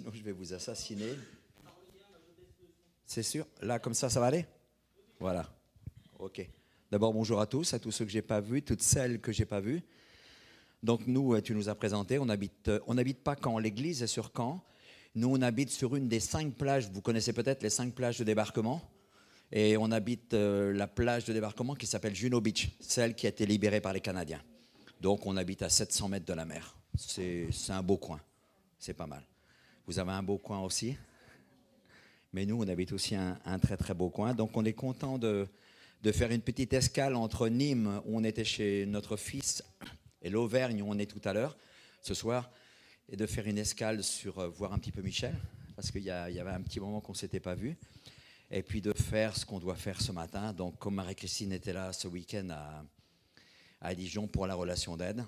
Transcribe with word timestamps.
sinon 0.00 0.12
je 0.14 0.22
vais 0.22 0.32
vous 0.32 0.54
assassiner. 0.54 1.14
C'est 3.04 3.22
sûr? 3.22 3.46
Là, 3.60 3.78
comme 3.78 3.94
ça, 3.94 4.08
ça 4.08 4.20
va 4.20 4.26
aller? 4.26 4.46
Voilà. 5.18 5.46
Ok. 6.18 6.48
D'abord, 6.90 7.12
bonjour 7.12 7.40
à 7.40 7.46
tous, 7.46 7.74
à 7.74 7.78
tous 7.78 7.90
ceux 7.90 8.04
que 8.04 8.10
j'ai 8.10 8.22
pas 8.22 8.40
vus, 8.40 8.62
toutes 8.62 8.82
celles 8.82 9.20
que 9.20 9.30
j'ai 9.32 9.44
pas 9.44 9.60
vues. 9.60 9.82
Donc 10.82 11.06
nous, 11.06 11.34
euh, 11.34 11.42
tu 11.42 11.54
nous 11.54 11.68
as 11.68 11.74
présenté, 11.74 12.18
on 12.18 12.28
habite, 12.28 12.68
euh, 12.68 12.80
on 12.86 12.94
n'habite 12.94 13.22
pas 13.22 13.36
Caen, 13.36 13.58
l'église 13.58 14.02
est 14.02 14.06
sur 14.06 14.32
Caen. 14.34 14.64
Nous, 15.14 15.28
on 15.28 15.42
habite 15.42 15.70
sur 15.70 15.94
une 15.96 16.08
des 16.08 16.20
cinq 16.20 16.54
plages, 16.54 16.88
vous 16.90 17.02
connaissez 17.02 17.32
peut-être 17.32 17.62
les 17.62 17.70
cinq 17.70 17.94
plages 17.94 18.18
de 18.18 18.24
débarquement. 18.24 18.80
Et 19.52 19.76
on 19.76 19.90
habite 19.90 20.32
euh, 20.32 20.72
la 20.72 20.86
plage 20.86 21.24
de 21.26 21.32
débarquement 21.32 21.74
qui 21.74 21.86
s'appelle 21.86 22.14
Juno 22.14 22.40
Beach, 22.40 22.70
celle 22.80 23.14
qui 23.14 23.26
a 23.26 23.28
été 23.28 23.44
libérée 23.44 23.80
par 23.80 23.92
les 23.92 24.00
Canadiens. 24.00 24.42
Donc 25.00 25.26
on 25.26 25.36
habite 25.36 25.62
à 25.62 25.68
700 25.68 26.08
mètres 26.08 26.26
de 26.26 26.34
la 26.34 26.46
mer. 26.46 26.76
C'est 26.96 27.50
un 27.68 27.82
beau 27.82 27.98
coin, 27.98 28.20
c'est 28.78 28.94
pas 28.94 29.06
mal. 29.06 29.24
Vous 29.90 29.98
avez 29.98 30.12
un 30.12 30.22
beau 30.22 30.38
coin 30.38 30.60
aussi 30.60 30.96
mais 32.32 32.46
nous, 32.46 32.62
on 32.62 32.68
habite 32.68 32.92
aussi 32.92 33.16
un, 33.16 33.58
très 33.60 33.76
très 33.76 33.92
beau 33.92 34.08
coin. 34.08 34.34
Donc 34.34 34.56
on 34.56 34.64
est 34.64 34.72
content 34.72 35.18
de, 35.18 35.48
faire 36.12 36.30
une 36.30 36.42
petite 36.42 36.72
escale 36.72 37.16
entre 37.16 37.48
Nîmes, 37.48 38.00
où 38.04 38.16
on 38.16 38.22
était 38.22 38.44
chez 38.44 38.86
notre 38.86 39.16
fils, 39.16 39.64
et 40.22 40.30
l'Auvergne, 40.30 40.80
où 40.80 40.86
on 40.88 40.96
est 40.96 41.10
tout 41.10 41.20
à 41.24 41.32
l'heure, 41.32 41.58
ce 42.02 42.14
soir, 42.14 42.52
et 43.08 43.16
de 43.16 43.26
faire 43.26 43.48
une 43.48 43.58
escale 43.58 44.04
sur 44.04 44.38
euh, 44.38 44.46
voir 44.46 44.72
un 44.72 44.78
petit 44.78 44.92
peu 44.92 45.02
Michel, 45.02 45.34
parce 45.74 45.90
qu'il 45.90 46.02
y, 46.02 46.04
y, 46.04 46.10
avait 46.10 46.52
un 46.52 46.62
petit 46.62 46.78
moment 46.78 47.00
qu'on 47.00 47.10
ne 47.10 47.18
s'était 47.18 47.40
pas 47.40 47.56
vu, 47.56 47.76
et 48.48 48.62
puis 48.62 48.80
de 48.80 48.92
faire 48.92 49.36
ce 49.36 49.44
qu'on 49.44 49.58
doit 49.58 49.74
faire 49.74 50.00
ce 50.00 50.12
matin. 50.12 50.52
Donc 50.52 50.78
comme 50.78 50.94
Marie-Christine 50.94 51.50
était 51.50 51.72
là 51.72 51.92
ce 51.92 52.06
week-end 52.06 52.48
à, 52.50 52.84
à 53.80 53.92
Dijon 53.92 54.28
pour 54.28 54.46
la 54.46 54.54
relation 54.54 54.96
d'aide, 54.96 55.24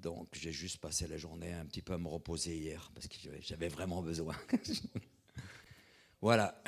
donc 0.00 0.28
j'ai 0.32 0.52
juste 0.52 0.78
passé 0.78 1.06
la 1.06 1.16
journée 1.16 1.52
un 1.52 1.64
petit 1.66 1.82
peu 1.82 1.92
à 1.92 1.98
me 1.98 2.08
reposer 2.08 2.56
hier, 2.56 2.90
parce 2.94 3.06
que 3.06 3.16
j'avais 3.40 3.68
vraiment 3.68 4.02
besoin. 4.02 4.34
Voilà. 6.22 6.62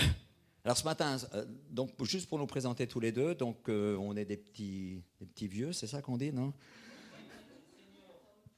Alors 0.65 0.79
ce 0.79 0.85
matin, 0.85 1.19
euh, 1.35 1.45
donc 1.69 1.91
juste 2.05 2.27
pour 2.27 2.39
nous 2.39 2.47
présenter 2.47 2.87
tous 2.87 3.01
les 3.01 3.13
deux, 3.13 3.35
donc 3.35 3.69
euh, 3.69 3.99
on 3.99 4.17
est 4.17 4.25
des 4.25 4.39
petits, 4.39 5.03
petits 5.19 5.47
vieux, 5.47 5.75
c'est 5.75 5.87
ça 5.87 6.01
qu'on 6.01 6.17
dit, 6.17 6.33
non? 6.33 6.55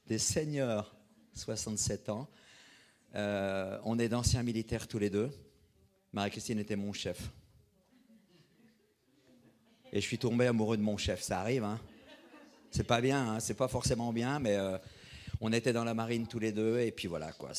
Des 0.07 0.17
seigneurs, 0.17 0.95
67 1.33 2.07
ans. 2.07 2.29
Euh, 3.15 3.77
on 3.83 3.99
est 3.99 4.07
d'anciens 4.07 4.43
militaires 4.43 4.87
tous 4.87 4.99
les 4.99 5.09
deux. 5.09 5.29
Marie-Christine 6.13 6.59
était 6.59 6.77
mon 6.77 6.93
chef. 6.93 7.29
Et 9.91 9.99
je 9.99 10.05
suis 10.05 10.17
tombé 10.17 10.47
amoureux 10.47 10.77
de 10.77 10.81
mon 10.81 10.95
chef, 10.95 11.21
ça 11.21 11.41
arrive, 11.41 11.65
hein 11.65 11.79
C'est 12.75 12.83
pas 12.83 12.99
bien, 12.99 13.35
hein 13.35 13.39
c'est 13.39 13.53
pas 13.53 13.67
forcément 13.67 14.11
bien, 14.11 14.39
mais 14.39 14.57
on 15.39 15.53
était 15.53 15.71
dans 15.71 15.85
la 15.85 15.93
marine 15.93 16.27
tous 16.27 16.39
les 16.39 16.51
deux, 16.51 16.79
et 16.79 16.91
puis 16.91 17.07
voilà, 17.07 17.31
quoi. 17.31 17.51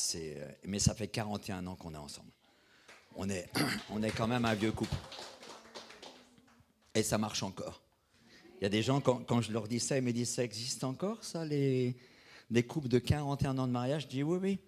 Mais 0.65 0.79
ça 0.79 0.93
fait 0.93 1.07
41 1.07 1.65
ans 1.65 1.75
qu'on 1.75 1.93
est 1.93 1.97
ensemble 1.97 2.31
on 3.17 3.29
est, 3.29 3.49
on 3.89 4.01
est 4.01 4.11
quand 4.11 4.27
même 4.27 4.45
un 4.45 4.53
vieux 4.53 4.71
couple. 4.71 4.95
Et 6.95 7.03
ça 7.03 7.17
marche 7.17 7.43
encore. 7.43 7.81
Il 8.59 8.63
y 8.63 8.65
a 8.65 8.69
des 8.69 8.81
gens, 8.81 9.01
quand, 9.01 9.41
je 9.41 9.51
leur 9.51 9.67
dis 9.67 9.79
ça, 9.79 9.97
ils 9.97 10.03
me 10.03 10.11
disent, 10.11 10.29
ça 10.29 10.43
existe 10.43 10.83
encore, 10.83 11.23
ça, 11.23 11.45
les, 11.45 11.95
des 12.49 12.63
couples 12.63 12.87
de 12.87 12.97
41 12.97 13.57
ans 13.57 13.67
de 13.67 13.71
mariage? 13.71 14.03
Je 14.03 14.07
dis, 14.07 14.23
oui, 14.23 14.39
oui. 14.41 14.59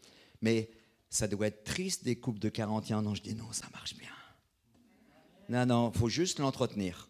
Mais 0.42 0.70
ça 1.09 1.27
doit 1.27 1.47
être 1.47 1.64
triste, 1.64 2.03
des 2.03 2.16
couples 2.16 2.39
de 2.39 2.50
41 2.50 3.05
ans. 3.05 3.16
Je 3.16 3.22
dis, 3.22 3.33
non, 3.33 3.52
ça 3.52 3.66
marche 3.73 3.95
bien. 3.95 4.11
Non, 5.47 5.66
non, 5.66 5.92
faut 5.92 6.09
juste 6.09 6.38
l'entretenir. 6.38 7.09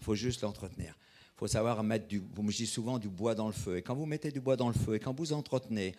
Faut 0.00 0.14
juste 0.14 0.40
l'entretenir. 0.42 0.96
Faut 1.36 1.46
savoir 1.46 1.82
mettre 1.82 2.08
du, 2.08 2.22
je 2.48 2.56
dis 2.56 2.66
souvent, 2.66 2.98
du 2.98 3.08
bois 3.08 3.34
dans 3.34 3.46
le 3.46 3.52
feu. 3.52 3.76
Et 3.76 3.82
quand 3.82 3.94
vous 3.94 4.06
mettez 4.06 4.30
du 4.30 4.40
bois 4.40 4.56
dans 4.56 4.68
le 4.68 4.74
feu, 4.74 4.94
et 4.94 5.00
quand 5.00 5.14
vous 5.14 5.32
entretenez, 5.32 5.94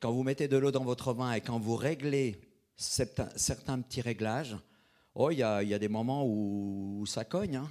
quand 0.00 0.12
vous 0.12 0.22
mettez 0.22 0.48
de 0.48 0.56
l'eau 0.56 0.70
dans 0.70 0.84
votre 0.84 1.14
vin, 1.14 1.32
et 1.32 1.40
quand 1.40 1.58
vous 1.58 1.76
réglez 1.76 2.38
certains, 2.76 3.80
petits 3.80 4.02
réglages. 4.02 4.56
Oh, 5.14 5.30
il 5.30 5.38
y 5.38 5.42
a, 5.42 5.78
des 5.78 5.88
moments 5.88 6.26
où, 6.26 7.04
ça 7.06 7.24
cogne. 7.24 7.56
Hein. 7.56 7.70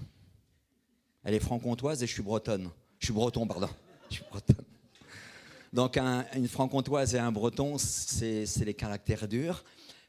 Elle 1.24 1.36
est 1.36 1.40
franc-comtoise 1.40 2.02
et 2.02 2.08
je 2.08 2.12
suis 2.12 2.24
bretonne. 2.24 2.70
Je 3.00 3.06
suis 3.08 3.14
breton, 3.14 3.46
pardon. 3.46 3.70
Je 4.10 4.16
suis 4.16 4.26
bretonne. 4.30 4.66
Donc 5.74 5.98
une 5.98 6.48
franc-comtoise 6.48 7.16
et 7.16 7.20
un 7.20 7.32
breton, 7.32 7.78
c'est 7.78 8.46
les 8.66 8.74
caractères 8.74 9.28
durs, 9.28 9.64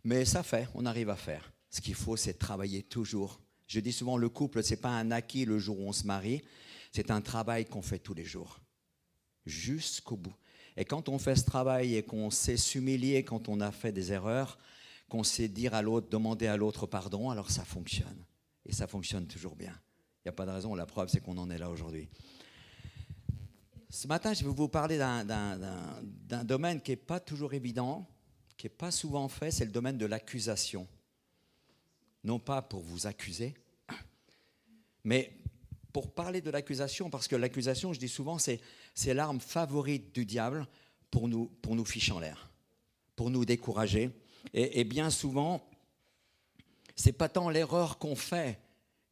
mais 0.05 0.25
ça 0.25 0.43
fait, 0.43 0.69
on 0.75 0.87
arrive 0.87 1.11
à 1.11 1.17
faire. 1.17 1.53
Ce 1.71 1.81
qu'il 1.81 1.95
faut, 1.95 2.17
c'est 2.17 2.35
travailler 2.35 2.83
toujours. 2.85 3.41
Je 3.67 3.81
dis 3.81 3.93
souvent, 3.93 4.17
le 4.17 4.29
couple, 4.29 4.63
c'est 4.63 4.77
pas 4.77 4.91
un 4.91 5.11
acquis 5.11 5.45
le 5.45 5.59
jour 5.59 5.81
où 5.81 5.89
on 5.89 5.93
se 5.93 6.07
marie, 6.07 6.43
c'est 6.93 7.11
un 7.11 7.21
travail 7.21 7.65
qu'on 7.65 7.83
fait 7.83 7.99
tous 7.99 8.15
les 8.15 8.25
jours, 8.25 8.61
jusqu'au 9.45 10.17
bout. 10.17 10.35
Et 10.77 10.85
quand 10.85 11.09
on 11.09 11.19
fait 11.19 11.37
ce 11.37 11.45
travail 11.45 11.97
et 11.97 12.03
qu'on 12.03 12.31
sait 12.31 12.57
s'humilier 12.57 13.25
quand 13.25 13.49
on 13.49 13.61
a 13.61 13.73
fait 13.73 13.93
des 13.93 14.13
erreurs, 14.13 14.59
qu'on 15.09 15.25
sait 15.25 15.49
dire 15.49 15.75
à 15.75 15.83
l'autre, 15.83 16.09
demander 16.11 16.47
à 16.47 16.57
l'autre 16.57 16.87
pardon, 16.87 17.31
alors 17.31 17.51
ça 17.51 17.65
fonctionne. 17.65 18.25
Et 18.65 18.73
ça 18.73 18.87
fonctionne 18.87 19.27
toujours 19.27 19.57
bien. 19.57 19.73
Il 20.19 20.29
n'y 20.29 20.31
a 20.31 20.33
pas 20.33 20.45
de 20.45 20.51
raison, 20.51 20.75
la 20.75 20.87
preuve 20.87 21.09
c'est 21.09 21.21
qu'on 21.21 21.39
en 21.39 21.51
est 21.51 21.59
là 21.59 21.71
aujourd'hui. 21.71 22.09
Ce 23.89 24.09
matin, 24.09 24.35
je 24.35 24.45
vais 24.45 24.51
vous 24.51 24.69
parler 24.69 24.99
d'un 24.99 26.45
domaine 26.45 26.81
qui 26.83 26.91
n'est 26.91 26.97
pas 26.97 27.21
toujours 27.21 27.55
évident, 27.55 28.07
qui 28.57 28.67
n'est 28.67 28.71
pas 28.71 28.91
souvent 28.91 29.29
fait, 29.29 29.51
c'est 29.51 29.65
le 29.65 29.71
domaine 29.71 29.97
de 29.97 30.07
l'accusation. 30.07 30.89
Non 32.25 32.41
pas 32.41 32.61
pour 32.61 32.83
vous 32.83 33.07
accuser, 33.07 33.55
mais 35.05 35.33
pour 35.97 36.13
parler 36.13 36.43
de 36.43 36.51
l'accusation, 36.51 37.09
parce 37.09 37.27
que 37.27 37.37
l'accusation, 37.37 37.95
je 37.95 37.99
dis 37.99 38.11
souvent, 38.11 38.37
c'est 38.39 38.61
l'arme 39.15 39.41
favorite 39.41 40.15
du 40.15 40.27
diable 40.27 40.67
pour 41.11 41.27
nous, 41.27 41.47
pour 41.63 41.75
nous 41.75 41.87
ficher 41.87 42.13
en 42.13 42.19
l'air, 42.19 42.51
pour 43.15 43.31
nous 43.31 43.47
décourager, 43.47 44.11
et, 44.53 44.85
bien 44.85 45.09
souvent, 45.09 45.67
c'est 46.97 47.15
pas 47.15 47.31
tant 47.31 47.49
l'erreur 47.49 47.97
qu'on 47.97 48.15
fait 48.15 48.61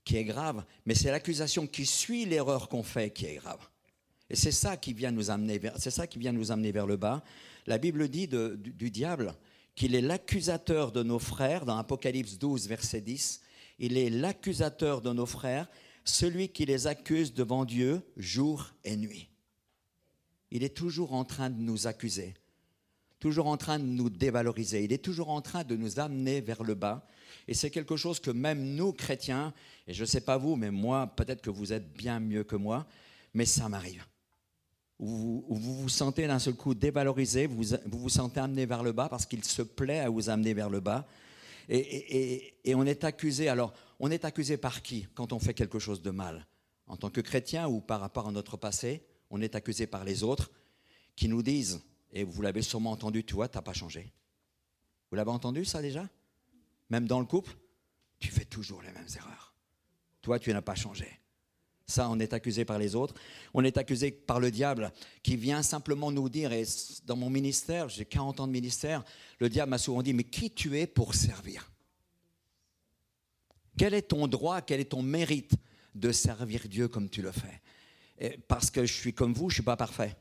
qui 0.05 0.19
est 0.19 0.25
grave, 0.25 0.63
mais 0.85 0.95
c'est 0.95 1.11
l'accusation 1.11 1.67
qui 1.67 1.87
suit 1.87 2.27
l'erreur 2.27 2.69
qu'on 2.69 2.83
fait 2.83 3.11
qui 3.11 3.25
est 3.25 3.37
grave. 3.37 3.67
Et 4.29 4.37
c'est 4.37 4.53
ça 4.53 4.77
qui 4.77 4.93
vient 4.93 5.11
nous 5.11 5.31
amener 5.31 5.57
vers, 5.57 5.79
c'est 5.79 5.91
ça 5.91 6.07
qui 6.07 6.19
vient 6.19 6.33
nous 6.33 6.53
amener 6.53 6.71
vers 6.71 6.87
le 6.87 6.99
bas. 6.99 7.25
La 7.67 7.79
Bible 7.79 8.11
dit 8.11 8.29
du, 8.29 8.59
du, 8.59 8.91
diable 8.91 9.35
qu'il 9.75 9.95
est 9.95 10.03
l'accusateur 10.03 10.93
de 10.93 11.03
nos 11.03 11.19
frères 11.19 11.65
dans 11.65 11.79
Apocalypse 11.79 12.37
12 12.37 12.69
verset 12.69 13.01
10. 13.01 13.41
Il 13.79 13.97
est 13.97 14.11
l'accusateur 14.11 15.01
de 15.01 15.15
nos 15.15 15.27
frères, 15.27 15.67
celui 16.05 16.49
qui 16.49 16.67
les 16.67 16.87
accuse 16.87 17.35
devant 17.35 17.65
Dieu 17.65 18.03
jour 18.17 18.73
et 18.85 18.97
nuit. 18.97 19.29
Il 20.51 20.63
est 20.63 20.77
toujours 20.77 21.15
en 21.15 21.25
train 21.25 21.51
de 21.51 21.61
nous 21.61 21.87
accuser 21.87 22.35
toujours 23.25 23.47
en 23.47 23.57
train 23.57 23.79
de 23.79 23.85
nous 23.85 24.11
dévaloriser, 24.11 24.85
il 24.85 24.93
est 24.93 25.03
toujours 25.03 25.31
en 25.31 25.41
train 25.41 25.65
de 25.65 25.77
nous 25.77 25.99
amener 25.99 26.43
vers 26.43 26.63
le 26.63 26.75
bas. 26.75 27.07
Et 27.49 27.55
c'est 27.55 27.71
quelque 27.71 27.97
chose 27.97 28.21
que 28.21 28.31
même 28.31 28.75
nous, 28.75 28.93
chrétiens, 28.93 29.55
et 29.87 29.95
je 29.95 30.03
ne 30.03 30.07
sais 30.07 30.21
pas 30.21 30.37
vous, 30.37 30.57
mais 30.57 30.71
moi, 30.71 31.07
peut-être 31.17 31.41
que 31.41 31.49
vous 31.49 31.73
êtes 31.73 31.91
bien 31.95 32.21
mieux 32.21 32.45
que 32.45 32.55
moi, 32.55 32.87
mais 33.33 33.47
ça 33.47 33.67
m'arrive. 33.71 34.05
Vous, 34.99 35.43
vous 35.49 35.89
sentez 35.89 36.27
d'un 36.27 36.39
seul 36.39 36.53
coup 36.53 36.75
dévalorisé, 36.75 37.47
vous 37.47 37.65
vous 37.87 38.11
sentez 38.11 38.41
amené 38.41 38.67
vers 38.67 38.83
le 38.83 38.93
bas 38.93 39.09
parce 39.09 39.25
qu'il 39.25 39.43
se 39.43 39.63
plaît 39.63 40.01
à 40.01 40.11
vous 40.11 40.29
amener 40.29 40.53
vers 40.53 40.69
le 40.69 40.81
bas. 40.81 41.07
Et, 41.69 42.75
on 42.75 42.87
est 42.87 43.05
accusé. 43.05 43.49
Alors, 43.49 43.73
on 44.01 44.11
est 44.11 44.25
accusé 44.25 44.57
par 44.57 44.83
qui 44.83 45.07
quand 45.15 45.33
on 45.33 45.39
fait 45.39 45.55
quelque 45.55 45.79
chose 45.79 46.03
de 46.03 46.11
mal? 46.11 46.47
En 46.87 46.97
tant 46.97 47.11
que 47.11 47.21
chrétien 47.21 47.67
ou 47.69 47.81
par 47.81 48.01
rapport 48.01 48.29
à 48.29 48.33
notre 48.33 48.59
passé 48.59 49.03
On 49.31 49.41
est 49.41 49.55
accusé 49.55 49.87
par 49.87 50.05
les 50.05 50.23
autres 50.23 50.51
qui 51.17 51.29
nous 51.29 51.43
disent 51.43 51.81
et 52.13 52.25
vous 52.25 52.43
l'avez 52.43 52.63
sûrement 52.63 52.93
entendu, 52.93 53.25
tu 53.25 53.37
n'as 53.37 53.49
pas 53.49 53.73
changé. 53.73 54.13
Vous 55.11 55.17
l'avez 55.17 55.31
entendu 55.31 55.65
ça 55.65 55.83
déjà? 55.83 56.09
Même 56.91 57.07
dans 57.07 57.21
le 57.21 57.27
couple, 57.27 57.57
tu 58.19 58.31
fais 58.31 58.45
toujours 58.45 58.83
les 58.83 58.93
mêmes 58.93 59.09
erreurs. 59.17 59.55
Toi, 60.23 60.39
tu 60.39 60.53
n'as 60.53 60.63
pas 60.63 60.75
changé. 60.75 61.09
Ça, 61.87 62.09
on 62.09 62.19
est 62.19 62.33
accusé 62.33 62.65
par 62.65 62.79
les 62.79 62.95
autres. 62.95 63.15
On 63.53 63.63
est 63.63 63.77
accusé 63.77 64.11
par 64.11 64.41
le 64.41 64.51
diable 64.51 64.91
qui 65.23 65.37
vient 65.37 65.63
simplement 65.63 66.11
nous 66.11 66.29
dire, 66.31 66.53
et 66.53 66.65
dans 67.05 67.17
mon 67.17 67.29
ministère, 67.29 67.91
j'ai 67.91 68.07
40 68.07 68.41
ans 68.41 68.47
de 68.47 68.53
ministère, 68.53 69.05
le 69.39 69.51
diable 69.51 69.71
m'a 69.71 69.79
souvent 69.79 70.03
dit, 70.03 70.15
mais 70.15 70.25
qui 70.25 70.51
tu 70.51 70.79
es 70.79 70.87
pour 70.87 71.15
servir? 71.15 71.71
Quel 73.77 73.93
est 73.93 74.09
ton 74.09 74.27
droit, 74.29 74.63
quel 74.63 74.81
est 74.81 74.93
ton 74.93 75.03
mérite 75.03 75.53
de 75.95 76.11
servir 76.11 76.69
Dieu 76.69 76.89
comme 76.89 77.11
tu 77.11 77.21
le 77.21 77.33
fais? 77.33 78.39
Parce 78.49 78.71
que 78.71 78.87
je 78.87 78.93
suis 78.93 79.13
comme 79.13 79.35
vous, 79.35 79.51
je 79.51 79.55
ne 79.55 79.57
suis 79.57 79.63
pas 79.63 79.77
parfait. 79.77 80.17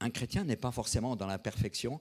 Un 0.00 0.10
chrétien 0.10 0.42
n'est 0.44 0.56
pas 0.56 0.72
forcément 0.72 1.14
dans 1.14 1.26
la 1.26 1.38
perfection. 1.38 2.00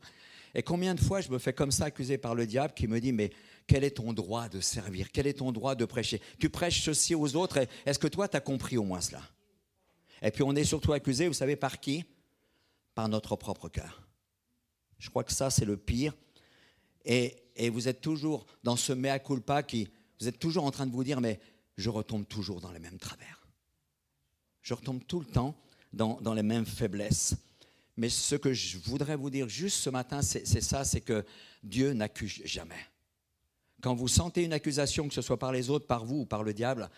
Et 0.55 0.63
combien 0.63 0.95
de 0.95 0.99
fois 0.99 1.21
je 1.21 1.29
me 1.29 1.37
fais 1.37 1.53
comme 1.53 1.71
ça 1.71 1.85
accuser 1.85 2.17
par 2.17 2.33
le 2.33 2.47
diable 2.47 2.73
qui 2.73 2.87
me 2.87 2.99
dit, 2.99 3.11
mais 3.11 3.31
quel 3.67 3.83
est 3.83 3.91
ton 3.97 4.13
droit 4.13 4.49
de 4.49 4.59
servir? 4.59 5.11
Quel 5.11 5.27
est 5.27 5.39
ton 5.39 5.51
droit 5.51 5.75
de 5.75 5.85
prêcher? 5.85 6.21
Tu 6.39 6.49
prêches 6.49 6.83
ceci 6.83 7.15
aux 7.15 7.35
autres, 7.35 7.65
est-ce 7.85 7.99
que 7.99 8.07
toi, 8.07 8.27
tu 8.27 8.37
as 8.37 8.41
compris 8.41 8.77
au 8.77 8.83
moins 8.83 9.01
cela? 9.01 9.21
Et 10.21 10.31
puis 10.31 10.43
on 10.43 10.55
est 10.55 10.63
surtout 10.63 10.93
accusé, 10.93 11.27
vous 11.27 11.33
savez, 11.33 11.55
par 11.55 11.79
qui? 11.79 12.05
Par 12.95 13.09
notre 13.09 13.35
propre 13.35 13.69
cœur. 13.69 14.07
Je 14.99 15.09
crois 15.09 15.23
que 15.23 15.33
ça, 15.33 15.49
c'est 15.49 15.65
le 15.65 15.77
pire. 15.77 16.15
Et, 17.05 17.35
et, 17.55 17.69
vous 17.69 17.89
êtes 17.89 17.99
toujours 17.99 18.45
dans 18.63 18.77
ce 18.77 18.93
mea 18.93 19.19
culpa 19.19 19.63
qui, 19.63 19.89
vous 20.19 20.27
êtes 20.29 20.39
toujours 20.39 20.63
en 20.63 20.71
train 20.71 20.85
de 20.85 20.91
vous 20.91 21.03
dire, 21.03 21.19
mais 21.19 21.39
je 21.77 21.89
retombe 21.89 22.25
toujours 22.25 22.61
dans 22.61 22.71
les 22.71 22.79
mêmes 22.79 22.97
travers. 22.97 23.45
Je 24.61 24.73
retombe 24.73 25.03
tout 25.05 25.19
le 25.19 25.25
temps 25.25 25.55
dans, 25.91 26.21
dans 26.21 26.33
les 26.33 26.43
mêmes 26.43 26.65
faiblesses. 26.65 27.35
Mais 27.97 28.09
ce 28.09 28.35
que 28.35 28.53
je 28.53 28.77
voudrais 28.77 29.17
vous 29.17 29.29
dire 29.29 29.49
juste 29.49 29.77
ce 29.77 29.89
matin, 29.89 30.21
c'est 30.21 30.45
ça, 30.45 30.85
c'est 30.85 31.01
que 31.01 31.25
Dieu 31.61 31.93
n'accuse 31.93 32.41
jamais. 32.45 32.79
Quand 33.83 33.95
vous 33.95 34.07
sentez 34.07 34.43
une 34.45 34.53
accusation, 34.53 35.09
que 35.09 35.13
ce 35.13 35.21
soit 35.21 35.37
par 35.37 35.51
les 35.51 35.69
autres, 35.69 35.85
par 35.85 36.05
vous 36.05 36.21
ou 36.21 36.25
par 36.25 36.41
le 36.41 36.53
diable, 36.53 36.89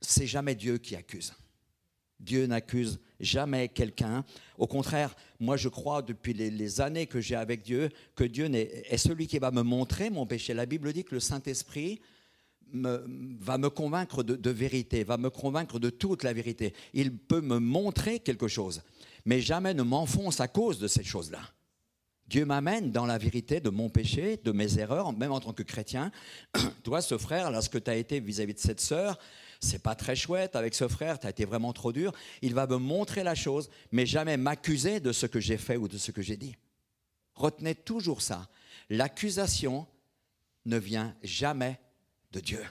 c'est 0.00 0.26
jamais 0.26 0.54
Dieu 0.54 0.78
qui 0.78 0.96
accuse. 0.96 1.34
Dieu 2.18 2.46
n'accuse 2.46 2.98
jamais 3.20 3.68
quelqu'un. 3.68 4.24
Au 4.56 4.66
contraire, 4.66 5.14
moi 5.38 5.58
je 5.58 5.68
crois 5.68 6.00
depuis 6.00 6.32
les, 6.32 6.80
années 6.80 7.06
que 7.06 7.20
j'ai 7.20 7.34
avec 7.34 7.60
Dieu 7.60 7.90
que 8.14 8.24
Dieu 8.24 8.46
est, 8.54 8.96
celui 8.96 9.26
qui 9.26 9.38
va 9.38 9.50
me 9.50 9.60
montrer 9.60 10.08
mon 10.08 10.24
péché. 10.24 10.54
La 10.54 10.64
Bible 10.64 10.94
dit 10.94 11.04
que 11.04 11.14
le 11.14 11.20
Saint-Esprit 11.20 12.00
va 12.72 13.58
me 13.58 13.68
convaincre 13.68 14.22
de, 14.22 14.50
vérité, 14.50 15.04
va 15.04 15.18
me 15.18 15.28
convaincre 15.28 15.78
de 15.78 15.90
toute 15.90 16.22
la 16.22 16.32
vérité. 16.32 16.72
Il 16.94 17.18
peut 17.18 17.42
me 17.42 17.58
montrer 17.58 18.20
quelque 18.20 18.48
chose, 18.48 18.80
mais 19.26 19.42
jamais 19.42 19.74
ne 19.74 19.82
m'enfonce 19.82 20.40
à 20.40 20.48
cause 20.48 20.78
de 20.78 20.88
ces 20.88 21.04
choses-là. 21.04 21.42
Dieu 22.30 22.44
m'amène 22.44 22.92
dans 22.92 23.06
la 23.06 23.18
vérité 23.18 23.58
de 23.58 23.70
mon 23.70 23.88
péché, 23.88 24.36
de 24.44 24.52
mes 24.52 24.78
erreurs, 24.78 25.12
même 25.12 25.32
en 25.32 25.40
tant 25.40 25.52
que 25.52 25.64
chrétien. 25.64 26.12
Toi, 26.84 27.02
ce 27.02 27.18
frère, 27.18 27.50
là, 27.50 27.60
ce 27.60 27.68
que 27.68 27.76
tu 27.76 27.90
as 27.90 27.96
été 27.96 28.20
vis-à-vis 28.20 28.54
de 28.54 28.60
cette 28.60 28.80
sœur, 28.80 29.18
c'est 29.58 29.82
pas 29.82 29.96
très 29.96 30.14
chouette 30.14 30.54
avec 30.54 30.76
ce 30.76 30.86
frère, 30.86 31.18
tu 31.18 31.26
as 31.26 31.30
été 31.30 31.44
vraiment 31.44 31.72
trop 31.72 31.92
dur. 31.92 32.12
Il 32.40 32.54
va 32.54 32.68
me 32.68 32.76
montrer 32.76 33.24
la 33.24 33.34
chose, 33.34 33.68
mais 33.90 34.06
jamais 34.06 34.36
m'accuser 34.36 35.00
de 35.00 35.10
ce 35.10 35.26
que 35.26 35.40
j'ai 35.40 35.56
fait 35.56 35.76
ou 35.76 35.88
de 35.88 35.98
ce 35.98 36.12
que 36.12 36.22
j'ai 36.22 36.36
dit. 36.36 36.54
Retenez 37.34 37.74
toujours 37.74 38.22
ça. 38.22 38.48
L'accusation 38.90 39.88
ne 40.66 40.76
vient 40.76 41.16
jamais 41.24 41.80
de 42.30 42.38
Dieu. 42.38 42.64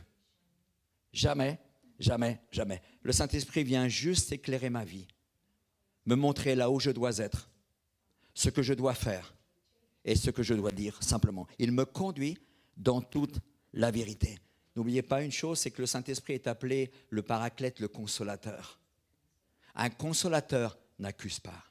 Jamais, 1.12 1.60
jamais, 2.00 2.40
jamais. 2.50 2.82
Le 3.04 3.12
Saint-Esprit 3.12 3.66
vient 3.66 3.90
juste 3.90 4.32
éclairer 4.32 4.70
ma 4.70 4.86
vie, 4.86 5.08
me 6.06 6.16
montrer 6.16 6.56
là 6.56 6.72
où 6.72 6.80
je 6.80 6.92
dois 6.92 7.18
être, 7.18 7.50
ce 8.34 8.50
que 8.50 8.62
je 8.62 8.74
dois 8.74 8.94
faire 8.94 9.34
et 10.06 10.16
ce 10.16 10.30
que 10.30 10.44
je 10.44 10.54
dois 10.54 10.72
dire 10.72 11.02
simplement. 11.02 11.48
Il 11.58 11.72
me 11.72 11.86
conduit 11.86 12.38
dans 12.78 13.02
toute 13.02 13.40
la 13.74 13.92
vérité. 13.92 14.40
N'oubliez 14.76 15.02
pas 15.02 15.24
une 15.24 15.32
chose, 15.32 15.60
c'est 15.60 15.72
que 15.72 15.82
le 15.82 15.88
Saint-Esprit 15.88 16.34
est 16.34 16.48
appelé 16.48 16.92
le 17.10 17.22
paraclète, 17.22 17.80
le 17.80 17.88
consolateur. 17.88 18.80
Un 19.76 19.90
consolateur 19.90 20.78
n'accuse 21.00 21.40
pas. 21.40 21.64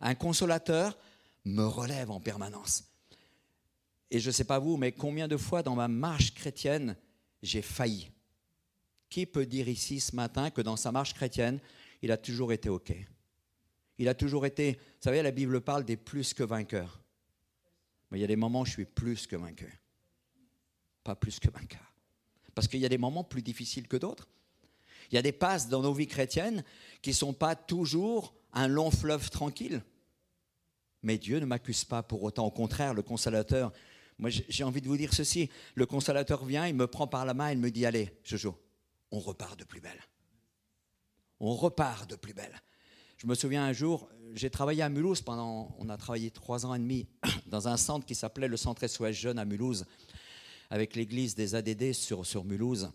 Un 0.00 0.14
consolateur 0.14 0.96
me 1.44 1.64
relève 1.64 2.10
en 2.10 2.20
permanence. 2.20 2.84
Et 4.10 4.20
je 4.20 4.28
ne 4.28 4.32
sais 4.32 4.44
pas 4.44 4.58
vous, 4.58 4.76
mais 4.76 4.92
combien 4.92 5.28
de 5.28 5.36
fois 5.36 5.62
dans 5.62 5.74
ma 5.74 5.88
marche 5.88 6.34
chrétienne, 6.34 6.96
j'ai 7.42 7.62
failli. 7.62 8.10
Qui 9.10 9.26
peut 9.26 9.46
dire 9.46 9.68
ici 9.68 10.00
ce 10.00 10.14
matin 10.14 10.50
que 10.50 10.60
dans 10.60 10.76
sa 10.76 10.92
marche 10.92 11.14
chrétienne, 11.14 11.60
il 12.02 12.12
a 12.12 12.16
toujours 12.16 12.52
été 12.52 12.68
OK? 12.68 12.94
Il 13.98 14.08
a 14.08 14.14
toujours 14.14 14.46
été, 14.46 14.72
vous 14.72 15.02
savez, 15.02 15.22
la 15.22 15.30
Bible 15.30 15.60
parle 15.60 15.84
des 15.84 15.96
plus 15.96 16.34
que 16.34 16.42
vainqueurs. 16.42 17.00
Mais 18.10 18.18
il 18.18 18.20
y 18.20 18.24
a 18.24 18.28
des 18.28 18.36
moments 18.36 18.60
où 18.60 18.66
je 18.66 18.72
suis 18.72 18.84
plus 18.84 19.26
que 19.26 19.36
vainqueur. 19.36 19.72
Pas 21.04 21.16
plus 21.16 21.40
que 21.40 21.50
vainqueur. 21.50 21.92
Parce 22.54 22.68
qu'il 22.68 22.80
y 22.80 22.86
a 22.86 22.88
des 22.88 22.98
moments 22.98 23.24
plus 23.24 23.42
difficiles 23.42 23.88
que 23.88 23.96
d'autres. 23.96 24.28
Il 25.10 25.14
y 25.14 25.18
a 25.18 25.22
des 25.22 25.32
passes 25.32 25.68
dans 25.68 25.82
nos 25.82 25.92
vies 25.92 26.06
chrétiennes 26.06 26.64
qui 27.02 27.10
ne 27.10 27.14
sont 27.14 27.32
pas 27.32 27.56
toujours 27.56 28.34
un 28.52 28.68
long 28.68 28.90
fleuve 28.90 29.30
tranquille. 29.30 29.82
Mais 31.02 31.18
Dieu 31.18 31.38
ne 31.38 31.46
m'accuse 31.46 31.84
pas 31.84 32.02
pour 32.02 32.22
autant. 32.22 32.46
Au 32.46 32.50
contraire, 32.50 32.94
le 32.94 33.02
consolateur 33.02 33.72
moi, 34.18 34.30
j'ai 34.30 34.64
envie 34.64 34.80
de 34.80 34.88
vous 34.88 34.96
dire 34.96 35.14
ceci. 35.14 35.48
Le 35.74 35.86
consolateur 35.86 36.44
vient, 36.44 36.66
il 36.66 36.74
me 36.74 36.86
prend 36.86 37.06
par 37.06 37.24
la 37.24 37.34
main, 37.34 37.52
il 37.52 37.58
me 37.58 37.70
dit, 37.70 37.86
allez, 37.86 38.12
Jojo, 38.24 38.58
on 39.12 39.20
repart 39.20 39.58
de 39.58 39.64
plus 39.64 39.80
belle. 39.80 40.00
On 41.40 41.54
repart 41.54 42.10
de 42.10 42.16
plus 42.16 42.34
belle. 42.34 42.60
Je 43.18 43.26
me 43.26 43.34
souviens 43.34 43.64
un 43.64 43.72
jour, 43.72 44.08
j'ai 44.34 44.48
travaillé 44.48 44.80
à 44.82 44.88
Mulhouse 44.88 45.22
pendant, 45.22 45.74
on 45.78 45.88
a 45.88 45.96
travaillé 45.96 46.30
trois 46.30 46.64
ans 46.64 46.74
et 46.74 46.78
demi 46.78 47.06
dans 47.46 47.66
un 47.66 47.76
centre 47.76 48.06
qui 48.06 48.14
s'appelait 48.14 48.46
le 48.46 48.56
Centre 48.56 48.86
SOS 48.86 49.10
Jeune 49.10 49.38
à 49.40 49.44
Mulhouse, 49.44 49.86
avec 50.70 50.94
l'église 50.94 51.34
des 51.34 51.56
ADD 51.56 51.92
sur, 51.92 52.44
Mulhouse. 52.44 52.90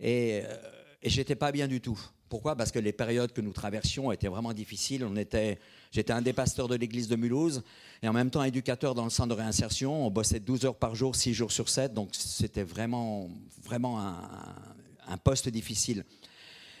Et, 0.00 0.40
euh, 0.44 0.56
et 1.00 1.08
j'étais 1.08 1.36
pas 1.36 1.52
bien 1.52 1.68
du 1.68 1.80
tout. 1.80 1.98
Pourquoi? 2.28 2.56
Parce 2.56 2.72
que 2.72 2.80
les 2.80 2.92
périodes 2.92 3.32
que 3.32 3.40
nous 3.40 3.52
traversions 3.52 4.12
étaient 4.12 4.28
vraiment 4.28 4.52
difficiles. 4.52 5.04
On 5.04 5.16
était, 5.16 5.58
j'étais 5.92 6.12
un 6.12 6.22
des 6.22 6.32
pasteurs 6.32 6.66
de 6.66 6.74
l'église 6.74 7.08
de 7.08 7.14
Mulhouse 7.16 7.62
et 8.02 8.08
en 8.08 8.12
même 8.12 8.30
temps 8.30 8.42
éducateur 8.42 8.96
dans 8.96 9.04
le 9.04 9.10
centre 9.10 9.28
de 9.28 9.34
réinsertion. 9.34 10.06
On 10.06 10.10
bossait 10.10 10.40
12 10.40 10.64
heures 10.66 10.76
par 10.76 10.94
jour, 10.94 11.16
6 11.16 11.34
jours 11.34 11.52
sur 11.52 11.68
7, 11.68 11.94
donc 11.94 12.10
c'était 12.12 12.64
vraiment, 12.64 13.30
vraiment 13.62 13.98
un, 13.98 15.16
poste 15.18 15.48
difficile. 15.48 16.04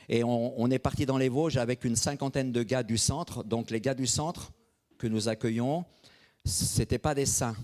Et 0.08 0.24
on, 0.24 0.70
est 0.70 0.78
parti 0.78 1.04
dans 1.04 1.18
les 1.18 1.28
Vosges 1.28 1.58
avec 1.58 1.84
une 1.84 1.96
cinquantaine 1.96 2.50
de 2.50 2.62
gars 2.62 2.82
du 2.82 2.96
centre. 2.96 3.44
Donc 3.44 3.70
les 3.70 3.80
gars 3.80 3.94
du 3.94 4.06
centre 4.06 4.52
que 4.96 5.06
nous 5.06 5.28
accueillons, 5.28 5.84
c'était 6.44 6.98
pas 6.98 7.14
des 7.14 7.26
saints. 7.26 7.56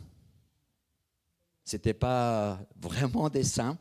C'était 1.65 1.95
pas 1.95 2.61
vraiment 2.81 3.31
des 3.31 3.45
saints. 3.45 3.79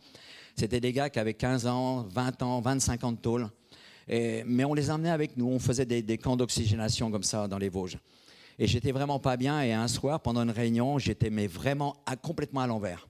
C'était 0.55 0.79
des 0.79 0.93
gars 0.93 1.09
qui 1.09 1.19
avaient 1.19 1.33
15 1.33 1.67
ans, 1.67 2.03
20 2.03 2.41
ans, 2.41 2.61
25 2.61 3.03
ans 3.03 3.11
de 3.11 3.17
tôle 3.17 3.49
mais 4.07 4.65
on 4.65 4.73
les 4.73 4.91
emmenait 4.91 5.09
avec 5.09 5.37
nous, 5.37 5.47
on 5.47 5.59
faisait 5.59 5.85
des, 5.85 6.17
camps 6.17 6.35
d'oxygénation 6.35 7.11
comme 7.11 7.23
ça 7.23 7.47
dans 7.47 7.57
les 7.57 7.69
Vosges. 7.69 7.97
Et 8.59 8.67
j'étais 8.67 8.91
vraiment 8.91 9.19
pas 9.19 9.37
bien. 9.37 9.61
Et 9.61 9.73
un 9.73 9.87
soir, 9.87 10.21
pendant 10.21 10.43
une 10.43 10.51
réunion, 10.51 10.99
j'étais 10.99 11.29
mais 11.29 11.47
vraiment 11.47 11.95
complètement 12.21 12.61
à 12.61 12.67
l'envers. 12.67 13.07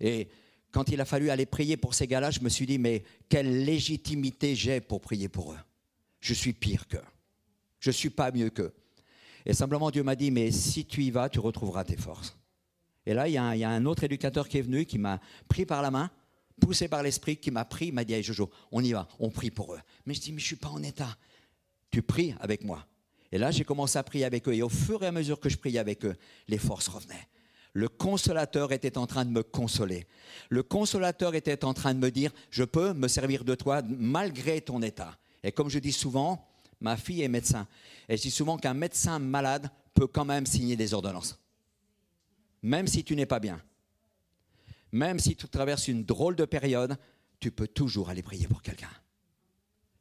Et 0.00 0.28
quand 0.72 0.90
il 0.90 1.00
a 1.00 1.04
fallu 1.04 1.30
aller 1.30 1.46
prier 1.46 1.76
pour 1.76 1.94
ces 1.94 2.06
gars-là, 2.06 2.30
je 2.30 2.40
me 2.40 2.48
suis 2.48 2.66
dit, 2.66 2.78
mais 2.78 3.04
quelle 3.28 3.64
légitimité 3.64 4.56
j'ai 4.56 4.80
pour 4.80 5.00
prier 5.00 5.28
pour 5.28 5.52
eux 5.52 5.58
Je 6.20 6.34
suis 6.34 6.52
pire 6.52 6.88
qu'eux. 6.88 7.04
Je 7.78 7.90
ne 7.90 7.94
suis 7.94 8.10
pas 8.10 8.30
mieux 8.32 8.50
qu'eux. 8.50 8.72
Et 9.44 9.54
simplement, 9.54 9.90
Dieu 9.90 10.02
m'a 10.02 10.16
dit, 10.16 10.30
mais 10.30 10.50
si 10.50 10.84
tu 10.84 11.02
y 11.02 11.10
vas, 11.10 11.28
tu 11.28 11.40
retrouveras 11.40 11.84
tes 11.84 11.96
forces. 11.96 12.36
Et 13.06 13.14
là, 13.14 13.28
il 13.28 13.32
y, 13.32 13.38
a 13.38 13.54
y 13.56 13.64
a 13.64 13.70
un 13.70 13.84
autre 13.84 14.04
éducateur 14.04 14.48
qui 14.48 14.58
est 14.58 14.62
venu, 14.62 14.86
qui 14.86 14.98
m'a 14.98 15.20
pris 15.48 15.66
par 15.66 15.82
la 15.82 15.90
main 15.90 16.10
poussé 16.62 16.86
par 16.86 17.02
l'esprit, 17.02 17.36
qui 17.36 17.50
m'a 17.50 17.64
pris, 17.64 17.90
m'a 17.90 18.04
dit 18.04 18.22
Jojo, 18.22 18.48
on 18.70 18.82
y 18.82 18.92
va, 18.92 19.08
on 19.18 19.30
prie 19.30 19.50
pour 19.50 19.74
eux. 19.74 19.80
Mais 20.06 20.14
je 20.14 20.20
dis 20.20 20.32
Mais 20.32 20.38
je 20.38 20.44
ne 20.44 20.46
suis 20.46 20.56
pas 20.56 20.68
en 20.68 20.82
état. 20.82 21.16
Tu 21.90 22.02
pries 22.02 22.34
avec 22.40 22.62
moi. 22.64 22.86
Et 23.32 23.38
là, 23.38 23.50
j'ai 23.50 23.64
commencé 23.64 23.98
à 23.98 24.02
prier 24.02 24.24
avec 24.24 24.46
eux. 24.48 24.54
Et 24.54 24.62
au 24.62 24.68
fur 24.68 25.02
et 25.02 25.06
à 25.06 25.12
mesure 25.12 25.40
que 25.40 25.48
je 25.48 25.56
priais 25.56 25.78
avec 25.78 26.04
eux, 26.04 26.14
les 26.48 26.58
forces 26.58 26.88
revenaient. 26.88 27.28
Le 27.74 27.88
consolateur 27.88 28.72
était 28.72 28.98
en 28.98 29.06
train 29.06 29.24
de 29.24 29.30
me 29.30 29.42
consoler. 29.42 30.06
Le 30.50 30.62
consolateur 30.62 31.34
était 31.34 31.64
en 31.64 31.72
train 31.72 31.94
de 31.94 31.98
me 31.98 32.10
dire, 32.10 32.30
je 32.50 32.64
peux 32.64 32.92
me 32.92 33.08
servir 33.08 33.44
de 33.44 33.54
toi 33.54 33.82
malgré 33.82 34.60
ton 34.60 34.82
état. 34.82 35.16
Et 35.42 35.52
comme 35.52 35.70
je 35.70 35.78
dis 35.78 35.92
souvent, 35.92 36.48
ma 36.80 36.96
fille 36.96 37.22
est 37.22 37.28
médecin. 37.28 37.66
Et 38.08 38.16
je 38.16 38.22
dis 38.22 38.30
souvent 38.30 38.58
qu'un 38.58 38.74
médecin 38.74 39.18
malade 39.18 39.70
peut 39.94 40.06
quand 40.06 40.24
même 40.24 40.44
signer 40.44 40.76
des 40.76 40.92
ordonnances. 40.92 41.38
Même 42.62 42.86
si 42.86 43.04
tu 43.04 43.16
n'es 43.16 43.26
pas 43.26 43.40
bien. 43.40 43.60
Même 44.92 45.18
si 45.18 45.34
tu 45.34 45.48
traverses 45.48 45.88
une 45.88 46.04
drôle 46.04 46.36
de 46.36 46.44
période, 46.44 46.98
tu 47.40 47.50
peux 47.50 47.66
toujours 47.66 48.10
aller 48.10 48.22
prier 48.22 48.46
pour 48.46 48.62
quelqu'un. 48.62 48.90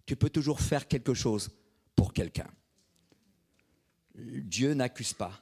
Tu 0.06 0.18
peux 0.18 0.30
toujours 0.30 0.60
faire 0.60 0.88
quelque 0.88 1.14
chose 1.14 1.50
pour 1.96 2.12
quelqu'un. 2.12 2.48
Dieu 4.16 4.74
n'accuse 4.74 5.14
pas. 5.14 5.42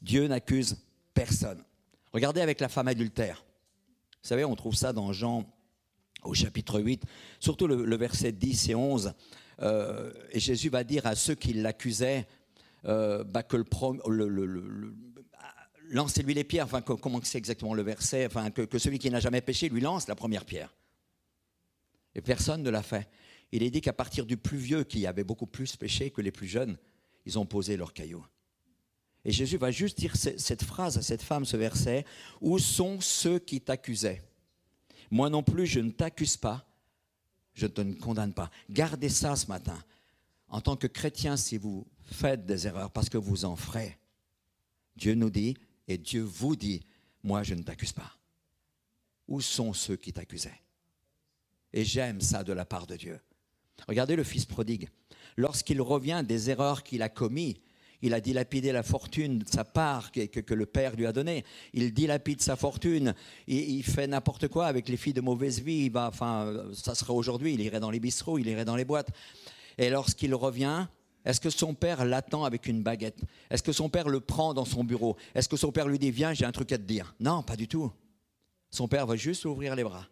Dieu 0.00 0.26
n'accuse 0.26 0.78
personne. 1.16 1.64
Regardez 2.12 2.42
avec 2.42 2.60
la 2.60 2.68
femme 2.68 2.86
adultère. 2.86 3.44
Vous 4.22 4.28
savez, 4.28 4.44
on 4.44 4.54
trouve 4.54 4.74
ça 4.74 4.92
dans 4.92 5.12
Jean 5.12 5.44
au 6.22 6.34
chapitre 6.34 6.80
8, 6.80 7.02
surtout 7.40 7.66
le, 7.66 7.96
verset 7.96 8.32
10 8.32 8.68
et 8.68 8.74
11. 8.74 9.14
Euh, 9.62 10.12
et 10.30 10.38
Jésus 10.38 10.68
va 10.68 10.84
dire 10.84 11.06
à 11.06 11.14
ceux 11.14 11.34
qui 11.34 11.54
l'accusaient 11.54 12.26
euh, 12.84 13.24
bah, 13.24 13.42
que 13.42 13.56
lancez-lui 15.88 16.34
les 16.34 16.44
pierres. 16.44 16.66
Enfin, 16.66 16.82
comment 16.82 17.20
c'est 17.22 17.38
exactement 17.38 17.72
le 17.72 17.82
verset? 17.82 18.26
Enfin, 18.26 18.50
que, 18.50 18.78
celui 18.78 18.98
qui 18.98 19.10
n'a 19.10 19.20
jamais 19.20 19.40
péché 19.40 19.68
lui 19.68 19.80
lance 19.80 20.06
la 20.06 20.14
première 20.14 20.44
pierre. 20.44 20.74
Et 22.14 22.20
personne 22.20 22.62
ne 22.62 22.70
l'a 22.70 22.82
fait. 22.82 23.08
Il 23.52 23.62
est 23.62 23.70
dit 23.70 23.80
qu'à 23.80 23.92
partir 23.92 24.26
du 24.26 24.36
plus 24.36 24.58
vieux, 24.58 24.84
qui 24.84 25.06
avait 25.06 25.24
beaucoup 25.24 25.46
plus 25.46 25.76
péché 25.76 26.10
que 26.10 26.20
les 26.20 26.32
plus 26.32 26.48
jeunes, 26.48 26.76
ils 27.24 27.38
ont 27.38 27.46
posé 27.46 27.76
leurs 27.76 27.92
cailloux. 27.92 28.26
Et 29.26 29.32
Jésus 29.32 29.56
va 29.56 29.72
juste 29.72 29.98
dire 29.98 30.14
cette 30.14 30.62
phrase 30.62 30.96
à 30.98 31.02
cette 31.02 31.20
femme, 31.20 31.44
ce 31.44 31.56
verset 31.56 32.04
Où 32.40 32.60
sont 32.60 33.00
ceux 33.00 33.40
qui 33.40 33.60
t'accusaient? 33.60 34.22
Moi 35.10 35.28
non 35.30 35.42
plus, 35.42 35.66
je 35.66 35.80
ne 35.80 35.90
t'accuse 35.90 36.36
pas, 36.36 36.64
je 37.52 37.66
ne 37.66 37.72
te 37.72 37.80
condamne 37.98 38.32
pas. 38.32 38.52
Gardez 38.70 39.08
ça 39.08 39.34
ce 39.34 39.48
matin. 39.48 39.76
En 40.48 40.60
tant 40.60 40.76
que 40.76 40.86
chrétien, 40.86 41.36
si 41.36 41.58
vous 41.58 41.88
faites 42.02 42.46
des 42.46 42.68
erreurs, 42.68 42.92
parce 42.92 43.08
que 43.08 43.18
vous 43.18 43.44
en 43.44 43.56
ferez, 43.56 43.98
Dieu 44.94 45.14
nous 45.14 45.30
dit 45.30 45.56
et 45.88 45.98
Dieu 45.98 46.22
vous 46.22 46.54
dit, 46.54 46.84
moi 47.24 47.42
je 47.42 47.54
ne 47.54 47.64
t'accuse 47.64 47.92
pas. 47.92 48.16
Où 49.26 49.40
sont 49.40 49.72
ceux 49.72 49.96
qui 49.96 50.12
t'accusaient? 50.12 50.62
Et 51.72 51.84
j'aime 51.84 52.20
ça 52.20 52.44
de 52.44 52.52
la 52.52 52.64
part 52.64 52.86
de 52.86 52.94
Dieu. 52.94 53.18
Regardez 53.88 54.14
le 54.14 54.22
fils 54.22 54.44
prodigue. 54.44 54.88
Lorsqu'il 55.36 55.82
revient 55.82 56.22
des 56.24 56.48
erreurs 56.48 56.84
qu'il 56.84 57.02
a 57.02 57.08
commises, 57.08 57.56
il 58.02 58.14
a 58.14 58.20
dilapidé 58.20 58.72
la 58.72 58.82
fortune 58.82 59.42
sa 59.46 59.64
part 59.64 60.12
que, 60.12 60.54
le 60.54 60.66
père 60.66 60.96
lui 60.96 61.06
a 61.06 61.12
donnée. 61.12 61.44
Il 61.72 61.92
dilapide 61.92 62.40
sa 62.40 62.56
fortune. 62.56 63.14
Il, 63.46 63.82
fait 63.82 64.06
n'importe 64.06 64.48
quoi 64.48 64.66
avec 64.66 64.88
les 64.88 64.96
filles 64.96 65.12
de 65.12 65.20
mauvaise 65.20 65.60
vie. 65.60 65.88
Va, 65.88 66.08
enfin, 66.08 66.64
ça 66.74 66.94
serait 66.94 67.12
aujourd'hui. 67.12 67.54
Il 67.54 67.60
irait 67.60 67.80
dans 67.80 67.90
les 67.90 68.00
bistrots, 68.00 68.38
il 68.38 68.48
irait 68.48 68.64
dans 68.64 68.76
les 68.76 68.84
boîtes. 68.84 69.10
Et 69.78 69.90
lorsqu'il 69.90 70.34
revient, 70.34 70.86
Est-ce 71.24 71.40
que 71.40 71.50
son 71.50 71.74
père 71.74 72.04
l'attend 72.04 72.44
avec 72.44 72.68
une 72.68 72.82
baguette? 72.84 73.20
Est-ce 73.50 73.62
que 73.62 73.72
son 73.72 73.88
père 73.88 74.08
le 74.08 74.20
prend 74.20 74.54
dans 74.54 74.64
son 74.64 74.84
bureau? 74.84 75.16
Est-ce 75.34 75.48
que 75.48 75.56
son 75.56 75.72
père 75.72 75.88
lui 75.88 75.98
dit 75.98 76.12
Viens, 76.12 76.32
j'ai 76.32 76.44
un 76.44 76.52
truc 76.52 76.70
à 76.70 76.78
te 76.78 76.84
dire? 76.84 77.16
Non, 77.18 77.42
pas 77.42 77.56
du 77.56 77.66
tout. 77.66 77.90
Son 78.70 78.86
père 78.86 79.06
va 79.06 79.16
juste 79.16 79.44
ouvrir 79.44 79.74
les 79.74 79.82
bras. 79.82 80.06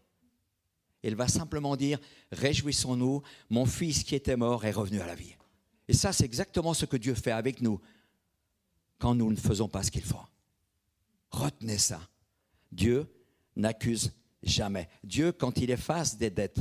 Il 1.05 1.15
va 1.15 1.29
simplement 1.29 1.77
dire 1.77 1.99
Réjouissons-nous, 2.33 3.23
mon 3.51 3.67
fils 3.67 4.03
qui 4.03 4.15
était 4.15 4.37
mort 4.37 4.65
est 4.65 4.73
revenu 4.73 5.01
à 5.01 5.07
la 5.07 5.15
vie. 5.15 5.37
Et 5.89 5.93
ça, 5.93 6.13
c'est 6.13 6.25
exactement 6.25 6.75
ce 6.75 6.87
que 6.87 6.97
Dieu 6.97 7.15
fait 7.15 7.31
avec 7.31 7.61
nous 7.61 7.81
quand 8.99 9.15
nous 9.15 9.31
ne 9.31 9.37
faisons 9.37 9.69
pas 9.69 9.83
ce 9.83 9.91
qu'il 9.91 10.05
faut. 10.05 10.17
Retenez 11.31 11.79
ça. 11.79 12.01
Dieu 12.73 13.07
n'accuse 13.57 14.13
jamais. 14.43 14.89
Dieu, 15.03 15.33
quand 15.33 15.59
il 15.59 15.71
efface 15.71 16.17
des 16.17 16.31
dettes, 16.31 16.61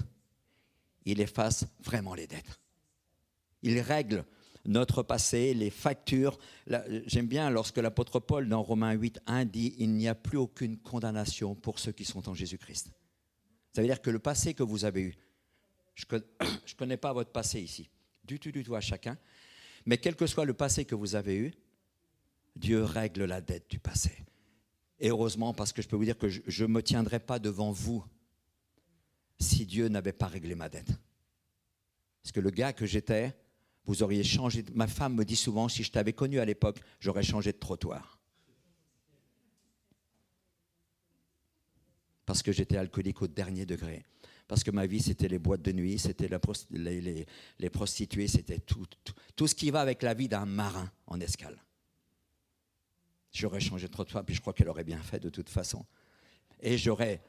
il 1.06 1.22
efface 1.22 1.65
vraiment 1.84 2.13
les 2.15 2.27
dettes. 2.27 2.60
Il 3.62 3.80
règle 3.80 4.25
notre 4.65 5.03
passé, 5.03 5.53
les 5.53 5.70
factures. 5.70 6.38
J'aime 7.06 7.27
bien 7.27 7.50
lorsque 7.50 7.77
l'apôtre 7.77 8.20
Paul, 8.20 8.48
dans 8.48 8.62
Romains 8.62 8.94
8, 8.94 9.22
1, 9.25 9.46
dit 9.46 9.75
Il 9.77 9.94
n'y 9.94 10.08
a 10.08 10.15
plus 10.15 10.38
aucune 10.38 10.77
condamnation 10.77 11.56
pour 11.56 11.80
ceux 11.80 11.92
qui 11.92 12.06
sont 12.06 12.30
en 12.30 12.34
Jésus-Christ. 12.34 12.92
Ça 13.74 13.82
veut 13.82 13.88
dire 13.88 14.01
que 14.01 14.10
le 14.10 14.20
passé 14.20 14.53
que 14.53 14.63
vous 14.63 14.86
avez 14.86 15.01
eu, 15.01 15.15
je 15.96 16.06
ne 16.12 16.20
connais 16.77 16.98
pas 16.98 17.13
votre 17.13 17.32
passé 17.32 17.60
ici, 17.60 17.89
du 18.24 18.39
tout, 18.39 18.51
du 18.51 18.63
tout 18.63 18.75
à 18.75 18.82
chacun, 18.82 19.18
mais 19.86 19.98
quel 19.98 20.15
que 20.15 20.27
soit 20.27 20.46
le 20.46 20.53
passé 20.53 20.86
que 20.86 20.96
vous 20.96 21.15
avez 21.15 21.36
eu, 21.36 21.53
Dieu 22.56 22.84
règle 22.84 23.25
la 23.25 23.42
dette 23.42 23.70
du 23.70 23.80
passé. 23.80 24.12
Et 25.00 25.10
heureusement, 25.10 25.53
parce 25.53 25.74
que 25.74 25.82
je 25.82 25.88
peux 25.88 25.96
vous 25.96 26.06
dire 26.06 26.18
que 26.18 26.30
je 26.30 26.63
ne 26.63 26.70
me 26.70 26.82
tiendrai 26.82 27.20
pas 27.20 27.39
devant 27.39 27.72
vous 27.72 28.03
si 29.39 29.65
Dieu 29.65 29.88
n'avait 29.88 30.13
pas 30.13 30.27
réglé 30.27 30.56
ma 30.56 30.70
dette. 30.70 30.92
Parce 32.22 32.32
que 32.32 32.39
le 32.39 32.51
gars 32.51 32.72
que 32.72 32.86
j'étais, 32.86 33.36
vous 33.86 34.01
auriez 34.01 34.24
changé. 34.24 34.63
Ma 34.74 34.88
femme 34.88 35.15
me 35.15 35.25
dit 35.25 35.36
souvent, 35.36 35.68
si 35.68 35.84
je 35.84 35.92
t'avais 35.92 36.13
connu 36.13 36.39
à 36.39 36.46
l'époque, 36.46 36.80
j'aurais 37.00 37.24
changé 37.24 37.51
de 37.51 37.58
trottoir. 37.58 38.18
Parce 42.25 42.42
que 42.42 42.53
j'étais 42.53 42.77
alcoolique 42.77 43.22
au 43.22 43.27
dernier 43.27 43.65
degré. 43.65 44.06
Parce 44.48 44.64
que 44.64 44.72
ma 44.72 44.86
vie, 44.86 45.02
c'était 45.02 45.28
les 45.28 45.40
boîtes 45.40 45.62
de 45.62 45.72
nuit, 45.72 45.98
c'était 45.98 46.30
les, 46.30 47.70
prostituées, 47.70 48.28
c'était 48.28 48.60
tout, 48.60 48.86
tout, 49.36 49.48
ce 49.48 49.56
qui 49.56 49.72
va 49.72 49.82
avec 49.82 50.04
la 50.04 50.14
vie 50.14 50.28
d'un 50.28 50.46
marin 50.46 50.92
en 51.08 51.20
escale. 51.20 51.58
J'aurais 53.32 53.62
changé 53.62 53.88
de 53.88 53.92
trottoir, 53.92 54.24
puis 54.24 54.36
je 54.36 54.42
crois 54.42 54.54
qu'elle 54.54 54.70
aurait 54.70 54.84
bien 54.84 55.02
fait 55.02 55.20
de 55.20 55.30
toute 55.30 55.50
façon. 55.50 55.86
Et 56.62 56.78
j'aurais 56.78 57.22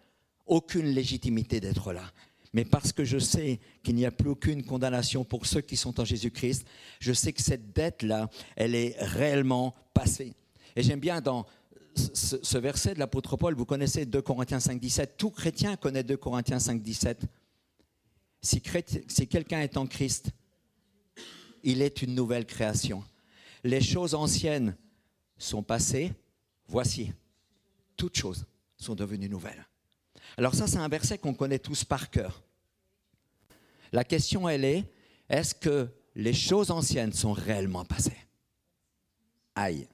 aucune 0.47 0.87
légitimité 0.87 1.61
d'être 1.61 1.93
là 1.93 2.13
mais 2.55 2.65
parce 2.65 2.93
que 2.93 3.05
je 3.05 3.19
sais 3.19 3.61
qu'il 3.83 3.97
n'y 3.97 4.07
a 4.07 4.13
plus 4.13 4.31
aucune 4.31 4.65
condamnation 4.65 5.25
pour 5.25 5.45
ceux 5.45 5.61
qui 5.61 5.77
sont 5.77 6.01
en 6.01 6.05
Jésus-Christ, 6.05 6.65
je 7.01 7.13
sais 7.13 7.33
que 7.33 7.43
cette 7.43 7.73
dette-là, 7.73 8.31
elle 8.55 8.77
est 8.77 8.95
réellement 8.99 9.75
passée. 9.93 10.35
Et 10.77 10.83
j'aime 10.83 11.01
bien 11.01 11.21
dans 11.21 11.47
ce, 11.95 12.59
verset 12.59 12.95
de 12.95 12.99
l'apôtre 12.99 13.37
Paul, 13.37 13.55
vous 13.55 13.65
connaissez 13.65 14.07
2 14.07 14.23
Corinthiens 14.23 14.61
5, 14.61 14.81
17, 14.81 15.17
tout 15.17 15.31
chrétien 15.31 15.77
connaît 15.77 16.03
2 16.03 16.17
Corinthiens 16.17 16.59
5, 16.59 16.83
17. 16.83 17.23
Si, 18.43 18.63
si 19.09 19.29
quelqu'un 19.29 19.61
est 19.61 19.77
en 19.77 19.87
Christ, 19.87 20.31
il 21.63 21.83
est 21.83 22.03
une 22.03 22.15
nouvelle 22.15 22.47
création. 22.47 23.03
Les 23.63 23.81
choses 23.81 24.15
anciennes 24.15 24.77
sont 25.39 25.63
passées, 25.63 26.13
voici, 26.69 27.13
toutes 27.97 28.17
choses 28.17 28.45
sont 28.77 28.95
devenues 28.95 29.29
nouvelles. 29.29 29.67
Alors 30.37 30.55
ça, 30.55 30.67
c'est 30.67 30.79
un 30.79 30.89
verset 30.89 31.19
qu'on 31.19 31.35
connaît 31.35 31.59
tous 31.59 31.85
par 31.85 32.11
cœur. 32.11 32.43
La 33.93 34.05
question, 34.05 34.49
elle 34.49 34.65
est, 34.65 34.85
est-ce 35.29 35.55
que 35.55 35.89
les 36.15 36.33
choses 36.35 36.71
anciennes 36.71 37.13
sont 37.13 37.33
réellement 37.33 37.85
passées? 37.85 38.19
Aïe. 39.55 39.89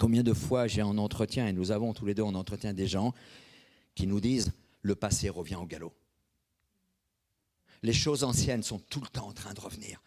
Combien 0.00 0.22
de 0.22 0.32
fois 0.32 0.66
j'ai 0.66 0.80
en 0.80 0.96
entretien, 0.96 1.46
et 1.46 1.52
nous 1.52 1.72
avons 1.72 1.92
tous 1.92 2.06
les 2.06 2.14
deux 2.14 2.22
en 2.22 2.34
entretien 2.34 2.72
des 2.72 2.86
gens 2.86 3.12
qui 3.94 4.06
nous 4.06 4.18
disent, 4.18 4.50
le 4.80 4.94
passé 4.94 5.28
revient 5.28 5.56
au 5.56 5.66
galop. 5.66 5.92
Les 7.82 7.92
choses 7.92 8.24
anciennes 8.24 8.62
sont 8.62 8.78
tout 8.78 9.02
le 9.02 9.08
temps 9.08 9.28
en 9.28 9.32
train 9.32 9.52
de 9.52 9.60
revenir. 9.60 10.00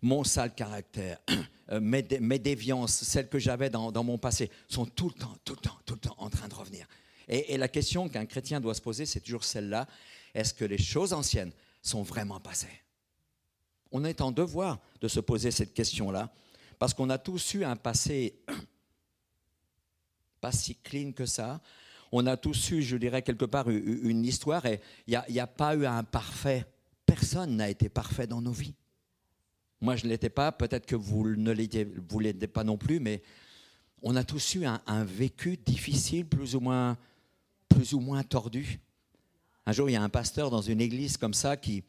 Mon 0.00 0.24
sale 0.24 0.54
caractère, 0.54 1.18
euh, 1.72 1.78
mes, 1.78 2.38
déviances, 2.38 3.02
celles 3.02 3.28
que 3.28 3.38
j'avais 3.38 3.68
dans, 3.68 3.92
dans 3.92 4.02
mon 4.02 4.16
passé, 4.16 4.50
sont 4.66 4.86
tout 4.86 5.10
le 5.14 5.20
temps, 5.20 5.36
tout 5.44 5.56
le 5.56 5.60
temps, 5.60 5.78
tout 5.84 5.94
le 5.94 6.00
temps 6.00 6.16
en 6.16 6.30
train 6.30 6.48
de 6.48 6.54
revenir. 6.54 6.86
Et, 7.28 7.58
la 7.58 7.68
question 7.68 8.08
qu'un 8.08 8.24
chrétien 8.24 8.62
doit 8.62 8.74
se 8.74 8.80
poser, 8.80 9.04
c'est 9.04 9.20
toujours 9.20 9.44
celle-là. 9.44 9.86
Est-ce 10.32 10.54
que 10.54 10.64
les 10.64 10.78
choses 10.78 11.12
anciennes 11.12 11.52
sont 11.82 12.02
vraiment 12.02 12.40
passées? 12.40 12.80
On 13.92 14.06
est 14.06 14.22
en 14.22 14.32
devoir 14.32 14.80
de 15.02 15.08
se 15.08 15.20
poser 15.20 15.50
cette 15.50 15.74
question-là, 15.74 16.32
parce 16.78 16.94
qu'on 16.94 17.10
a 17.10 17.18
tous 17.18 17.52
eu 17.52 17.64
un 17.64 17.76
passé 17.76 18.40
pas 20.40 20.52
si 20.52 20.74
clean 20.76 21.12
que 21.12 21.26
ça. 21.26 21.60
On 22.10 22.26
a 22.26 22.36
tous 22.36 22.70
eu, 22.70 22.82
je 22.82 22.96
dirais, 22.96 23.22
quelque 23.22 23.44
part 23.44 23.68
une 23.68 24.24
histoire, 24.24 24.64
et 24.66 24.80
il 25.06 25.20
n'y 25.28 25.40
a, 25.40 25.46
pas 25.46 25.74
eu 25.74 25.84
un 25.84 26.04
parfait. 26.04 26.64
Personne 27.04 27.56
n'a 27.56 27.68
été 27.68 27.88
parfait 27.88 28.26
dans 28.26 28.40
nos 28.40 28.52
vies. 28.52 28.74
Moi, 29.80 29.96
je 29.96 30.04
ne 30.04 30.10
l'étais 30.10 30.30
pas, 30.30 30.50
peut-être 30.50 30.86
que 30.86 30.96
vous 30.96 31.36
ne 31.36 31.52
l'étiez 31.52 31.84
pas 31.84 32.64
non 32.64 32.76
plus, 32.76 32.98
mais 32.98 33.22
on 34.02 34.16
a 34.16 34.24
tous 34.24 34.54
eu 34.54 34.64
un, 34.64 35.04
vécu 35.04 35.56
difficile, 35.56 36.26
plus 36.26 36.54
ou 36.54 36.60
moins 36.60 36.96
plus 37.68 37.92
ou 37.92 38.00
moins 38.00 38.22
tordu. 38.22 38.80
Un 39.66 39.72
jour, 39.72 39.88
il 39.90 39.92
y 39.92 39.96
a 39.96 40.02
un 40.02 40.08
pasteur 40.08 40.50
dans 40.50 40.62
une 40.62 40.80
église 40.80 41.16
comme 41.16 41.34
ça 41.34 41.56
qui, 41.56 41.84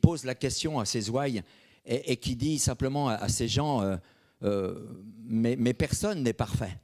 pose 0.00 0.24
la 0.24 0.34
question 0.34 0.80
à 0.80 0.84
ses 0.84 1.10
ouailles 1.10 1.42
et, 1.84 2.16
qui 2.16 2.34
dit 2.34 2.58
simplement 2.58 3.08
à, 3.08 3.28
ces 3.28 3.48
gens, 3.48 3.82
euh, 3.82 3.96
euh, 4.42 4.88
mais, 5.24 5.74
personne 5.74 6.22
n'est 6.22 6.32
parfait. 6.32 6.76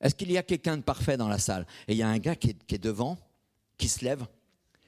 Est-ce 0.00 0.14
qu'il 0.14 0.30
y 0.30 0.38
a 0.38 0.42
quelqu'un 0.42 0.76
de 0.76 0.82
parfait 0.82 1.16
dans 1.16 1.28
la 1.28 1.38
salle? 1.38 1.66
Et 1.86 1.92
il 1.92 1.98
y 1.98 2.02
a 2.02 2.08
un 2.08 2.18
gars 2.18 2.36
qui 2.36 2.50
est, 2.50 2.82
devant, 2.82 3.18
qui 3.76 3.88
se 3.88 4.04
lève, 4.04 4.26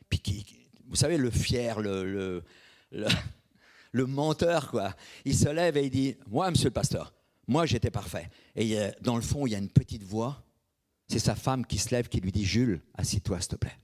puis 0.08 0.20
qui, 0.20 0.46
vous 0.88 0.96
savez, 0.96 1.16
le 1.16 1.30
fier, 1.30 1.80
le, 1.80 2.42
le, 2.92 3.08
le, 3.92 4.06
menteur, 4.06 4.70
quoi. 4.70 4.94
Il 5.24 5.36
se 5.36 5.48
lève 5.48 5.76
et 5.76 5.84
il 5.84 5.90
dit, 5.90 6.16
moi, 6.28 6.50
monsieur 6.50 6.68
le 6.68 6.74
pasteur, 6.74 7.12
moi, 7.46 7.66
j'étais 7.66 7.90
parfait. 7.90 8.30
Et 8.54 8.76
dans 9.00 9.16
le 9.16 9.22
fond, 9.22 9.46
il 9.46 9.50
y 9.50 9.54
a 9.54 9.58
une 9.58 9.70
petite 9.70 10.04
voix 10.04 10.44
c'est 11.10 11.18
sa 11.18 11.34
femme 11.34 11.66
qui 11.66 11.78
se 11.78 11.90
lève, 11.90 12.08
qui 12.08 12.20
lui 12.20 12.30
dit 12.30 12.44
Jules, 12.44 12.80
assis-toi, 12.94 13.40
s'il 13.40 13.48
te 13.48 13.56
plaît. 13.56 13.76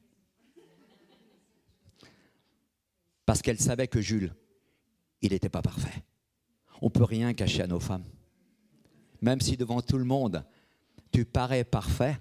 Parce 3.25 3.42
qu'elle 3.42 3.59
savait 3.59 3.88
que 3.88 4.00
Jules, 4.00 4.33
il 5.23 5.33
n'était 5.33 5.49
pas 5.49 5.61
parfait. 5.61 6.04
On 6.80 6.87
ne 6.87 6.90
peut 6.90 7.02
rien 7.02 7.35
cacher 7.35 7.62
à 7.62 7.66
nos 7.66 7.80
femmes. 7.80 8.04
Même 9.23 9.40
si 9.40 9.56
devant 9.56 9.83
tout 9.83 9.99
le 9.99 10.04
monde, 10.04 10.45
tu 11.16 11.25
parais 11.25 11.64
parfait, 11.64 12.18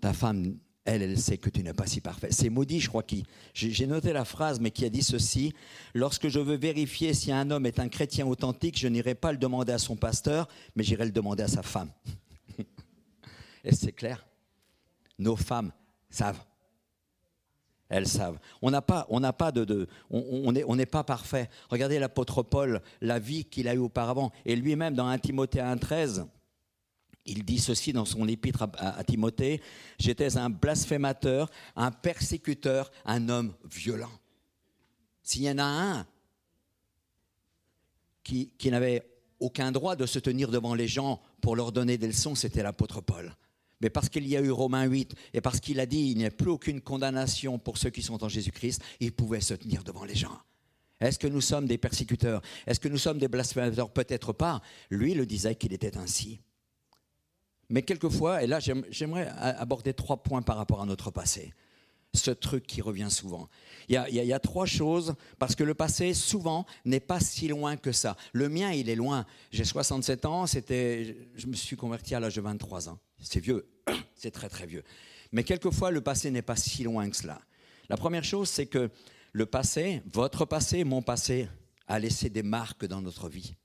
ta 0.00 0.14
femme, 0.14 0.56
elle, 0.86 1.02
elle 1.02 1.18
sait 1.18 1.36
que 1.36 1.50
tu 1.50 1.62
n'es 1.62 1.74
pas 1.74 1.86
si 1.86 2.00
parfait. 2.00 2.28
C'est 2.30 2.48
maudit, 2.48 2.80
je 2.80 2.88
crois, 2.88 3.02
qui. 3.02 3.26
J'ai 3.52 3.86
noté 3.86 4.14
la 4.14 4.24
phrase, 4.24 4.60
mais 4.60 4.70
qui 4.70 4.86
a 4.86 4.88
dit 4.88 5.02
ceci 5.02 5.52
Lorsque 5.92 6.28
je 6.28 6.38
veux 6.38 6.56
vérifier 6.56 7.12
si 7.12 7.32
un 7.32 7.50
homme 7.50 7.66
est 7.66 7.80
un 7.80 7.90
chrétien 7.90 8.26
authentique, 8.26 8.78
je 8.78 8.88
n'irai 8.88 9.14
pas 9.14 9.30
le 9.30 9.36
demander 9.36 9.74
à 9.74 9.78
son 9.78 9.94
pasteur, 9.94 10.48
mais 10.74 10.84
j'irai 10.84 11.04
le 11.04 11.10
demander 11.10 11.42
à 11.42 11.48
sa 11.48 11.62
femme. 11.62 11.90
Et 13.64 13.74
c'est 13.74 13.92
clair. 13.92 14.26
Nos 15.18 15.36
femmes 15.36 15.72
savent. 16.08 16.42
Elles 17.90 18.08
savent. 18.08 18.38
On 18.62 18.70
n'a 18.70 18.80
pas, 18.80 19.06
on 19.10 19.20
n'a 19.20 19.34
pas 19.34 19.52
de, 19.52 19.86
on 20.08 20.50
n'est 20.50 20.64
on 20.64 20.78
pas 20.86 21.04
parfait. 21.04 21.50
Regardez 21.68 21.98
l'apôtre 21.98 22.42
Paul, 22.42 22.80
la 23.02 23.18
vie 23.18 23.44
qu'il 23.44 23.68
a 23.68 23.74
eue 23.74 23.80
auparavant, 23.80 24.32
et 24.46 24.56
lui-même 24.56 24.94
dans 24.94 25.08
1 25.08 25.18
Timothée 25.18 25.60
1,13, 25.60 26.26
il 27.26 27.44
dit 27.44 27.58
ceci 27.58 27.92
dans 27.92 28.04
son 28.04 28.28
épître 28.28 28.66
à, 28.76 29.02
Timothée 29.04 29.60
J'étais 29.98 30.36
un 30.36 30.50
blasphémateur, 30.50 31.50
un 31.76 31.90
persécuteur, 31.90 32.90
un 33.04 33.28
homme 33.28 33.54
violent. 33.64 34.12
S'il 35.22 35.42
y 35.42 35.50
en 35.50 35.58
a 35.58 35.64
un 35.64 36.06
qui, 38.22 38.50
qui 38.58 38.70
n'avait 38.70 39.06
aucun 39.40 39.72
droit 39.72 39.96
de 39.96 40.06
se 40.06 40.18
tenir 40.18 40.50
devant 40.50 40.74
les 40.74 40.88
gens 40.88 41.20
pour 41.40 41.56
leur 41.56 41.72
donner 41.72 41.98
des 41.98 42.06
leçons, 42.06 42.34
c'était 42.34 42.62
l'apôtre 42.62 43.00
Paul 43.00 43.34
mais 43.84 43.90
parce 43.90 44.08
qu'il 44.08 44.26
y 44.26 44.34
a 44.34 44.40
eu 44.40 44.50
Romains 44.50 44.84
8 44.84 45.14
et 45.34 45.42
parce 45.42 45.60
qu'il 45.60 45.78
a 45.78 45.84
dit 45.84 46.10
il 46.10 46.16
n'y 46.16 46.24
a 46.24 46.30
plus 46.30 46.48
aucune 46.48 46.80
condamnation 46.80 47.58
pour 47.58 47.76
ceux 47.76 47.90
qui 47.90 48.00
sont 48.00 48.24
en 48.24 48.30
Jésus-Christ, 48.30 48.82
il 48.98 49.12
pouvait 49.12 49.42
se 49.42 49.52
tenir 49.52 49.84
devant 49.84 50.04
les 50.04 50.14
gens. 50.14 50.38
Est-ce 51.00 51.18
que 51.18 51.26
nous 51.26 51.42
sommes 51.42 51.66
des 51.66 51.76
persécuteurs? 51.76 52.40
Est-ce 52.66 52.80
que 52.80 52.88
nous 52.88 52.96
sommes 52.96 53.18
des 53.18 53.28
blasphémateurs? 53.28 53.90
Peut-être 53.90 54.32
pas. 54.32 54.62
Lui 54.88 55.12
le 55.12 55.26
disait 55.26 55.54
qu'il 55.56 55.74
était 55.74 55.98
ainsi. 55.98 56.40
Mais 57.74 57.82
quelquefois, 57.82 58.40
et 58.40 58.46
là 58.46 58.60
j'aimerais 58.60 59.26
aborder 59.36 59.94
trois 59.94 60.18
points 60.22 60.42
par 60.42 60.56
rapport 60.58 60.80
à 60.80 60.86
notre 60.86 61.10
passé. 61.10 61.52
Ce 62.14 62.30
truc 62.30 62.68
qui 62.68 62.80
revient 62.80 63.10
souvent. 63.10 63.48
Il 63.88 63.94
y, 63.94 64.32
a, 64.32 64.36
a, 64.36 64.38
trois 64.38 64.64
choses, 64.64 65.16
parce 65.40 65.56
que 65.56 65.64
le 65.64 65.74
passé, 65.74 66.14
souvent, 66.14 66.66
n'est 66.84 67.00
pas 67.00 67.18
si 67.18 67.48
loin 67.48 67.76
que 67.76 67.90
ça. 67.90 68.16
Le 68.32 68.48
mien, 68.48 68.70
il 68.70 68.88
est 68.88 68.94
loin. 68.94 69.26
J'ai 69.50 69.64
67 69.64 70.24
ans, 70.24 70.46
c'était, 70.46 71.16
je 71.34 71.48
me 71.48 71.54
suis 71.54 71.74
converti 71.74 72.14
à 72.14 72.20
l'âge 72.20 72.36
de 72.36 72.42
23 72.42 72.90
ans. 72.90 73.00
C'est 73.18 73.40
vieux, 73.40 73.66
c'est 74.14 74.30
très 74.30 74.48
très 74.48 74.66
vieux. 74.66 74.84
Mais 75.32 75.42
quelquefois, 75.42 75.90
le 75.90 76.00
passé 76.00 76.30
n'est 76.30 76.42
pas 76.42 76.54
si 76.54 76.84
loin 76.84 77.10
que 77.10 77.16
cela. 77.16 77.40
La 77.88 77.96
première 77.96 78.22
chose, 78.22 78.48
c'est 78.48 78.66
que 78.66 78.88
le 79.32 79.46
passé, 79.46 80.00
votre 80.12 80.44
passé, 80.44 80.84
mon 80.84 81.02
passé, 81.02 81.48
à 81.88 81.98
laisser 81.98 82.30
des 82.30 82.44
marques 82.44 82.86
dans 82.86 83.02
notre 83.02 83.28
vie. 83.28 83.56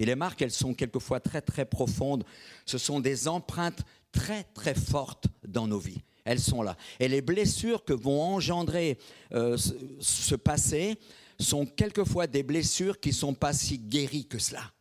Et 0.00 0.06
les 0.06 0.14
marques, 0.14 0.40
elles 0.40 0.50
sont 0.50 0.72
quelquefois 0.72 1.20
très 1.20 1.42
très 1.42 1.66
profondes. 1.66 2.24
Ce 2.64 2.78
sont 2.78 3.00
des 3.00 3.28
empreintes 3.28 3.82
très 4.12 4.44
très 4.44 4.74
fortes 4.74 5.26
dans 5.46 5.66
nos 5.66 5.78
vies. 5.78 6.00
Elles 6.24 6.40
sont 6.40 6.62
là. 6.62 6.74
Et 7.00 7.06
les 7.06 7.20
blessures 7.20 7.84
que 7.84 7.92
vont 7.92 8.22
engendrer 8.22 8.98
euh, 9.34 9.58
ce, 10.00 10.34
passé 10.34 10.98
sont 11.38 11.66
quelquefois 11.66 12.26
des 12.26 12.42
blessures 12.42 12.98
qui 12.98 13.10
ne 13.10 13.14
sont 13.14 13.34
pas 13.34 13.52
si 13.52 13.78
guéries 13.78 14.26
que 14.26 14.38
cela. 14.38 14.72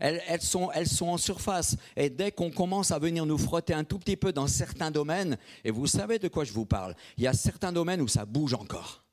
Elles, 0.00 0.22
elles, 0.26 0.40
sont, 0.40 0.70
elles 0.72 0.88
sont 0.88 1.08
en 1.08 1.18
surface. 1.18 1.76
Et 1.94 2.08
dès 2.08 2.32
qu'on 2.32 2.50
commence 2.50 2.92
à 2.92 2.98
venir 2.98 3.26
nous 3.26 3.38
frotter 3.38 3.74
un 3.74 3.84
tout 3.84 3.98
petit 3.98 4.16
peu 4.16 4.32
dans 4.32 4.46
certains 4.46 4.90
domaines, 4.90 5.36
et 5.64 5.70
vous 5.70 5.86
savez 5.86 6.18
de 6.18 6.28
quoi 6.28 6.44
je 6.44 6.52
vous 6.54 6.66
parle, 6.66 6.96
il 7.18 7.24
y 7.24 7.26
a 7.26 7.34
certains 7.34 7.72
domaines 7.72 8.00
où 8.00 8.08
ça 8.08 8.24
bouge 8.24 8.54
encore. 8.54 9.04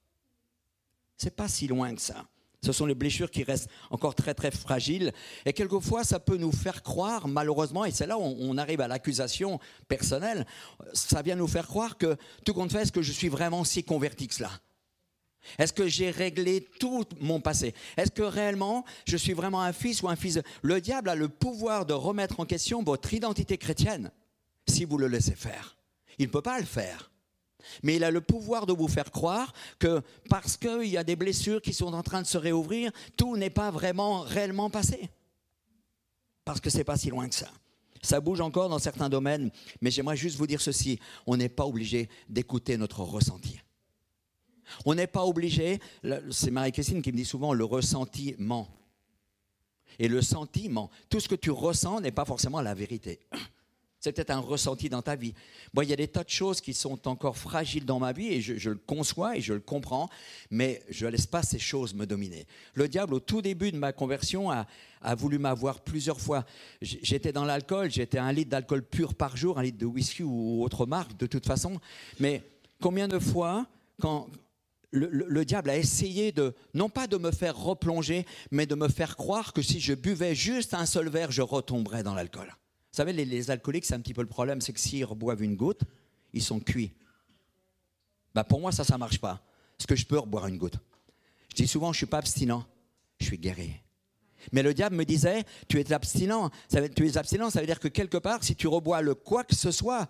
C'est 1.18 1.36
pas 1.36 1.50
si 1.50 1.68
loin 1.68 1.94
que 1.94 2.02
ça. 2.02 2.26
Ce 2.64 2.74
sont 2.74 2.86
les 2.86 2.96
blessures 2.96 3.32
qui 3.32 3.44
restent 3.44 3.70
encore 3.90 4.16
très 4.16 4.34
très 4.34 4.52
fragiles. 4.52 5.14
Et 5.46 5.54
quelquefois, 5.54 6.04
ça 6.04 6.20
peut 6.20 6.38
nous 6.38 6.52
faire 6.52 6.84
croire, 6.84 7.28
malheureusement, 7.28 7.86
et 7.86 7.92
c'est 7.92 8.08
là 8.08 8.18
où 8.18 8.22
on 8.22 8.58
arrive 8.58 8.82
à 8.82 8.88
l'accusation 8.88 9.60
personnelle, 9.88 10.46
ça 10.94 11.22
vient 11.22 11.36
nous 11.36 11.48
faire 11.48 11.68
croire 11.68 11.98
que 11.98 12.18
tout 12.46 12.54
compte 12.54 12.72
fait, 12.72 12.82
est-ce 12.82 12.92
que 12.92 13.02
je 13.02 13.14
suis 13.14 13.30
vraiment 13.30 13.64
si 13.64 13.84
converti 13.84 14.28
que 14.28 14.36
cela? 14.36 14.52
Est-ce 15.58 15.74
que 15.74 15.88
j'ai 15.88 16.12
réglé 16.12 16.68
tout 16.80 17.06
mon 17.22 17.40
passé? 17.40 17.74
Est-ce 17.98 18.12
que 18.12 18.24
réellement 18.24 18.84
je 19.06 19.18
suis 19.18 19.34
vraiment 19.34 19.62
un 19.62 19.74
fils 19.74 20.02
ou 20.02 20.10
un 20.10 20.18
fils? 20.18 20.40
Le 20.62 20.82
diable 20.82 21.10
a 21.10 21.16
le 21.16 21.30
pouvoir 21.30 21.86
de 21.86 21.94
remettre 21.94 22.42
en 22.42 22.46
question 22.46 22.84
votre 22.84 23.14
identité 23.14 23.58
chrétienne 23.58 24.12
si 24.68 24.84
vous 24.84 24.98
le 24.98 25.08
laissez 25.08 25.36
faire. 25.36 25.78
Il 26.18 26.28
ne 26.28 26.32
peut 26.32 26.42
pas 26.42 26.60
le 26.60 26.66
faire. 26.66 27.10
Mais 27.84 27.96
il 27.96 28.04
a 28.04 28.12
le 28.12 28.22
pouvoir 28.22 28.66
de 28.66 28.74
vous 28.74 28.88
faire 28.88 29.12
croire 29.12 29.54
que 29.80 30.02
parce 30.30 30.58
qu'il 30.58 30.86
y 30.86 30.98
a 30.98 31.04
des 31.04 31.16
blessures 31.16 31.62
qui 31.62 31.74
sont 31.74 31.94
en 31.94 32.04
train 32.04 32.22
de 32.22 32.28
se 32.28 32.38
réouvrir, 32.38 32.92
tout 33.18 33.38
n'est 33.38 33.50
pas 33.50 33.72
vraiment 33.72 34.22
réellement 34.22 34.70
passé. 34.70 35.10
Parce 36.46 36.60
que 36.60 36.70
ce 36.70 36.78
n'est 36.78 36.84
pas 36.84 36.98
si 36.98 37.10
loin 37.10 37.28
que 37.28 37.36
ça. 37.36 37.52
Ça 38.02 38.22
bouge 38.22 38.42
encore 38.42 38.70
dans 38.70 38.80
certains 38.80 39.10
domaines, 39.10 39.52
mais 39.82 39.92
j'aimerais 39.92 40.16
juste 40.16 40.38
vous 40.38 40.48
dire 40.48 40.62
ceci, 40.62 41.00
on 41.28 41.36
n'est 41.38 41.50
pas 41.50 41.66
obligé 41.66 42.10
d'écouter 42.30 42.78
notre 42.78 43.02
ressenti. 43.02 43.60
On 44.86 44.96
n'est 44.96 45.08
pas 45.08 45.26
obligé, 45.26 45.80
c'est 46.32 46.52
Marie-Christine 46.52 47.02
qui 47.02 47.12
me 47.12 47.18
dit 47.18 47.26
souvent, 47.26 47.54
le 47.54 47.66
ressentiment. 47.66 48.68
Et 49.98 50.08
le 50.08 50.22
sentiment, 50.22 50.90
tout 51.10 51.20
ce 51.20 51.28
que 51.28 51.36
tu 51.36 51.52
ressens 51.52 52.00
n'est 52.00 52.12
pas 52.12 52.24
forcément 52.24 52.62
la 52.62 52.74
vérité. 52.74 53.20
C'est 54.00 54.14
peut-être 54.14 54.30
un 54.30 54.40
ressenti 54.40 54.88
dans 54.88 55.02
ta 55.02 55.18
vie. 55.18 55.34
Moi, 55.74 55.84
il 55.84 55.90
y 55.90 55.94
a 55.94 55.98
des 55.98 56.08
tas 56.08 56.24
de 56.24 56.30
choses 56.30 56.62
qui 56.62 56.74
sont 56.74 57.06
encore 57.08 57.38
fragiles 57.38 57.86
dans 57.86 58.00
ma 58.00 58.14
vie 58.14 58.28
et 58.28 58.42
je, 58.42 58.70
le 58.70 58.78
conçois 58.78 59.36
et 59.36 59.42
je 59.42 59.54
le 59.54 59.60
comprends, 59.60 60.10
mais 60.50 60.82
je 60.90 61.06
ne 61.06 61.12
laisse 61.12 61.28
pas 61.28 61.44
ces 61.44 61.60
choses 61.60 61.94
me 61.94 62.06
dominer. 62.06 62.48
Le 62.76 62.88
diable, 62.88 63.16
au 63.16 63.20
tout 63.20 63.42
début 63.42 63.74
de 63.74 63.78
ma 63.78 63.92
conversion, 63.92 64.50
a, 64.52 64.66
voulu 65.16 65.38
m'avoir 65.38 65.82
plusieurs 65.82 66.22
fois. 66.22 66.46
J'étais 66.82 67.34
dans 67.34 67.44
l'alcool, 67.44 67.92
j'étais 67.92 68.20
un 68.20 68.32
litre 68.32 68.52
d'alcool 68.52 68.84
pur 68.84 69.16
par 69.16 69.36
jour, 69.36 69.60
un 69.60 69.64
litre 69.64 69.78
de 69.78 69.86
whisky 69.86 70.24
ou 70.24 70.64
autre 70.64 70.86
marque, 70.86 71.18
de 71.18 71.26
toute 71.26 71.46
façon. 71.46 71.80
Mais 72.20 72.42
combien 72.82 73.10
de 73.10 73.20
fois, 73.20 73.68
quand 74.00 74.30
le, 74.92 75.10
le, 75.12 75.46
diable 75.46 75.70
a 75.72 75.78
essayé 75.78 76.32
de, 76.32 76.56
non 76.74 76.90
pas 76.90 77.08
de 77.08 77.18
me 77.18 77.32
faire 77.32 77.58
replonger, 77.58 78.26
mais 78.50 78.66
de 78.66 78.76
me 78.76 78.88
faire 78.88 79.18
croire 79.18 79.52
que 79.52 79.62
si 79.62 79.82
je 79.82 79.94
buvais 79.94 80.36
juste 80.36 80.74
un 80.74 80.86
seul 80.86 81.10
verre, 81.10 81.32
je 81.32 81.42
retomberais 81.42 82.02
dans 82.02 82.14
l'alcool? 82.14 82.50
Vous 82.92 82.96
savez, 82.96 83.14
les, 83.14 83.52
alcooliques, 83.52 83.86
c'est 83.86 83.94
un 83.94 84.00
petit 84.00 84.14
peu 84.14 84.22
le 84.22 84.28
problème, 84.28 84.62
c'est 84.62 84.74
que 84.74 84.80
s'ils 84.80 85.06
reboivent 85.06 85.44
une 85.44 85.56
goutte, 85.56 85.82
ils 86.34 86.42
sont 86.42 86.60
cuits. 86.60 86.92
Bah 88.34 88.44
pour 88.44 88.60
moi, 88.60 88.72
ça, 88.72 88.84
ça 88.84 88.96
ne 88.96 89.00
marche 89.00 89.20
pas. 89.20 89.42
Est-ce 89.80 89.88
que 89.88 89.96
je 89.96 90.06
peux 90.06 90.18
reboire 90.18 90.48
une 90.48 90.58
goutte? 90.58 90.78
Je 91.50 91.56
dis 91.56 91.68
souvent, 91.68 91.88
je 91.88 91.98
ne 91.98 92.00
suis 92.00 92.06
pas 92.06 92.18
abstinent, 92.18 92.66
je 93.20 93.26
suis 93.26 93.38
guéri. 93.38 93.74
Mais 94.52 94.64
le 94.64 94.74
diable 94.74 94.96
me 94.96 95.06
disait, 95.06 95.44
tu 95.68 95.80
es 95.80 95.92
abstinent. 95.92 96.50
Ça 96.68 96.82
veut, 96.82 96.90
tu 96.90 97.08
es 97.08 97.18
abstinent, 97.18 97.50
ça 97.50 97.60
veut 97.60 97.66
dire 97.66 97.80
que 97.80 97.88
quelque 97.88 98.18
part, 98.18 98.44
si 98.44 98.56
tu 98.56 98.68
rebois 98.68 99.02
le 99.02 99.14
quoi 99.14 99.44
que 99.44 99.56
ce 99.56 99.72
soit, 99.72 100.08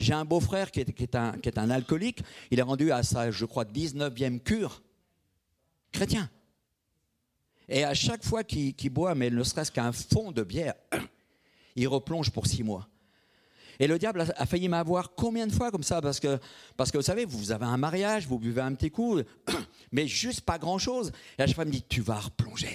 j'ai 0.00 0.12
un 0.12 0.24
beau-frère 0.24 0.70
qui 0.70 0.80
est, 0.80 1.14
un, 1.14 1.32
qui 1.38 1.48
est 1.48 1.58
un 1.58 1.70
alcoolique, 1.70 2.22
il 2.50 2.58
est 2.58 2.62
rendu 2.62 2.90
à 2.90 3.02
sa, 3.02 3.30
je 3.30 3.44
crois, 3.44 3.64
19e 3.64 4.40
cure, 4.40 4.82
chrétien. 5.92 6.28
Et 7.68 7.84
à 7.84 7.94
chaque 7.94 8.24
fois 8.24 8.44
qu'il 8.44 8.90
boit, 8.90 9.14
mais 9.14 9.30
ne 9.30 9.42
serait-ce 9.42 9.72
qu'un 9.72 9.92
fond 9.92 10.32
de 10.32 10.42
bière, 10.42 10.74
il 11.76 11.88
replonge 11.88 12.30
pour 12.30 12.46
six 12.46 12.62
mois. 12.62 12.88
Et 13.78 13.86
le 13.86 13.98
diable 13.98 14.24
a 14.36 14.46
failli 14.46 14.68
m'avoir 14.68 15.14
combien 15.14 15.46
de 15.46 15.52
fois 15.52 15.70
comme 15.70 15.82
ça 15.82 16.00
parce 16.00 16.18
que, 16.18 16.38
parce 16.76 16.90
que 16.90 16.96
vous 16.96 17.04
savez, 17.04 17.26
vous 17.26 17.52
avez 17.52 17.66
un 17.66 17.76
mariage, 17.76 18.26
vous 18.26 18.38
buvez 18.38 18.62
un 18.62 18.74
petit 18.74 18.90
coup, 18.90 19.20
mais 19.92 20.08
juste 20.08 20.40
pas 20.40 20.58
grand-chose. 20.58 21.12
Et 21.38 21.46
fois, 21.52 21.64
il 21.64 21.68
me 21.68 21.72
dit, 21.72 21.82
tu 21.82 22.00
vas 22.00 22.18
replonger. 22.18 22.74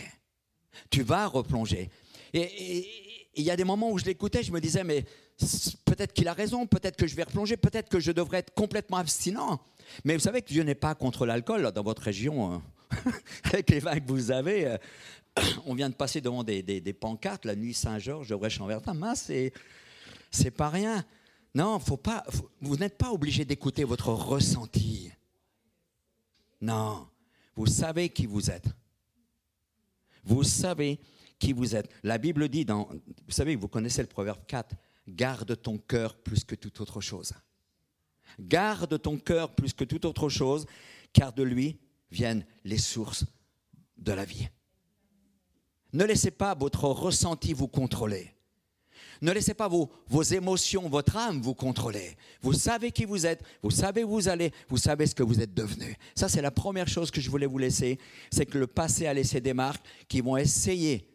Tu 0.91 1.01
vas 1.01 1.25
replonger. 1.25 1.89
Et 2.33 2.87
il 3.35 3.43
y 3.43 3.51
a 3.51 3.55
des 3.55 3.63
moments 3.63 3.91
où 3.91 3.97
je 3.97 4.05
l'écoutais, 4.05 4.43
je 4.43 4.51
me 4.51 4.59
disais, 4.59 4.83
mais 4.83 5.05
peut-être 5.85 6.13
qu'il 6.13 6.27
a 6.27 6.33
raison, 6.33 6.67
peut-être 6.67 6.97
que 6.97 7.07
je 7.07 7.15
vais 7.15 7.23
replonger, 7.23 7.57
peut-être 7.57 7.89
que 7.89 7.99
je 7.99 8.11
devrais 8.11 8.39
être 8.39 8.53
complètement 8.53 8.97
abstinent. 8.97 9.59
Mais 10.03 10.13
vous 10.13 10.21
savez 10.21 10.41
que 10.41 10.47
Dieu 10.47 10.63
n'est 10.63 10.75
pas 10.75 10.95
contre 10.95 11.25
l'alcool 11.25 11.71
dans 11.71 11.83
votre 11.83 12.01
région. 12.03 12.53
Hein. 12.53 12.61
Avec 13.45 13.69
les 13.69 13.79
vins 13.79 13.99
que 13.99 14.07
vous 14.07 14.31
avez, 14.31 14.67
euh, 14.67 14.77
on 15.65 15.73
vient 15.73 15.89
de 15.89 15.95
passer 15.95 16.21
devant 16.21 16.43
des, 16.43 16.93
pancartes, 16.93 17.45
la 17.45 17.55
nuit 17.55 17.73
Saint-Georges 17.73 18.29
de 18.29 18.35
Brèche-en-Verdun. 18.35 19.15
c'est, 19.15 19.53
c'est 20.29 20.51
pas 20.51 20.69
rien. 20.69 21.05
Non, 21.53 21.79
faut 21.79 21.97
pas, 21.97 22.23
vous 22.61 22.77
n'êtes 22.77 22.97
pas 22.97 23.11
obligé 23.11 23.43
d'écouter 23.43 23.83
votre 23.83 24.09
ressenti. 24.09 25.11
Non, 26.61 27.07
vous 27.55 27.65
savez 27.65 28.09
qui 28.09 28.25
vous 28.25 28.49
êtes. 28.49 28.67
Vous 30.23 30.43
savez 30.43 30.99
qui 31.39 31.53
vous 31.53 31.75
êtes. 31.75 31.89
La 32.03 32.17
Bible 32.17 32.47
dit 32.47 32.63
dans, 32.63 32.87
vous 32.87 33.31
savez, 33.31 33.55
vous 33.55 33.67
connaissez 33.67 34.01
le 34.01 34.07
proverbe 34.07 34.45
4, 34.47 34.75
garde 35.07 35.61
ton 35.61 35.77
cœur 35.77 36.15
plus 36.15 36.43
que 36.43 36.55
toute 36.55 36.79
autre 36.79 37.01
chose. 37.01 37.33
Garde 38.39 39.01
ton 39.01 39.17
cœur 39.17 39.53
plus 39.55 39.73
que 39.73 39.83
toute 39.83 40.05
autre 40.05 40.29
chose, 40.29 40.65
car 41.11 41.33
de 41.33 41.43
lui 41.43 41.79
viennent 42.11 42.45
les 42.63 42.77
sources 42.77 43.25
de 43.97 44.13
la 44.13 44.23
vie. 44.23 44.47
Ne 45.93 46.05
laissez 46.05 46.31
pas 46.31 46.55
votre 46.55 46.85
ressenti 46.85 47.53
vous 47.53 47.67
contrôler. 47.67 48.33
Ne 49.21 49.31
laissez 49.31 49.53
pas 49.53 49.67
vos, 49.67 49.91
vos, 50.07 50.23
émotions, 50.23 50.89
votre 50.89 51.15
âme 51.15 51.41
vous 51.41 51.53
contrôler. 51.53 52.17
Vous 52.41 52.53
savez 52.53 52.91
qui 52.91 53.05
vous 53.05 53.27
êtes, 53.27 53.43
vous 53.61 53.69
savez 53.69 54.03
où 54.03 54.09
vous 54.09 54.27
allez, 54.27 54.51
vous 54.67 54.77
savez 54.77 55.05
ce 55.05 55.13
que 55.13 55.21
vous 55.21 55.39
êtes 55.39 55.53
devenu. 55.53 55.95
Ça, 56.15 56.27
c'est 56.27 56.41
la 56.41 56.49
première 56.49 56.87
chose 56.87 57.11
que 57.11 57.21
je 57.21 57.29
voulais 57.29 57.45
vous 57.45 57.59
laisser, 57.59 57.99
c'est 58.31 58.47
que 58.47 58.57
le 58.57 58.65
passé 58.65 59.05
a 59.05 59.13
laissé 59.13 59.39
des 59.39 59.53
marques 59.53 59.85
qui 60.07 60.21
vont 60.21 60.37
essayer 60.37 61.07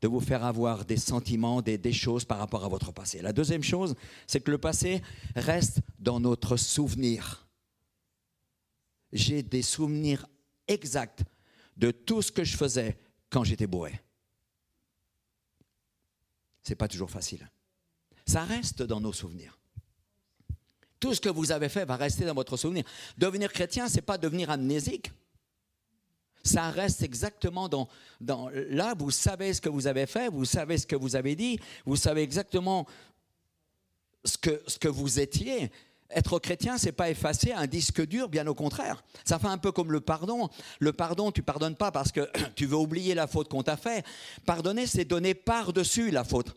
de 0.00 0.08
vous 0.08 0.20
faire 0.20 0.44
avoir 0.44 0.84
des 0.84 0.98
sentiments, 0.98 1.62
des, 1.62 1.78
des 1.78 1.92
choses 1.92 2.24
par 2.24 2.38
rapport 2.38 2.64
à 2.64 2.68
votre 2.68 2.92
passé. 2.92 3.20
La 3.22 3.32
deuxième 3.32 3.64
chose, 3.64 3.96
c'est 4.28 4.40
que 4.40 4.52
le 4.52 4.58
passé 4.58 5.02
reste 5.34 5.80
dans 5.98 6.20
notre 6.20 6.56
souvenir. 6.56 7.48
J'ai 9.12 9.42
des 9.42 9.62
souvenirs 9.62 10.26
exacts 10.68 11.24
de 11.76 11.90
tout 11.90 12.22
ce 12.22 12.30
que 12.30 12.44
je 12.44 12.56
faisais 12.56 12.96
quand 13.30 13.44
j'étais 13.44 13.66
bourré. 13.66 14.00
C'est 16.62 16.74
pas 16.74 16.88
toujours 16.88 17.10
facile. 17.10 17.48
Ça 18.26 18.44
reste 18.44 18.82
dans 18.82 19.00
nos 19.00 19.12
souvenirs. 19.12 19.58
Tout 20.98 21.14
ce 21.14 21.20
que 21.20 21.28
vous 21.28 21.52
avez 21.52 21.68
fait 21.68 21.84
va 21.84 21.96
rester 21.96 22.24
dans 22.24 22.34
votre 22.34 22.56
souvenir. 22.56 22.84
Devenir 23.16 23.52
chrétien, 23.52 23.88
c'est 23.88 24.02
pas 24.02 24.18
devenir 24.18 24.50
amnésique. 24.50 25.12
Ça 26.42 26.70
reste 26.70 27.02
exactement 27.02 27.68
dans, 27.68 27.88
dans. 28.20 28.48
Là, 28.48 28.94
vous 28.96 29.10
savez 29.10 29.52
ce 29.52 29.60
que 29.60 29.68
vous 29.68 29.86
avez 29.86 30.06
fait, 30.06 30.28
vous 30.28 30.44
savez 30.44 30.78
ce 30.78 30.86
que 30.86 30.96
vous 30.96 31.16
avez 31.16 31.34
dit, 31.34 31.58
vous 31.84 31.96
savez 31.96 32.22
exactement 32.22 32.86
ce 34.24 34.38
que, 34.38 34.62
ce 34.66 34.78
que 34.78 34.88
vous 34.88 35.20
étiez. 35.20 35.70
Être 36.10 36.38
chrétien, 36.38 36.78
c'est 36.78 36.92
pas 36.92 37.10
effacer 37.10 37.52
un 37.52 37.66
disque 37.66 38.06
dur, 38.06 38.28
bien 38.28 38.46
au 38.46 38.54
contraire. 38.54 39.02
Ça 39.24 39.38
fait 39.38 39.48
un 39.48 39.58
peu 39.58 39.72
comme 39.72 39.90
le 39.90 40.00
pardon. 40.00 40.48
Le 40.78 40.92
pardon, 40.92 41.32
tu 41.32 41.42
pardonnes 41.42 41.76
pas 41.76 41.90
parce 41.90 42.12
que 42.12 42.28
tu 42.54 42.66
veux 42.66 42.76
oublier 42.76 43.14
la 43.14 43.26
faute 43.26 43.48
qu'on 43.48 43.62
t'a 43.62 43.76
fait. 43.76 44.04
Pardonner, 44.44 44.86
c'est 44.86 45.04
donner 45.04 45.34
par-dessus 45.34 46.10
la 46.10 46.24
faute. 46.24 46.54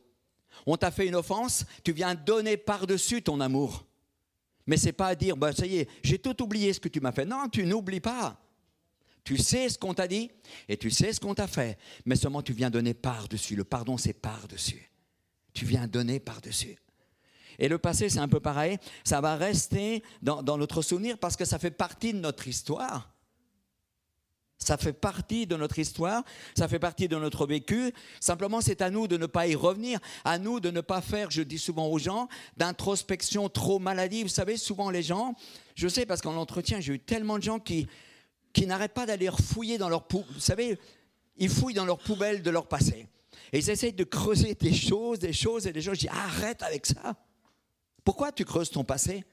On 0.66 0.78
t'a 0.78 0.92
fait 0.92 1.08
une 1.08 1.16
offense, 1.16 1.66
tu 1.84 1.94
viens 1.94 2.16
donner 2.16 2.58
par-dessus 2.58 3.22
ton 3.22 3.40
amour. 3.40 3.86
Mais 4.68 4.78
c'est 4.78 4.92
pas 4.92 5.16
dire, 5.16 5.36
bah, 5.36 5.52
ça 5.52 5.66
y 5.66 5.78
est, 5.78 5.90
j'ai 6.04 6.20
tout 6.20 6.44
oublié 6.44 6.74
ce 6.74 6.80
que 6.80 6.90
tu 6.90 7.00
m'as 7.00 7.12
fait. 7.12 7.26
Non, 7.26 7.48
tu 7.52 7.66
n'oublies 7.66 8.02
pas. 8.02 8.40
Tu 9.24 9.38
sais 9.38 9.70
ce 9.70 9.78
qu'on 9.78 9.94
t'a 9.94 10.08
dit 10.08 10.30
et 10.68 10.78
tu 10.78 10.92
sais 10.92 11.14
ce 11.14 11.20
qu'on 11.20 11.36
t'a 11.36 11.48
fait, 11.48 11.78
mais 12.06 12.16
seulement 12.16 12.42
tu 12.42 12.54
viens 12.54 12.70
donner 12.70 12.94
par-dessus. 12.94 13.56
Le 13.56 13.64
pardon, 13.64 13.98
c'est 13.98 14.14
par-dessus. 14.14 14.92
Tu 15.54 15.66
viens 15.66 15.88
donner 15.88 16.20
par-dessus. 16.20 16.78
Et 17.60 17.68
le 17.68 17.78
passé, 17.78 18.10
c'est 18.10 18.20
un 18.20 18.28
peu 18.28 18.40
pareil. 18.40 18.78
Ça 19.04 19.22
va 19.22 19.36
rester 19.36 20.02
dans, 20.22 20.42
notre 20.58 20.82
souvenir 20.82 21.18
parce 21.18 21.36
que 21.36 21.46
ça 21.46 21.60
fait 21.60 21.72
partie 21.72 22.14
de 22.14 22.20
notre 22.20 22.48
histoire. 22.48 23.14
Ça 24.58 24.76
fait 24.76 24.94
partie 24.94 25.48
de 25.48 25.56
notre 25.56 25.80
histoire, 25.80 26.22
ça 26.54 26.68
fait 26.68 26.80
partie 26.80 27.08
de 27.08 27.16
notre 27.16 27.48
vécu. 27.48 27.94
Simplement, 28.20 28.60
c'est 28.60 28.82
à 28.82 28.90
nous 28.90 29.08
de 29.08 29.16
ne 29.16 29.26
pas 29.26 29.48
y 29.48 29.56
revenir, 29.56 30.00
à 30.26 30.38
nous 30.38 30.60
de 30.60 30.70
ne 30.70 30.82
pas 30.82 31.00
faire, 31.00 31.32
je 31.32 31.42
dis 31.42 31.58
souvent 31.58 31.88
aux 31.88 31.98
gens, 31.98 32.28
d'introspection 32.58 33.48
trop 33.48 33.80
maladive. 33.80 34.26
Vous 34.26 34.34
savez, 34.34 34.58
souvent 34.58 34.90
les 34.90 35.02
gens, 35.02 35.34
je 35.76 35.88
sais 35.88 36.06
parce 36.06 36.22
qu'en 36.22 36.36
entretien, 36.36 36.82
j'ai 36.82 36.96
eu 36.96 37.00
tellement 37.00 37.38
de 37.38 37.44
gens 37.44 37.60
qui, 37.60 37.88
qui 38.52 38.68
n'arrêtent 38.68 38.94
pas 38.94 39.06
d'aller 39.06 39.30
fouiller 39.32 39.78
dans 39.78 39.88
leur 39.88 40.06
poubelle. 40.08 40.34
Vous 40.34 40.42
savez, 40.42 40.78
ils 41.38 41.50
fouillent 41.50 41.74
dans 41.74 41.86
leur 41.86 42.00
poubelle 42.00 42.42
de 42.42 42.50
leur 42.50 42.68
passé. 42.68 43.08
Et 43.54 43.60
ils 43.60 43.70
essayent 43.70 43.94
de 43.94 44.04
creuser 44.04 44.56
des 44.56 44.74
choses, 44.74 45.20
des 45.20 45.34
choses 45.34 45.68
et 45.68 45.72
des 45.72 45.82
choses. 45.82 45.96
Je 45.96 46.02
dis, 46.02 46.10
arrête 46.10 46.62
avec 46.64 46.86
ça. 46.86 47.16
Pourquoi 48.10 48.32
tu 48.32 48.44
creuses 48.44 48.72
ton 48.72 48.84
passé? 48.84 49.24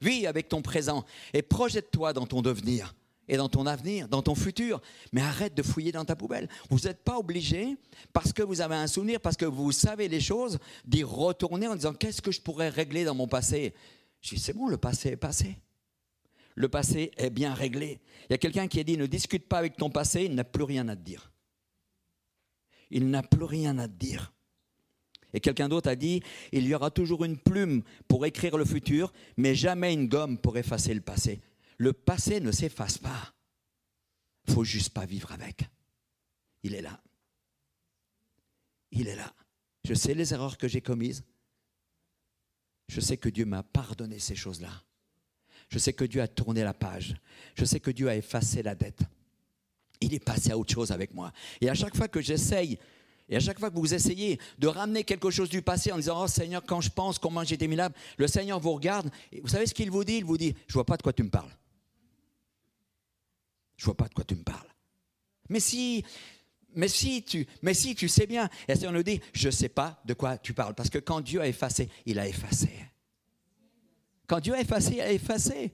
Vis 0.00 0.28
avec 0.28 0.48
ton 0.48 0.62
présent 0.62 1.04
et 1.32 1.42
projette-toi 1.42 2.12
dans 2.12 2.24
ton 2.24 2.40
devenir 2.40 2.94
et 3.26 3.36
dans 3.36 3.48
ton 3.48 3.66
avenir, 3.66 4.06
dans 4.06 4.22
ton 4.22 4.36
futur. 4.36 4.80
Mais 5.10 5.20
arrête 5.20 5.56
de 5.56 5.62
fouiller 5.64 5.90
dans 5.90 6.04
ta 6.04 6.14
poubelle. 6.14 6.48
Vous 6.70 6.78
n'êtes 6.78 7.02
pas 7.02 7.18
obligé, 7.18 7.76
parce 8.12 8.32
que 8.32 8.44
vous 8.44 8.60
avez 8.60 8.76
un 8.76 8.86
souvenir, 8.86 9.20
parce 9.20 9.36
que 9.36 9.44
vous 9.44 9.72
savez 9.72 10.06
les 10.06 10.20
choses, 10.20 10.60
d'y 10.84 11.02
retourner 11.02 11.66
en 11.66 11.74
disant 11.74 11.94
qu'est-ce 11.94 12.22
que 12.22 12.30
je 12.30 12.40
pourrais 12.40 12.68
régler 12.68 13.02
dans 13.02 13.16
mon 13.16 13.26
passé? 13.26 13.74
Je 14.20 14.36
dis 14.36 14.40
c'est 14.40 14.52
bon, 14.52 14.68
le 14.68 14.76
passé 14.76 15.08
est 15.08 15.16
passé. 15.16 15.58
Le 16.54 16.68
passé 16.68 17.10
est 17.16 17.30
bien 17.30 17.52
réglé. 17.52 18.00
Il 18.28 18.34
y 18.34 18.34
a 18.34 18.38
quelqu'un 18.38 18.68
qui 18.68 18.78
a 18.78 18.84
dit 18.84 18.96
ne 18.96 19.06
discute 19.06 19.48
pas 19.48 19.58
avec 19.58 19.76
ton 19.76 19.90
passé, 19.90 20.26
il 20.26 20.36
n'a 20.36 20.44
plus 20.44 20.62
rien 20.62 20.88
à 20.88 20.94
te 20.94 21.02
dire. 21.02 21.32
Il 22.88 23.10
n'a 23.10 23.24
plus 23.24 23.42
rien 23.42 23.78
à 23.78 23.88
te 23.88 23.94
dire. 23.94 24.32
Et 25.34 25.40
quelqu'un 25.40 25.68
d'autre 25.68 25.88
a 25.88 25.96
dit, 25.96 26.22
il 26.52 26.66
y 26.66 26.74
aura 26.74 26.90
toujours 26.90 27.24
une 27.24 27.38
plume 27.38 27.82
pour 28.08 28.26
écrire 28.26 28.56
le 28.58 28.64
futur, 28.64 29.12
mais 29.36 29.54
jamais 29.54 29.92
une 29.92 30.08
gomme 30.08 30.38
pour 30.38 30.58
effacer 30.58 30.94
le 30.94 31.00
passé. 31.00 31.40
Le 31.78 31.92
passé 31.92 32.40
ne 32.40 32.52
s'efface 32.52 32.98
pas. 32.98 33.34
Faut 34.50 34.64
juste 34.64 34.90
pas 34.90 35.06
vivre 35.06 35.32
avec. 35.32 35.62
Il 36.62 36.74
est 36.74 36.82
là. 36.82 37.00
Il 38.90 39.08
est 39.08 39.16
là. 39.16 39.32
Je 39.84 39.94
sais 39.94 40.14
les 40.14 40.32
erreurs 40.32 40.58
que 40.58 40.68
j'ai 40.68 40.80
commises. 40.80 41.24
Je 42.88 43.00
sais 43.00 43.16
que 43.16 43.28
Dieu 43.28 43.46
m'a 43.46 43.62
pardonné 43.62 44.18
ces 44.18 44.36
choses-là. 44.36 44.84
Je 45.70 45.78
sais 45.78 45.94
que 45.94 46.04
Dieu 46.04 46.20
a 46.20 46.28
tourné 46.28 46.62
la 46.62 46.74
page. 46.74 47.16
Je 47.54 47.64
sais 47.64 47.80
que 47.80 47.90
Dieu 47.90 48.08
a 48.08 48.16
effacé 48.16 48.62
la 48.62 48.74
dette. 48.74 49.00
Il 50.00 50.12
est 50.12 50.24
passé 50.24 50.50
à 50.50 50.58
autre 50.58 50.74
chose 50.74 50.92
avec 50.92 51.14
moi. 51.14 51.32
Et 51.60 51.70
à 51.70 51.74
chaque 51.74 51.96
fois 51.96 52.08
que 52.08 52.20
j'essaye 52.20 52.78
et 53.32 53.36
à 53.36 53.40
chaque 53.40 53.58
fois 53.58 53.70
que 53.70 53.78
vous 53.78 53.94
essayez 53.94 54.38
de 54.58 54.66
ramener 54.66 55.04
quelque 55.04 55.30
chose 55.30 55.48
du 55.48 55.62
passé 55.62 55.90
en 55.90 55.96
disant 55.96 56.22
Oh 56.22 56.28
Seigneur, 56.28 56.62
quand 56.66 56.82
je 56.82 56.90
pense 56.90 57.18
comment 57.18 57.42
j'étais 57.42 57.66
minable, 57.66 57.94
le 58.18 58.28
Seigneur 58.28 58.60
vous 58.60 58.72
regarde. 58.72 59.10
Vous 59.40 59.48
savez 59.48 59.64
ce 59.64 59.72
qu'il 59.72 59.90
vous 59.90 60.04
dit? 60.04 60.18
Il 60.18 60.26
vous 60.26 60.36
dit 60.36 60.54
Je 60.66 60.74
vois 60.74 60.84
pas 60.84 60.98
de 60.98 61.02
quoi 61.02 61.14
tu 61.14 61.22
me 61.22 61.30
parles. 61.30 61.48
Je 63.78 63.86
vois 63.86 63.96
pas 63.96 64.06
de 64.06 64.12
quoi 64.12 64.24
tu 64.24 64.34
me 64.34 64.42
parles. 64.42 64.68
Mais 65.48 65.60
si, 65.60 66.04
mais 66.74 66.88
si 66.88 67.24
tu, 67.24 67.46
sais 68.06 68.26
bien. 68.26 68.50
Et 68.68 68.72
le 68.72 68.74
Seigneur 68.74 68.92
nous 68.92 69.02
dit 69.02 69.18
Je 69.32 69.48
sais 69.48 69.70
pas 69.70 70.02
de 70.04 70.12
quoi 70.12 70.36
tu 70.36 70.52
parles. 70.52 70.74
Parce 70.74 70.90
que 70.90 70.98
quand 70.98 71.22
Dieu 71.22 71.40
a 71.40 71.48
effacé, 71.48 71.88
il 72.04 72.18
a 72.18 72.28
effacé. 72.28 72.68
Quand 74.26 74.40
Dieu 74.40 74.52
a 74.52 74.60
effacé, 74.60 74.96
il 74.96 75.00
a 75.00 75.10
effacé. 75.10 75.72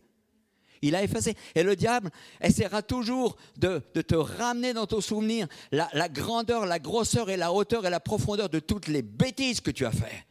Il 0.82 0.94
a 0.94 1.02
effacé. 1.02 1.34
Et 1.54 1.62
le 1.62 1.76
diable 1.76 2.10
essaiera 2.40 2.82
toujours 2.82 3.36
de, 3.56 3.78
te 3.78 4.14
ramener 4.14 4.72
dans 4.72 4.86
ton 4.86 5.00
souvenir 5.00 5.48
la, 5.72 6.08
grandeur, 6.08 6.66
la 6.66 6.78
grosseur 6.78 7.30
et 7.30 7.36
la 7.36 7.52
hauteur 7.52 7.86
et 7.86 7.90
la 7.90 8.00
profondeur 8.00 8.48
de 8.48 8.60
toutes 8.60 8.88
les 8.88 9.02
bêtises 9.02 9.60
que 9.60 9.70
tu 9.70 9.84
as 9.84 9.92
fait. 9.92 10.24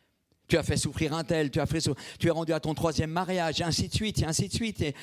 Tu 0.47 0.57
as 0.57 0.63
fait 0.63 0.77
souffrir 0.77 1.13
un 1.13 1.23
tel, 1.23 1.51
tu 1.51 1.59
as 1.59 1.65
fait, 1.65 1.81
tu 2.19 2.27
es 2.27 2.31
rendu 2.31 2.53
à 2.53 2.59
ton 2.59 2.73
troisième 2.73 3.11
mariage, 3.11 3.59
et 3.59 3.63
ainsi 3.63 3.89
de 3.89 3.93
suite, 3.93 4.19
et 4.19 4.25
ainsi 4.25 4.47
de 4.47 4.53
suite. 4.53 4.81
Et... 4.81 4.95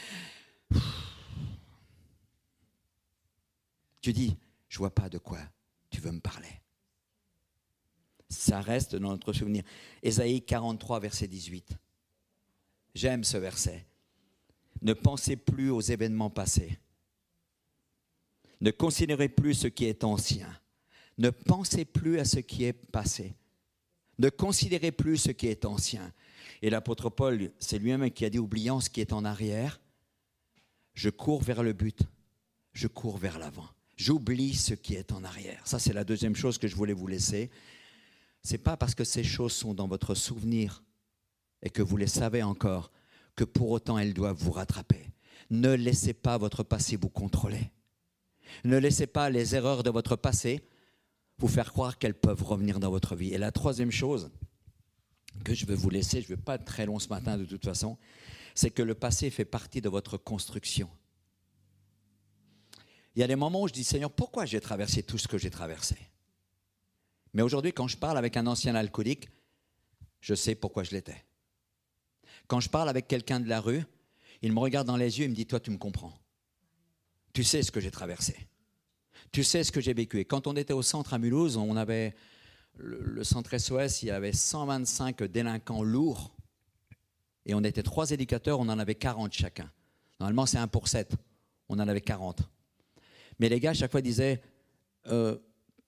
Tu 4.00 4.12
dis, 4.12 4.36
je 4.68 4.78
vois 4.78 4.94
pas 4.94 5.08
de 5.08 5.18
quoi 5.18 5.38
tu 5.90 6.00
veux 6.00 6.12
me 6.12 6.20
parler. 6.20 6.60
Ça 8.28 8.60
reste 8.60 8.96
dans 8.96 9.10
notre 9.10 9.32
souvenir. 9.32 9.62
Ésaïe 10.02 10.42
43, 10.42 10.98
verset 11.00 11.28
18. 11.28 11.76
J'aime 12.94 13.22
ce 13.22 13.36
verset. 13.36 13.86
Ne 14.84 14.92
pensez 14.92 15.36
plus 15.36 15.70
aux 15.70 15.80
événements 15.80 16.30
passés. 16.30 16.78
Ne 18.60 18.70
considérez 18.70 19.28
plus 19.28 19.54
ce 19.54 19.66
qui 19.66 19.86
est 19.86 20.04
ancien. 20.04 20.48
Ne 21.18 21.30
pensez 21.30 21.84
plus 21.84 22.18
à 22.18 22.24
ce 22.24 22.38
qui 22.38 22.64
est 22.64 22.72
passé. 22.72 23.34
Ne 24.18 24.28
considérez 24.28 24.92
plus 24.92 25.16
ce 25.16 25.30
qui 25.30 25.48
est 25.48 25.64
ancien. 25.64 26.12
Et 26.62 26.70
l'apôtre 26.70 27.10
Paul, 27.10 27.50
c'est 27.58 27.78
lui-même 27.78 28.10
qui 28.10 28.24
a 28.24 28.30
dit, 28.30 28.38
oubliant 28.38 28.80
ce 28.80 28.90
qui 28.90 29.00
est 29.00 29.12
en 29.12 29.24
arrière, 29.24 29.80
je 30.94 31.10
cours 31.10 31.42
vers 31.42 31.62
le 31.62 31.72
but, 31.72 32.00
je 32.72 32.86
cours 32.86 33.18
vers 33.18 33.38
l'avant. 33.38 33.68
J'oublie 33.96 34.54
ce 34.54 34.74
qui 34.74 34.94
est 34.94 35.12
en 35.12 35.24
arrière. 35.24 35.66
Ça, 35.66 35.78
c'est 35.78 35.92
la 35.92 36.04
deuxième 36.04 36.36
chose 36.36 36.58
que 36.58 36.68
je 36.68 36.76
voulais 36.76 36.92
vous 36.92 37.06
laisser. 37.06 37.50
C'est 38.42 38.58
pas 38.58 38.76
parce 38.76 38.94
que 38.94 39.04
ces 39.04 39.24
choses 39.24 39.52
sont 39.52 39.74
dans 39.74 39.88
votre 39.88 40.14
souvenir 40.14 40.82
et 41.62 41.70
que 41.70 41.82
vous 41.82 41.96
les 41.96 42.06
savez 42.06 42.42
encore 42.42 42.90
que 43.36 43.44
pour 43.44 43.70
autant 43.70 43.98
elles 43.98 44.14
doivent 44.14 44.38
vous 44.38 44.52
rattraper. 44.52 45.10
Ne 45.50 45.74
laissez 45.74 46.14
pas 46.14 46.38
votre 46.38 46.62
passé 46.62 46.96
vous 46.96 47.08
contrôler. 47.08 47.70
Ne 48.64 48.78
laissez 48.78 49.06
pas 49.06 49.30
les 49.30 49.54
erreurs 49.54 49.82
de 49.82 49.90
votre 49.90 50.16
passé 50.16 50.62
vous 51.38 51.48
faire 51.48 51.72
croire 51.72 51.98
qu'elles 51.98 52.14
peuvent 52.14 52.42
revenir 52.42 52.78
dans 52.80 52.90
votre 52.90 53.16
vie. 53.16 53.34
Et 53.34 53.38
la 53.38 53.52
troisième 53.52 53.90
chose 53.90 54.30
que 55.44 55.54
je 55.54 55.66
veux 55.66 55.74
vous 55.74 55.90
laisser, 55.90 56.20
je 56.20 56.30
ne 56.30 56.36
vais 56.36 56.42
pas 56.42 56.54
être 56.54 56.64
très 56.64 56.86
long 56.86 56.98
ce 56.98 57.08
matin 57.08 57.36
de 57.36 57.44
toute 57.44 57.64
façon, 57.64 57.98
c'est 58.54 58.70
que 58.70 58.82
le 58.82 58.94
passé 58.94 59.30
fait 59.30 59.44
partie 59.44 59.80
de 59.80 59.88
votre 59.88 60.16
construction. 60.16 60.88
Il 63.16 63.20
y 63.20 63.22
a 63.22 63.26
des 63.26 63.36
moments 63.36 63.62
où 63.62 63.68
je 63.68 63.72
dis, 63.72 63.84
Seigneur, 63.84 64.10
pourquoi 64.10 64.44
j'ai 64.44 64.60
traversé 64.60 65.02
tout 65.02 65.18
ce 65.18 65.28
que 65.28 65.38
j'ai 65.38 65.50
traversé? 65.50 65.96
Mais 67.32 67.42
aujourd'hui, 67.42 67.72
quand 67.72 67.88
je 67.88 67.96
parle 67.96 68.18
avec 68.18 68.36
un 68.36 68.46
ancien 68.46 68.74
alcoolique, 68.74 69.28
je 70.20 70.34
sais 70.34 70.54
pourquoi 70.54 70.84
je 70.84 70.92
l'étais. 70.92 71.24
Quand 72.46 72.60
je 72.60 72.68
parle 72.68 72.88
avec 72.88 73.08
quelqu'un 73.08 73.40
de 73.40 73.48
la 73.48 73.60
rue, 73.60 73.84
il 74.42 74.52
me 74.52 74.58
regarde 74.58 74.86
dans 74.86 74.96
les 74.96 75.18
yeux 75.18 75.24
et 75.24 75.28
me 75.28 75.34
dit, 75.34 75.46
toi, 75.46 75.60
tu 75.60 75.70
me 75.70 75.78
comprends. 75.78 76.12
Tu 77.32 77.44
sais 77.44 77.62
ce 77.62 77.72
que 77.72 77.80
j'ai 77.80 77.90
traversé. 77.90 78.36
Tu 79.32 79.42
sais 79.42 79.64
ce 79.64 79.72
que 79.72 79.80
j'ai 79.80 79.94
vécu. 79.94 80.20
Et 80.20 80.24
quand 80.24 80.46
on 80.46 80.54
était 80.54 80.72
au 80.72 80.82
centre 80.82 81.14
à 81.14 81.18
Mulhouse, 81.18 81.56
on 81.56 81.76
avait 81.76 82.14
le, 82.76 83.24
centre 83.24 83.56
SOS, 83.56 84.02
il 84.02 84.06
y 84.06 84.10
avait 84.10 84.32
125 84.32 85.22
délinquants 85.24 85.82
lourds. 85.82 86.34
Et 87.46 87.54
on 87.54 87.62
était 87.62 87.82
trois 87.82 88.10
éducateurs, 88.10 88.60
on 88.60 88.68
en 88.68 88.78
avait 88.78 88.94
40 88.94 89.32
chacun. 89.32 89.70
Normalement, 90.20 90.46
c'est 90.46 90.58
un 90.58 90.68
pour 90.68 90.88
sept. 90.88 91.14
On 91.68 91.78
en 91.78 91.88
avait 91.88 92.00
40. 92.00 92.42
Mais 93.40 93.48
les 93.48 93.60
gars, 93.60 93.70
à 93.70 93.74
chaque 93.74 93.90
fois, 93.90 94.00
disaient 94.00 94.40
euh, 95.08 95.36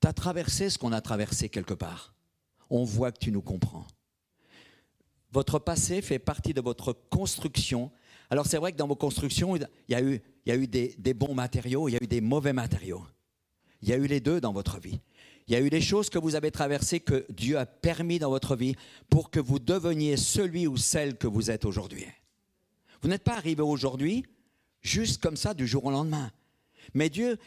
Tu 0.01 0.09
as 0.09 0.12
traversé 0.12 0.71
ce 0.71 0.79
qu'on 0.79 0.92
a 0.92 1.01
traversé 1.01 1.49
quelque 1.49 1.75
part. 1.75 2.14
On 2.71 2.85
voit 2.85 3.12
que 3.12 3.19
tu 3.19 3.31
nous 3.31 3.42
comprends. 3.42 3.87
Votre 5.37 5.59
passé 5.59 6.01
fait 6.01 6.18
partie 6.18 6.55
de 6.55 6.62
votre 6.62 6.94
construction. 7.11 7.90
Alors 8.31 8.46
c'est 8.46 8.57
vrai 8.57 8.72
que 8.72 8.79
dans 8.79 8.88
vos 8.88 8.96
constructions, 8.96 9.55
il 9.55 9.68
y 9.90 9.94
a 9.94 10.01
eu, 10.01 10.22
eu 10.46 10.66
des, 10.66 11.12
bons 11.12 11.35
matériaux, 11.35 11.90
il 11.90 11.92
y 11.92 11.96
a 11.96 11.99
eu 12.03 12.07
des 12.07 12.22
mauvais 12.22 12.55
matériaux. 12.55 13.05
Il 13.83 13.90
y 13.90 13.92
a 13.92 13.96
eu 13.96 14.07
les 14.07 14.20
deux 14.20 14.40
dans 14.40 14.55
votre 14.55 14.81
vie. 14.81 14.99
Il 15.46 15.53
y 15.53 15.57
a 15.59 15.61
eu 15.61 15.68
des 15.68 15.83
choses 15.83 16.09
que 16.09 16.18
vous 16.18 16.37
avez 16.37 16.51
traversées 16.51 17.01
que 17.01 17.27
Dieu 17.29 17.59
a 17.59 17.66
permis 17.66 18.18
dans 18.18 18.31
votre 18.31 18.57
vie 18.57 18.77
pour 19.11 19.31
que 19.31 19.38
vous 19.38 19.59
deveniez 19.59 20.16
celui 20.16 20.66
ou 20.66 20.79
celle 20.79 21.18
que 21.18 21.27
vous 21.27 21.51
êtes 21.51 21.66
aujourd'hui. 21.66 22.07
Vous 23.03 23.11
n'êtes 23.11 23.22
pas 23.22 23.37
arrivé 23.37 23.61
aujourd'hui 23.61 24.25
juste 24.81 25.20
comme 25.20 25.37
ça 25.37 25.53
du 25.53 25.66
jour 25.66 25.85
au 25.85 25.90
lendemain. 25.90 26.33
Mais 26.94 27.09
Dieu 27.09 27.38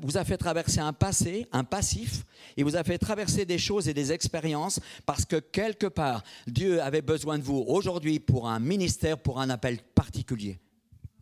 vous 0.00 0.16
a 0.16 0.24
fait 0.24 0.36
traverser 0.36 0.80
un 0.80 0.92
passé, 0.92 1.46
un 1.52 1.64
passif, 1.64 2.24
il 2.56 2.64
vous 2.64 2.76
a 2.76 2.84
fait 2.84 2.98
traverser 2.98 3.44
des 3.44 3.58
choses 3.58 3.88
et 3.88 3.94
des 3.94 4.12
expériences 4.12 4.80
parce 5.06 5.24
que 5.24 5.36
quelque 5.36 5.86
part, 5.86 6.22
Dieu 6.46 6.82
avait 6.82 7.02
besoin 7.02 7.38
de 7.38 7.42
vous 7.42 7.64
aujourd'hui 7.66 8.20
pour 8.20 8.48
un 8.48 8.60
ministère, 8.60 9.18
pour 9.18 9.40
un 9.40 9.50
appel 9.50 9.78
particulier, 9.94 10.58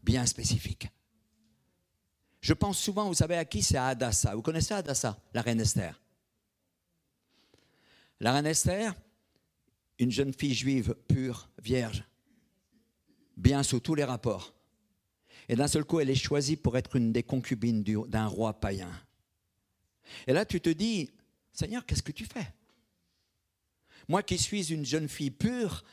bien 0.03 0.27
spécifique. 0.27 0.89
Je 2.41 2.55
pense 2.55 2.79
souvent, 2.79 3.09
vous 3.09 3.15
savez 3.15 3.37
à 3.37 3.45
qui 3.45 3.63
C'est 3.63 3.77
à 3.77 3.87
Adassa. 3.87 4.35
Vous 4.35 4.43
connaissez 4.43 4.73
Adassa, 4.73 5.19
la 5.35 5.43
reine 5.43 5.61
Esther? 5.61 6.01
La 8.21 8.33
reine 8.33 8.47
Esther, 8.47 8.95
une 9.99 10.11
jeune 10.11 10.33
fille 10.33 10.55
juive 10.55 10.95
pure, 11.09 11.51
vierge, 11.61 12.05
bien 13.37 13.63
sous 13.63 13.81
tous 13.81 13.95
les 13.95 14.05
rapports 14.05 14.56
et 15.49 15.57
d'un 15.57 15.69
seul 15.69 15.85
coup, 15.85 16.01
elle 16.01 16.11
est 16.11 16.15
choisie 16.15 16.57
pour 16.57 16.77
être 16.77 16.97
une 16.97 17.13
des 17.13 17.23
concubines 17.23 17.83
d'un 17.83 18.27
roi 18.27 18.55
païen. 18.61 18.91
Et 20.27 20.33
là, 20.33 20.45
tu 20.45 20.61
te 20.61 20.71
dis, 20.71 21.11
Seigneur, 21.53 21.85
qu'est-ce 21.87 22.03
que 22.03 22.13
tu 22.13 22.25
fais? 22.25 22.53
Moi 24.09 24.23
qui 24.23 24.39
suis 24.39 24.73
une 24.73 24.85
jeune 24.85 25.09
fille 25.09 25.31
pure, 25.31 25.85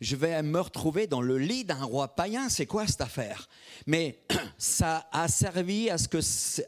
je 0.00 0.16
vais 0.16 0.42
me 0.42 0.60
retrouver 0.60 1.06
dans 1.06 1.22
le 1.22 1.38
lit 1.38 1.64
d'un 1.64 1.82
roi 1.82 2.08
païen. 2.14 2.48
C'est 2.48 2.66
quoi 2.66 2.86
cette 2.86 3.00
affaire? 3.00 3.48
Mais 3.86 4.20
ça 4.58 5.08
a 5.12 5.28
servi 5.28 5.88
à 5.88 5.98
ce 5.98 6.08
que 6.08 6.18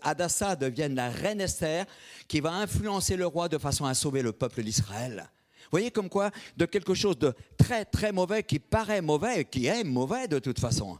Adassa 0.02 0.56
devienne 0.56 0.94
la 0.94 1.10
reine 1.10 1.40
Esther 1.40 1.86
qui 2.28 2.40
va 2.40 2.52
influencer 2.52 3.16
le 3.16 3.26
roi 3.26 3.48
de 3.48 3.58
façon 3.58 3.84
à 3.84 3.94
sauver 3.94 4.22
le 4.22 4.32
peuple 4.32 4.62
d'Israël. 4.62 5.28
Vous 5.64 5.70
voyez 5.72 5.90
comme 5.90 6.08
quoi 6.08 6.30
de 6.56 6.64
quelque 6.64 6.94
chose 6.94 7.18
de 7.18 7.34
très 7.58 7.84
très 7.84 8.12
mauvais 8.12 8.42
qui 8.44 8.58
paraît 8.58 9.02
mauvais, 9.02 9.44
qui 9.44 9.66
est 9.66 9.82
mauvais 9.82 10.28
de 10.28 10.38
toute 10.38 10.60
façon, 10.60 10.96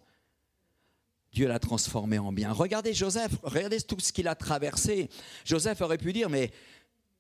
Dieu 1.37 1.49
l'a 1.49 1.59
transformé 1.59 2.19
en 2.19 2.33
bien. 2.33 2.51
Regardez 2.51 2.95
Joseph, 2.95 3.33
regardez 3.43 3.79
tout 3.83 4.01
ce 4.01 4.11
qu'il 4.11 4.27
a 4.27 4.35
traversé. 4.35 5.11
Joseph 5.45 5.83
aurait 5.83 5.99
pu 5.99 6.15
dire, 6.15 6.31
mais 6.31 6.51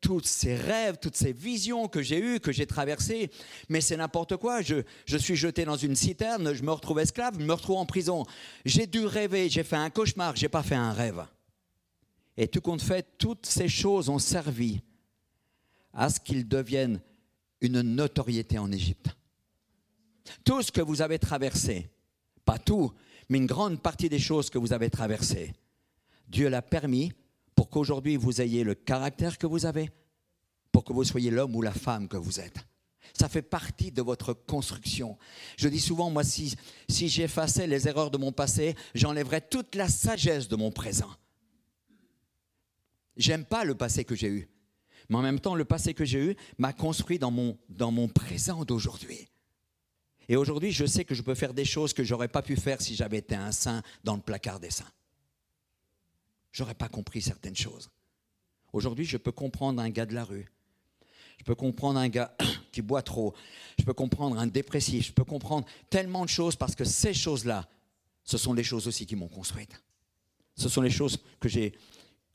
tous 0.01 0.23
ces 0.25 0.57
rêves, 0.57 0.97
toutes 0.99 1.17
ces 1.17 1.35
visions 1.35 1.87
que 1.87 2.01
j'ai 2.01 2.19
eues, 2.19 2.41
que 2.41 2.51
j'ai 2.51 2.65
traversées, 2.65 3.31
mais 3.69 3.83
c'est 3.83 3.99
n'importe 3.99 4.39
quoi. 4.39 4.63
Je, 4.63 4.77
je, 5.05 5.19
suis 5.19 5.37
jeté 5.37 5.67
dans 5.67 5.77
une 5.77 5.95
citerne, 5.95 6.55
je 6.55 6.63
me 6.63 6.73
retrouve 6.73 6.99
esclave, 7.01 7.35
je 7.39 7.45
me 7.45 7.53
retrouve 7.53 7.77
en 7.77 7.85
prison. 7.85 8.25
J'ai 8.65 8.87
dû 8.87 9.05
rêver, 9.05 9.51
j'ai 9.51 9.65
fait 9.65 9.77
un 9.77 9.91
cauchemar, 9.91 10.35
j'ai 10.35 10.49
pas 10.49 10.63
fait 10.63 10.77
un 10.77 10.93
rêve. 10.95 11.23
Et 12.39 12.49
tout 12.49 12.63
compte 12.63 12.81
fait, 12.81 13.19
toutes 13.19 13.45
ces 13.45 13.69
choses 13.69 14.09
ont 14.09 14.19
servi 14.19 14.81
à 15.93 16.09
ce 16.09 16.21
qu'ils 16.21 16.49
deviennent 16.49 17.03
une 17.61 17.83
notoriété 17.83 18.57
en 18.57 18.73
Égypte. 18.73 19.11
Tout 20.43 20.63
ce 20.63 20.73
que 20.73 20.81
vous 20.81 21.03
avez 21.03 21.19
traversé, 21.19 21.91
pas 22.47 22.59
tout, 22.59 22.95
mais 23.29 23.39
une 23.39 23.47
grande 23.47 23.81
partie 23.81 24.09
des 24.09 24.19
choses 24.19 24.51
que 24.51 24.59
vous 24.59 24.73
avez 24.73 24.91
traversées, 24.91 25.53
Dieu 26.29 26.49
l'a 26.49 26.62
permis 26.62 27.12
pour 27.55 27.71
qu'aujourd'hui 27.71 28.17
vous 28.17 28.41
ayez 28.41 28.65
le 28.65 28.75
caractère 28.75 29.39
que 29.39 29.47
vous 29.47 29.67
avez, 29.67 29.91
pour 30.73 30.85
que 30.85 30.93
vous 30.93 31.05
soyez 31.05 31.31
l'homme 31.31 31.57
ou 31.57 31.62
la 31.62 31.73
femme 31.73 32.09
que 32.09 32.17
vous 32.17 32.41
êtes. 32.41 32.59
Ça 33.15 33.29
fait 33.29 33.43
partie 33.43 33.93
de 33.93 34.03
votre 34.03 34.35
construction. 34.35 35.17
Je 35.57 35.69
dis 35.69 35.81
souvent, 35.81 36.11
moi, 36.11 36.25
si, 36.25 36.55
si 36.89 37.09
j'effaçais 37.09 37.67
les 37.67 37.89
erreurs 37.89 38.11
de 38.11 38.19
mon 38.19 38.33
passé, 38.33 38.75
j'enlèverais 38.95 39.41
toute 39.41 39.75
la 39.75 39.89
sagesse 39.89 40.49
de 40.49 40.57
mon 40.57 40.71
présent. 40.71 41.11
J'aime 43.17 43.45
pas 43.45 43.65
le 43.65 43.75
passé 43.75 44.05
que 44.05 44.15
j'ai 44.15 44.29
eu. 44.29 44.49
Mais 45.09 45.17
en 45.17 45.23
même 45.23 45.41
temps, 45.41 45.55
le 45.55 45.65
passé 45.65 45.95
que 45.95 46.05
j'ai 46.05 46.19
eu 46.19 46.37
m'a 46.59 46.73
construit 46.73 47.19
dans 47.19 47.31
mon, 47.31 47.57
dans 47.69 47.91
mon 47.91 48.09
présent 48.09 48.65
d'aujourd'hui. 48.65 49.29
Et 50.29 50.37
aujourd'hui, 50.37 50.73
je 50.73 50.87
sais 50.87 51.05
que 51.05 51.15
je 51.15 51.23
peux 51.23 51.35
faire 51.35 51.55
des 51.55 51.65
choses 51.65 51.93
que 51.93 52.03
j'aurais 52.03 52.29
pas 52.29 52.43
pu 52.43 52.57
faire 52.57 52.81
si 52.81 52.95
j'avais 52.95 53.19
été 53.19 53.35
un 53.35 53.53
saint 53.53 53.83
dans 54.03 54.17
le 54.17 54.23
placard 54.23 54.61
des 54.61 54.71
saints. 54.71 54.91
J'aurais 56.53 56.75
pas 56.75 56.89
compris 56.89 57.23
certaines 57.23 57.57
choses. 57.57 57.91
Aujourd'hui, 58.73 59.05
je 59.05 59.17
peux 59.17 59.33
comprendre 59.33 59.81
un 59.81 59.91
gars 59.91 60.07
de 60.07 60.15
la 60.15 60.25
rue. 60.25 60.47
Je 61.39 61.45
peux 61.45 61.55
comprendre 61.55 61.99
un 61.99 62.09
gars 62.09 62.35
qui 62.73 62.83
boit 62.83 63.03
trop. 63.03 63.35
Je 63.79 63.85
peux 63.85 63.93
comprendre 63.93 64.39
un 64.39 64.47
dépressif. 64.47 65.07
Je 65.07 65.12
peux 65.12 65.25
comprendre 65.25 65.67
tellement 65.91 66.25
de 66.25 66.31
choses 66.31 66.57
parce 66.57 66.75
que 66.75 66.85
ces 66.85 67.15
choses-là, 67.15 67.69
ce 68.25 68.39
sont 68.39 68.53
les 68.53 68.65
choses 68.65 68.89
aussi 68.89 69.07
qui 69.07 69.17
m'ont 69.17 69.29
construite. 69.29 69.83
Ce 70.57 70.69
sont 70.69 70.81
les 70.81 70.91
choses 70.91 71.19
que 71.39 71.49
j'ai 71.49 71.75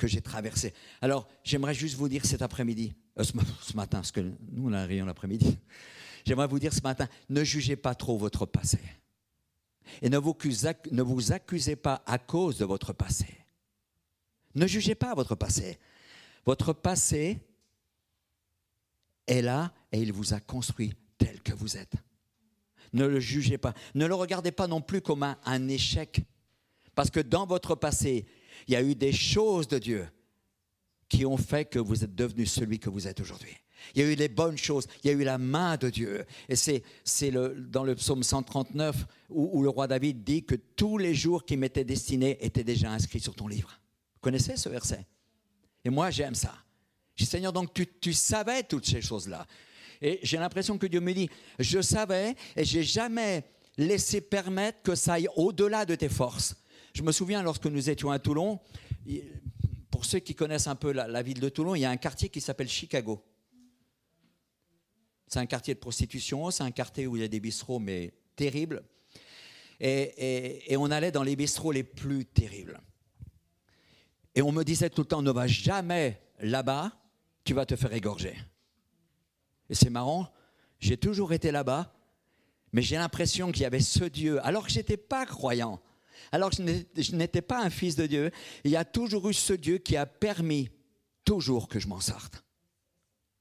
que 0.02 0.08
j'ai 0.08 0.22
traversées. 0.22 0.74
Alors, 1.00 1.28
j'aimerais 1.44 1.76
juste 1.76 1.96
vous 1.96 2.10
dire 2.10 2.26
cet 2.26 2.42
après-midi, 2.42 2.96
euh, 3.20 3.24
ce, 3.24 3.76
matin, 3.76 4.00
parce 4.00 4.12
que 4.12 4.22
nous, 4.22 4.68
on 4.68 4.74
a 4.74 4.80
un 4.80 5.06
l'après-midi. 5.06 5.60
J'aimerais 6.26 6.48
vous 6.48 6.60
dire 6.60 6.74
ce 6.74 6.82
matin, 6.82 7.08
ne 7.30 7.44
jugez 7.44 7.76
pas 7.76 7.96
trop 7.96 8.18
votre 8.18 8.46
passé. 8.46 8.80
Et 10.02 10.10
ne 10.10 10.18
vous, 10.18 10.36
ne 10.92 11.02
vous 11.02 11.32
accusez 11.32 11.76
pas 11.76 12.04
à 12.06 12.18
cause 12.18 12.58
de 12.58 12.66
votre 12.66 12.94
passé. 12.94 13.28
Ne 14.56 14.68
jugez 14.68 14.96
pas 14.96 15.14
votre 15.14 15.36
passé. 15.36 15.80
Votre 16.46 16.74
passé 16.74 17.40
est 19.28 19.42
là 19.42 19.74
et 19.92 20.00
il 20.00 20.12
vous 20.14 20.34
a 20.34 20.40
construit 20.40 20.94
tel 21.18 21.42
que 21.42 21.54
vous 21.54 21.78
êtes. 21.78 21.94
Ne 22.94 23.06
le 23.06 23.20
jugez 23.20 23.58
pas. 23.58 23.74
Ne 23.96 24.06
le 24.06 24.16
regardez 24.16 24.52
pas 24.52 24.68
non 24.68 24.82
plus 24.82 25.02
comme 25.02 25.24
un, 25.24 25.38
un 25.46 25.68
échec. 25.68 26.22
Parce 26.96 27.10
que 27.10 27.20
dans 27.20 27.46
votre 27.46 27.76
passé, 27.76 28.26
il 28.68 28.74
y 28.74 28.76
a 28.76 28.84
eu 28.84 28.96
des 28.96 29.14
choses 29.14 29.68
de 29.68 29.80
Dieu 29.80 30.08
qui 31.08 31.26
ont 31.26 31.38
fait 31.38 31.66
que 31.66 31.80
vous 31.80 32.04
êtes 32.04 32.16
devenu 32.16 32.46
celui 32.46 32.80
que 32.80 32.90
vous 32.90 33.08
êtes 33.08 33.20
aujourd'hui. 33.20 33.56
Il 33.96 34.02
y 34.02 34.06
a 34.06 34.12
eu 34.12 34.16
les 34.16 34.30
bonnes 34.30 34.58
choses, 34.58 34.88
il 35.04 35.08
y 35.08 35.10
a 35.14 35.14
eu 35.14 35.24
la 35.24 35.38
main 35.38 35.78
de 35.78 35.90
Dieu. 35.90 36.26
Et 36.50 36.56
c'est, 36.56 36.84
dans 37.58 37.84
le 37.84 37.96
psaume 37.96 38.24
139 38.24 39.06
où, 39.30 39.60
où, 39.60 39.64
le 39.64 39.70
roi 39.70 39.88
David 39.88 40.24
dit 40.24 40.44
que 40.44 40.56
tous 40.56 40.98
les 40.98 41.14
jours 41.14 41.46
qui 41.46 41.58
m'étaient 41.58 41.84
destinés 41.84 42.38
étaient 42.42 42.64
déjà 42.64 42.92
inscrits 42.92 43.20
sur 43.20 43.36
ton 43.36 43.48
livre. 43.48 43.80
Vous 44.16 44.22
connaissez 44.22 44.58
ce 44.58 44.70
verset? 44.70 45.06
Et 45.84 45.90
moi, 45.90 46.12
j'aime 46.12 46.36
ça. 46.36 46.54
Je 47.16 47.24
dis, 47.24 47.30
Seigneur, 47.30 47.54
donc 47.54 47.74
tu, 47.74 47.88
tu 48.00 48.14
savais 48.14 48.64
toutes 48.64 48.86
ces 48.86 49.02
choses-là. 49.02 49.46
Et 50.02 50.20
j'ai 50.24 50.38
l'impression 50.38 50.78
que 50.78 50.88
Dieu 50.88 51.00
me 51.00 51.14
dit, 51.14 51.30
je 51.60 51.82
savais 51.82 52.36
et 52.56 52.66
j'ai 52.66 52.84
jamais 52.84 53.44
laissé 53.78 54.22
permettre 54.22 54.82
que 54.82 54.96
ça 54.96 55.14
aille 55.14 55.28
au-delà 55.36 55.86
de 55.86 55.96
tes 55.96 56.10
forces. 56.10 56.56
Je 56.94 57.04
me 57.04 57.12
souviens 57.12 57.44
lorsque 57.44 57.68
nous 57.68 57.90
étions 57.90 58.12
à 58.12 58.20
Toulon, 58.20 58.60
pour 59.90 60.06
ceux 60.06 60.20
qui 60.20 60.36
connaissent 60.36 60.68
un 60.68 60.76
peu 60.76 60.92
la, 60.92 61.22
ville 61.22 61.40
de 61.40 61.50
Toulon, 61.50 61.76
il 61.76 61.82
y 61.82 61.86
a 61.86 61.90
un 61.90 61.98
quartier 61.98 62.30
qui 62.30 62.42
s'appelle 62.42 62.70
Chicago. 62.70 63.24
C'est 65.32 65.40
un 65.40 65.46
quartier 65.46 65.74
de 65.74 65.80
prostitution, 65.80 66.52
c'est 66.52 66.64
un 66.64 66.72
quartier 66.72 67.08
où 67.08 67.16
il 67.16 67.22
y 67.22 67.26
a 67.26 67.30
des 67.30 67.40
bistrots, 67.40 67.80
mais 67.80 68.12
terribles. 68.36 68.84
Et, 69.80 70.76
on 70.78 70.92
allait 70.92 71.12
dans 71.12 71.24
les 71.24 71.38
bistrots 71.38 71.72
les 71.72 71.84
plus 71.84 72.26
terribles. 72.26 72.82
Et 74.36 74.42
on 74.42 74.52
me 74.52 74.64
disait 74.64 74.90
tout 74.90 75.04
le 75.04 75.08
temps, 75.08 75.22
ne 75.22 75.32
va 75.32 75.48
jamais 75.48 76.22
là-bas, 76.40 76.92
tu 77.46 77.54
vas 77.54 77.66
te 77.66 77.78
faire 77.78 77.94
égorger. 77.94 78.36
Et 79.70 79.74
c'est 79.74 79.90
marrant, 79.90 80.30
j'ai 80.80 80.98
toujours 80.98 81.32
été 81.32 81.52
là-bas, 81.52 81.96
mais 82.74 82.82
j'ai 82.82 82.98
l'impression 82.98 83.54
qu'il 83.54 83.62
y 83.62 83.66
avait 83.66 83.80
ce 83.80 84.04
Dieu, 84.04 84.46
alors 84.46 84.66
que 84.66 84.72
je 84.72 84.80
n'étais 84.80 84.98
pas 84.98 85.26
croyant 85.26 85.82
alors 86.32 86.52
que 86.52 86.58
je 86.58 87.16
n'étais 87.16 87.42
pas 87.42 87.64
un 87.64 87.72
fils 87.72 87.96
de 87.96 88.06
Dieu, 88.06 88.32
il 88.64 88.70
y 88.70 88.76
a 88.76 88.86
toujours 88.86 89.28
eu 89.28 89.34
ce 89.34 89.54
Dieu 89.54 89.80
qui 89.80 89.98
a 89.98 90.06
permis 90.06 90.70
toujours 91.26 91.68
que 91.68 91.80
je 91.80 91.88
m'en 91.88 92.00
sorte. 92.00 92.44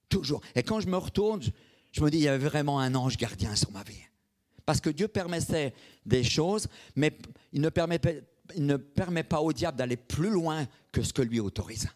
Toujours. 0.09 0.41
Et 0.55 0.63
quand 0.63 0.81
je 0.81 0.89
me 0.89 0.97
retourne, 0.97 1.43
je 1.93 2.03
me 2.03 2.11
dis, 2.11 2.19
il 2.19 2.25
y 2.25 2.29
avait 2.29 2.49
vraiment 2.49 2.79
un 2.81 2.95
ange 2.95 3.17
gardien 3.17 3.55
sur 3.57 3.71
ma 3.73 3.83
vie. 3.83 4.03
Parce 4.65 4.81
que 4.81 4.91
Dieu 4.91 5.09
permettait 5.09 5.75
des 6.07 6.23
choses, 6.23 6.69
mais 6.95 7.17
il 7.53 7.61
ne 7.61 7.69
permet, 7.69 9.23
pas 9.25 9.41
au 9.41 9.53
diable 9.53 9.79
d'aller 9.79 9.97
plus 9.97 10.31
loin 10.31 10.67
que 10.93 11.03
ce 11.03 11.13
que 11.13 11.23
lui 11.23 11.41
autorise. 11.41 11.89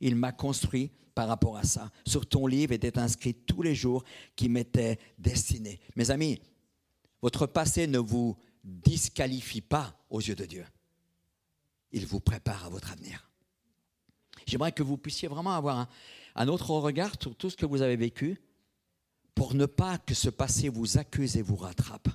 Il 0.00 0.16
m'a 0.16 0.32
construit 0.32 0.90
par 1.14 1.28
rapport 1.28 1.56
à 1.56 1.62
ça. 1.62 1.90
Sur 2.06 2.26
ton 2.26 2.46
livre 2.46 2.72
était 2.72 2.98
inscrit 2.98 3.34
tous 3.34 3.62
les 3.62 3.74
jours 3.74 4.04
qui 4.36 4.48
m'étaient 4.48 4.98
destinés. 5.18 5.80
Mes 5.96 6.10
amis, 6.10 6.40
votre 7.22 7.46
passé 7.46 7.86
ne 7.86 7.98
vous 7.98 8.36
disqualifie 8.62 9.60
pas 9.60 9.96
aux 10.10 10.20
yeux 10.20 10.34
de 10.34 10.44
Dieu. 10.44 10.64
Il 11.92 12.06
vous 12.06 12.20
prépare 12.20 12.66
à 12.66 12.68
votre 12.68 12.92
avenir. 12.92 13.30
J'aimerais 14.46 14.72
que 14.72 14.82
vous 14.82 14.98
puissiez 14.98 15.28
vraiment 15.28 15.52
avoir 15.52 15.88
un, 16.34 16.48
autre 16.48 16.70
regard 16.70 17.12
sur 17.20 17.34
tout 17.34 17.48
ce 17.48 17.56
que 17.56 17.66
vous 17.66 17.82
avez 17.82 17.96
vécu 17.96 18.40
pour 19.34 19.54
ne 19.54 19.66
pas 19.66 19.98
que 19.98 20.14
ce 20.14 20.30
passé 20.30 20.68
vous 20.68 20.98
accuse 20.98 21.36
et 21.36 21.42
vous 21.42 21.56
rattrape. 21.56 22.08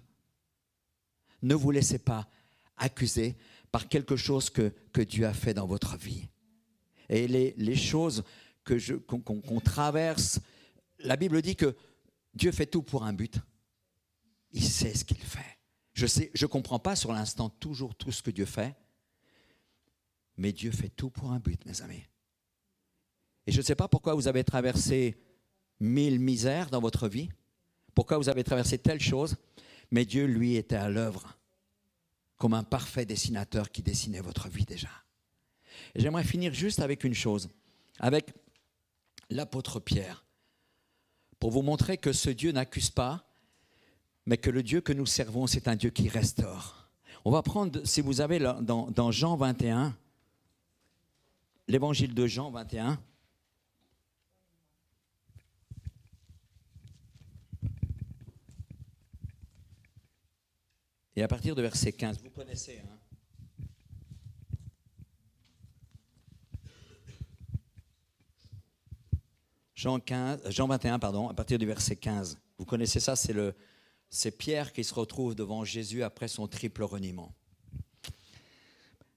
Ne 1.42 1.56
vous 1.56 1.72
laissez 1.72 2.00
pas 2.00 2.28
accuser 2.78 3.36
par 3.72 3.88
quelque 3.88 4.16
chose 4.16 4.50
que, 4.50 4.74
que 4.94 5.02
Dieu 5.02 5.26
a 5.26 5.34
fait 5.34 5.54
dans 5.54 5.68
votre 5.68 5.98
vie. 5.98 6.28
Et 7.10 7.28
les, 7.28 7.54
les 7.58 7.76
choses 7.76 8.24
qu'on 9.08 9.60
traverse, 9.60 10.40
la 11.00 11.16
Bible 11.16 11.42
dit 11.42 11.56
que 11.56 11.76
Dieu 12.34 12.52
fait 12.52 12.66
tout 12.66 12.84
pour 12.84 13.04
un 13.04 13.14
but. 13.14 13.36
Il 14.52 14.64
sait 14.64 14.96
ce 14.96 15.04
qu'il 15.04 15.18
fait. 15.18 15.58
Je 15.94 16.06
ne 16.06 16.28
je 16.34 16.46
comprends 16.46 16.80
pas 16.80 16.96
sur 16.96 17.12
l'instant 17.12 17.50
toujours 17.50 17.96
tout 17.96 18.12
ce 18.12 18.22
que 18.22 18.32
Dieu 18.32 18.46
fait, 18.46 18.76
mais 20.38 20.54
Dieu 20.54 20.72
fait 20.72 20.90
tout 20.90 21.10
pour 21.10 21.32
un 21.32 21.40
but, 21.40 21.64
mes 21.66 21.82
amis. 21.82 22.04
Et 23.46 23.52
je 23.52 23.58
ne 23.58 23.64
sais 23.64 23.76
pas 23.76 23.88
pourquoi 23.88 24.14
vous 24.14 24.28
avez 24.28 24.44
traversé 24.44 25.18
mille 25.80 26.20
misères 26.20 26.70
dans 26.70 26.82
votre 26.82 27.08
vie, 27.08 27.30
pourquoi 27.96 28.18
vous 28.18 28.30
avez 28.30 28.44
traversé 28.44 28.78
telle 28.78 29.02
chose, 29.02 29.36
mais 29.92 30.06
Dieu, 30.06 30.26
lui, 30.26 30.56
était 30.56 30.76
à 30.76 30.90
l'œuvre 30.90 31.38
comme 32.38 32.54
un 32.54 32.64
parfait 32.64 33.06
dessinateur 33.06 33.72
qui 33.72 33.82
dessinait 33.82 34.22
votre 34.22 34.48
vie 34.48 34.66
déjà. 34.66 34.90
J'aimerais 35.96 36.24
finir 36.24 36.54
juste 36.54 36.80
avec 36.80 37.04
une 37.04 37.14
chose, 37.14 37.50
avec 38.00 38.34
l'apôtre 39.30 39.80
Pierre, 39.80 40.24
pour 41.40 41.52
vous 41.52 41.62
montrer 41.62 41.98
que 41.98 42.14
ce 42.14 42.30
Dieu 42.30 42.52
n'accuse 42.52 42.90
pas, 42.90 43.26
mais 44.26 44.38
que 44.38 44.50
le 44.50 44.64
Dieu 44.64 44.82
que 44.82 44.94
nous 44.94 45.06
servons, 45.06 45.48
c'est 45.48 45.68
un 45.68 45.76
Dieu 45.76 45.90
qui 45.90 46.08
restaure. 46.08 46.90
On 47.26 47.32
va 47.32 47.42
prendre, 47.42 47.86
si 47.86 48.02
vous 48.02 48.22
avez 48.22 48.40
dans, 48.40 48.90
dans 48.90 49.12
Jean 49.12 49.36
21, 49.36 49.96
l'évangile 51.68 52.14
de 52.14 52.28
Jean 52.28 52.52
21. 52.52 53.00
Et 61.20 61.22
à 61.22 61.28
partir 61.28 61.54
de 61.54 61.62
verset 61.62 61.92
15, 61.92 62.22
vous 62.24 62.30
connaissez. 62.30 62.80
Hein 62.80 62.98
Jean, 69.76 70.00
15, 70.00 70.50
Jean 70.50 70.68
21, 70.68 70.98
pardon, 70.98 71.28
à 71.28 71.34
partir 71.34 71.60
du 71.60 71.66
verset 71.66 71.98
15. 71.98 72.40
Vous 72.58 72.64
connaissez 72.64 73.02
ça, 73.02 73.18
c'est 73.18 74.32
Pierre 74.32 74.72
qui 74.72 74.86
se 74.86 74.94
retrouve 74.94 75.36
devant 75.36 75.66
Jésus 75.66 76.04
après 76.04 76.30
son 76.30 76.48
triple 76.48 76.84
reniement. 76.84 77.36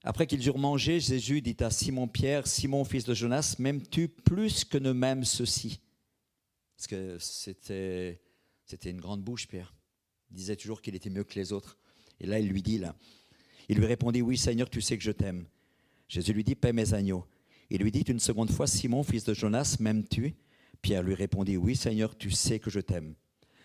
Après 0.03 0.27
qu'ils 0.27 0.45
eurent 0.45 0.57
mangé, 0.57 0.99
Jésus 0.99 1.39
dit 1.41 1.55
à 1.61 1.69
Simon-Pierre, 1.69 2.47
Simon, 2.47 2.83
fils 2.83 3.05
de 3.05 3.13
Jonas, 3.13 3.55
m'aimes-tu 3.59 4.09
plus 4.09 4.65
que 4.65 4.77
ne 4.77 4.91
m'aime 4.91 5.23
ceci? 5.23 5.79
Parce 6.75 6.87
que 6.87 7.17
c'était 7.17 8.19
une 8.83 8.99
grande 8.99 9.23
bouche, 9.23 9.47
Pierre. 9.47 9.73
Il 10.31 10.35
disait 10.35 10.57
toujours 10.57 10.81
qu'il 10.81 10.95
était 10.95 11.09
mieux 11.09 11.23
que 11.23 11.35
les 11.35 11.53
autres. 11.53 11.77
Et 12.23 12.25
là, 12.25 12.39
il 12.39 12.47
lui 12.47 12.63
dit, 12.63 12.79
là, 12.79 12.95
il 13.69 13.77
lui 13.77 13.85
répondit, 13.85 14.23
oui 14.23 14.37
Seigneur, 14.37 14.69
tu 14.69 14.81
sais 14.81 14.97
que 14.97 15.03
je 15.03 15.11
t'aime. 15.11 15.45
Jésus 16.07 16.33
lui 16.33 16.43
dit, 16.43 16.55
paie 16.55 16.73
mes 16.73 16.95
agneaux. 16.95 17.25
Il 17.69 17.81
lui 17.81 17.91
dit 17.91 18.01
une 18.01 18.19
seconde 18.19 18.49
fois, 18.49 18.65
Simon, 18.65 19.03
fils 19.03 19.23
de 19.23 19.33
Jonas, 19.33 19.77
m'aimes-tu? 19.79 20.33
Pierre 20.83 21.01
lui 21.01 21.15
répondit, 21.15 21.57
Oui 21.57 21.75
Seigneur, 21.75 22.15
tu 22.15 22.29
sais 22.29 22.59
que 22.59 22.69
je 22.69 22.81
t'aime. 22.81 23.15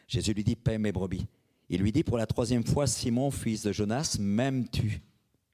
Jésus 0.07 0.33
lui 0.33 0.45
dit, 0.45 0.57
Paix 0.57 0.79
mes 0.79 0.93
brebis. 0.93 1.27
Il 1.69 1.83
lui 1.83 1.93
dit 1.93 2.05
pour 2.05 2.17
la 2.17 2.27
troisième 2.27 2.65
fois, 2.65 2.87
Simon, 2.87 3.31
fils 3.31 3.63
de 3.63 3.73
Jonas, 3.73 4.17
m'aimes-tu? 4.19 5.03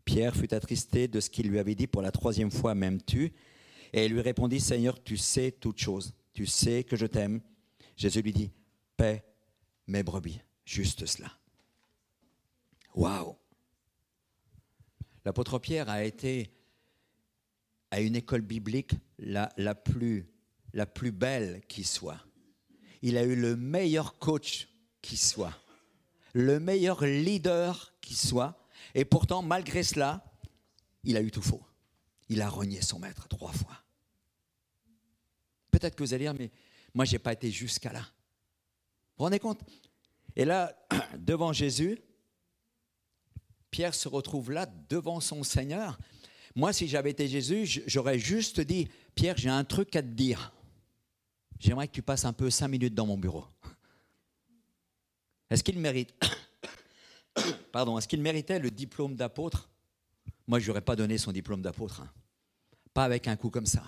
Pierre 0.05 0.37
fut 0.37 0.55
attristé 0.55 1.09
de 1.09 1.19
ce 1.19 1.31
qu'il 1.31 1.49
lui 1.49 1.59
avait 1.59 1.75
dit 1.75 1.87
pour 1.87 2.03
la 2.03 2.13
troisième 2.13 2.51
fois, 2.51 2.75
m'aimes-tu? 2.75 3.33
Et 3.93 4.05
il 4.05 4.13
lui 4.13 4.21
répondit, 4.21 4.61
Seigneur, 4.61 5.03
tu 5.03 5.17
sais 5.17 5.51
toutes 5.51 5.79
choses, 5.79 6.15
tu 6.35 6.47
sais 6.47 6.85
que 6.85 6.97
je 6.97 7.07
t'aime. 7.07 7.41
Jésus 7.97 8.21
lui 8.21 8.33
dit, 8.33 8.51
paix 8.97 9.25
mes 9.87 10.03
brebis, 10.03 10.41
juste 10.65 11.07
cela. 11.07 11.33
Waouh 12.95 13.37
L'apôtre 15.25 15.59
Pierre 15.59 15.89
a 15.89 16.05
été 16.05 16.53
à 17.91 18.01
une 18.01 18.17
école 18.17 18.43
biblique 18.43 18.95
la, 19.19 19.49
plus, 19.75 20.29
la 20.73 20.87
plus 20.87 21.13
belle 21.13 21.63
qui 21.67 21.85
soit. 21.85 22.21
Il 23.03 23.17
a 23.17 23.25
eu 23.25 23.37
le 23.37 23.57
meilleur 23.57 24.19
coach 24.19 24.69
qui 25.01 25.17
soit, 25.17 25.55
le 26.33 26.61
meilleur 26.61 27.05
leader 27.05 27.95
qui 28.01 28.15
soit, 28.15 28.59
et 28.95 29.05
pourtant, 29.05 29.43
malgré 29.43 29.83
cela, 29.83 30.25
il 31.05 31.17
a 31.17 31.23
eu 31.23 31.31
tout 31.31 31.43
faux. 31.43 31.63
Il 32.29 32.43
a 32.43 32.49
renié 32.49 32.81
son 32.81 32.99
maître 32.99 33.29
trois 33.29 33.53
fois. 33.53 33.83
Peut-être 35.71 35.95
que 35.95 36.03
vous 36.03 36.15
allez 36.15 36.25
dire, 36.25 36.35
mais 36.35 36.51
moi, 36.95 37.05
je 37.05 37.13
n'ai 37.13 37.19
pas 37.19 37.33
été 37.33 37.51
jusqu'à 37.51 37.93
là. 37.93 38.01
Vous 38.01 39.19
vous 39.19 39.25
rendez 39.25 39.39
compte? 39.39 39.61
Et 40.37 40.45
là, 40.45 40.75
devant 41.19 41.53
Jésus, 41.53 41.99
Pierre 43.75 43.93
se 43.93 44.07
retrouve 44.07 44.53
là, 44.53 44.73
devant 44.89 45.19
son 45.19 45.43
Seigneur. 45.43 45.99
Moi, 46.55 46.73
si 46.73 46.87
j'avais 46.87 47.11
été 47.11 47.27
Jésus, 47.27 47.83
j'aurais 47.89 48.21
juste 48.21 48.61
dit, 48.61 48.87
Pierre, 49.17 49.37
j'ai 49.37 49.49
un 49.49 49.65
truc 49.65 49.97
à 49.97 50.03
te 50.03 50.07
dire. 50.07 50.53
J'aimerais 51.59 51.89
que 51.89 51.93
tu 51.93 52.01
passes 52.01 52.25
un 52.25 52.33
peu 52.33 52.51
cinq 52.51 52.69
minutes 52.69 52.95
dans 52.95 53.05
mon 53.05 53.19
bureau. 53.19 53.45
Est-ce 55.51 55.65
qu'il 55.65 55.77
mérite 55.81 56.15
pardon, 57.73 57.99
est-ce 57.99 58.07
qu'il 58.07 58.23
méritait 58.23 58.61
le 58.61 58.71
diplôme 58.71 59.17
d'apôtre? 59.17 59.69
Moi, 60.47 60.61
je 60.61 60.69
n'aurais 60.69 60.81
pas 60.81 60.95
donné 60.95 61.19
son 61.19 61.33
diplôme 61.33 61.61
d'apôtre. 61.61 62.03
Hein. 62.03 62.13
Pas 62.93 63.03
avec 63.03 63.27
un 63.27 63.35
coup 63.35 63.51
comme 63.51 63.67
ça. 63.67 63.83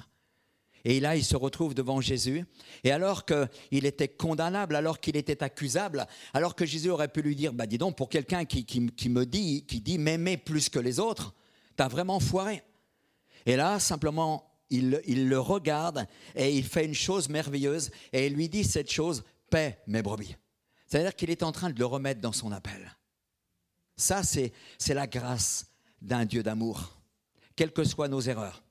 Et 0.88 1.01
là, 1.01 1.16
il 1.16 1.25
se 1.25 1.35
retrouve 1.35 1.75
devant 1.75 2.01
Jésus. 2.01 2.44
Et 2.85 2.92
alors 2.92 3.25
qu'il 3.25 3.87
était 3.87 4.07
condamnable, 4.07 4.77
alors 4.77 5.01
qu'il 5.01 5.16
était 5.16 5.42
accusable, 5.42 6.07
alors 6.33 6.55
que 6.55 6.64
Jésus 6.64 6.90
aurait 6.90 7.09
pu 7.09 7.22
lui 7.22 7.35
dire, 7.35 7.53
bah 7.53 7.66
dis 7.66 7.77
donc, 7.77 7.96
pour 7.96 8.09
quelqu'un 8.09 8.44
qui, 8.44 8.81
me 8.81 9.25
dit, 9.25 9.64
qui 9.66 9.81
dit 9.81 9.99
m'aimer 9.99 10.37
plus 10.37 10.68
que 10.68 10.79
les 10.79 11.01
autres, 11.01 11.35
t'as 11.75 11.88
vraiment 11.88 12.20
foiré. 12.20 12.62
Et 13.46 13.57
là, 13.57 13.81
simplement, 13.81 14.49
il, 14.70 15.03
il, 15.09 15.29
le 15.29 15.40
regarde 15.40 16.07
et 16.37 16.57
il 16.57 16.62
fait 16.62 16.85
une 16.85 16.94
chose 16.94 17.29
merveilleuse 17.29 17.90
et 18.12 18.29
il 18.29 18.35
lui 18.35 18.49
dit 18.49 18.62
cette 18.62 18.90
chose, 18.90 19.25
paix 19.51 19.81
mes 19.88 20.03
brebis. 20.03 20.37
C'est-à-dire 20.87 21.16
qu'il 21.16 21.31
est 21.31 21.42
en 21.42 21.51
train 21.51 21.70
de 21.70 21.79
le 21.81 21.87
remettre 21.87 22.20
dans 22.20 22.33
son 22.33 22.53
appel. 22.53 22.96
Ça, 23.96 24.22
c'est 24.22 24.53
la 24.94 25.09
grâce 25.09 25.66
d'un 26.01 26.25
Dieu 26.25 26.44
d'amour, 26.44 26.96
quelles 27.57 27.72
que 27.72 27.83
soient 27.83 28.07
nos 28.07 28.20
erreurs, 28.20 28.62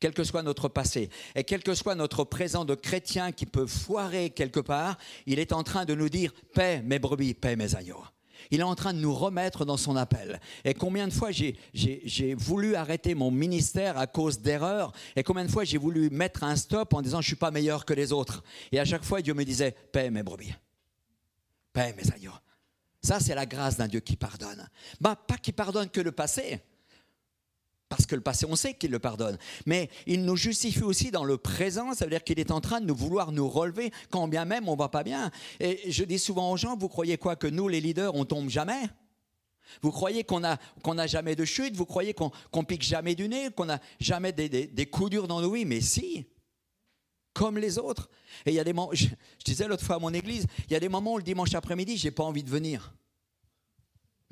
quel 0.00 0.12
que 0.12 0.24
soit 0.24 0.42
notre 0.42 0.68
passé, 0.68 1.10
et 1.34 1.44
quel 1.44 1.62
que 1.62 1.74
soit 1.74 1.94
notre 1.94 2.24
présent 2.24 2.64
de 2.64 2.74
chrétien 2.74 3.32
qui 3.32 3.46
peut 3.46 3.66
foirer 3.66 4.30
quelque 4.30 4.60
part, 4.60 4.96
il 5.26 5.38
est 5.38 5.52
en 5.52 5.62
train 5.62 5.84
de 5.84 5.94
nous 5.94 6.08
dire, 6.08 6.32
paix 6.54 6.82
mes 6.82 6.98
brebis, 6.98 7.34
paix 7.34 7.56
mes 7.56 7.74
agneaux. 7.74 8.04
Il 8.50 8.60
est 8.60 8.64
en 8.64 8.74
train 8.74 8.92
de 8.92 8.98
nous 8.98 9.14
remettre 9.14 9.64
dans 9.64 9.76
son 9.76 9.96
appel. 9.96 10.40
Et 10.64 10.74
combien 10.74 11.08
de 11.08 11.12
fois 11.12 11.30
j'ai 11.30 12.34
voulu 12.34 12.74
arrêter 12.74 13.14
mon 13.14 13.30
ministère 13.30 13.98
à 13.98 14.06
cause 14.06 14.40
d'erreurs, 14.40 14.92
et 15.16 15.22
combien 15.22 15.44
de 15.44 15.50
fois 15.50 15.64
j'ai 15.64 15.78
voulu 15.78 16.10
mettre 16.10 16.44
un 16.44 16.56
stop 16.56 16.92
en 16.94 17.02
disant 17.02 17.20
je 17.20 17.26
ne 17.26 17.30
suis 17.30 17.36
pas 17.36 17.50
meilleur 17.50 17.84
que 17.84 17.94
les 17.94 18.12
autres. 18.12 18.42
Et 18.72 18.78
à 18.78 18.84
chaque 18.84 19.04
fois, 19.04 19.22
Dieu 19.22 19.34
me 19.34 19.44
disait, 19.44 19.74
paix 19.92 20.10
mes 20.10 20.22
brebis, 20.22 20.54
paix 21.72 21.94
mes 21.96 22.12
agneaux. 22.12 22.32
Ça, 23.02 23.20
c'est 23.20 23.34
la 23.34 23.46
grâce 23.46 23.76
d'un 23.76 23.88
Dieu 23.88 24.00
qui 24.00 24.16
pardonne. 24.16 24.66
Bah, 25.00 25.14
pas 25.14 25.36
qui 25.36 25.52
pardonne 25.52 25.90
que 25.90 26.00
le 26.00 26.12
passé, 26.12 26.60
parce 27.88 28.06
que 28.06 28.14
le 28.14 28.20
passé, 28.20 28.46
on 28.48 28.56
sait 28.56 28.74
qu'il 28.74 28.90
le 28.90 28.98
pardonne. 28.98 29.38
Mais 29.66 29.88
il 30.06 30.24
nous 30.24 30.36
justifie 30.36 30.82
aussi 30.82 31.10
dans 31.10 31.24
le 31.24 31.36
présent, 31.36 31.94
ça 31.94 32.04
veut 32.04 32.10
dire 32.10 32.24
qu'il 32.24 32.40
est 32.40 32.50
en 32.50 32.60
train 32.60 32.80
de 32.80 32.86
nous 32.86 32.94
vouloir 32.94 33.32
nous 33.32 33.48
relever, 33.48 33.92
quand 34.10 34.26
bien 34.28 34.44
même 34.44 34.68
on 34.68 34.76
va 34.76 34.88
pas 34.88 35.04
bien. 35.04 35.30
Et 35.60 35.90
je 35.90 36.04
dis 36.04 36.18
souvent 36.18 36.50
aux 36.50 36.56
gens, 36.56 36.76
vous 36.76 36.88
croyez 36.88 37.18
quoi 37.18 37.36
Que 37.36 37.46
nous, 37.46 37.68
les 37.68 37.80
leaders, 37.80 38.14
on 38.14 38.24
tombe 38.24 38.48
jamais? 38.48 38.82
Vous 39.82 39.90
croyez 39.90 40.24
qu'on 40.24 40.40
n'a 40.40 40.58
a 40.84 41.06
jamais 41.06 41.36
de 41.36 41.44
chute? 41.44 41.74
Vous 41.76 41.86
croyez 41.86 42.14
qu'on 42.14 42.30
qu 42.30 42.64
pique 42.66 42.82
jamais 42.82 43.14
du 43.14 43.28
nez? 43.28 43.50
Qu'on 43.50 43.66
n'a 43.66 43.80
jamais 44.00 44.32
des, 44.32 44.86
coups 44.86 45.10
durs 45.10 45.28
dans 45.28 45.40
nos 45.40 45.52
vies? 45.52 45.64
Mais 45.64 45.80
si 45.80 46.26
comme 47.34 47.58
les 47.58 47.78
autres. 47.78 48.08
Et 48.46 48.50
il 48.50 48.54
y 48.54 48.60
a 48.60 48.64
des 48.64 48.72
moments, 48.72 48.90
je, 48.92 49.08
disais 49.44 49.66
l'autre 49.66 49.84
fois 49.84 49.96
à 49.96 49.98
mon 49.98 50.14
église, 50.14 50.46
il 50.68 50.72
y 50.72 50.76
a 50.76 50.80
des 50.80 50.88
moments 50.88 51.14
où 51.14 51.18
le 51.18 51.24
dimanche 51.24 51.52
après-midi, 51.54 51.96
j'ai 51.96 52.12
pas 52.12 52.22
envie 52.22 52.44
de 52.44 52.48
venir. 52.48 52.94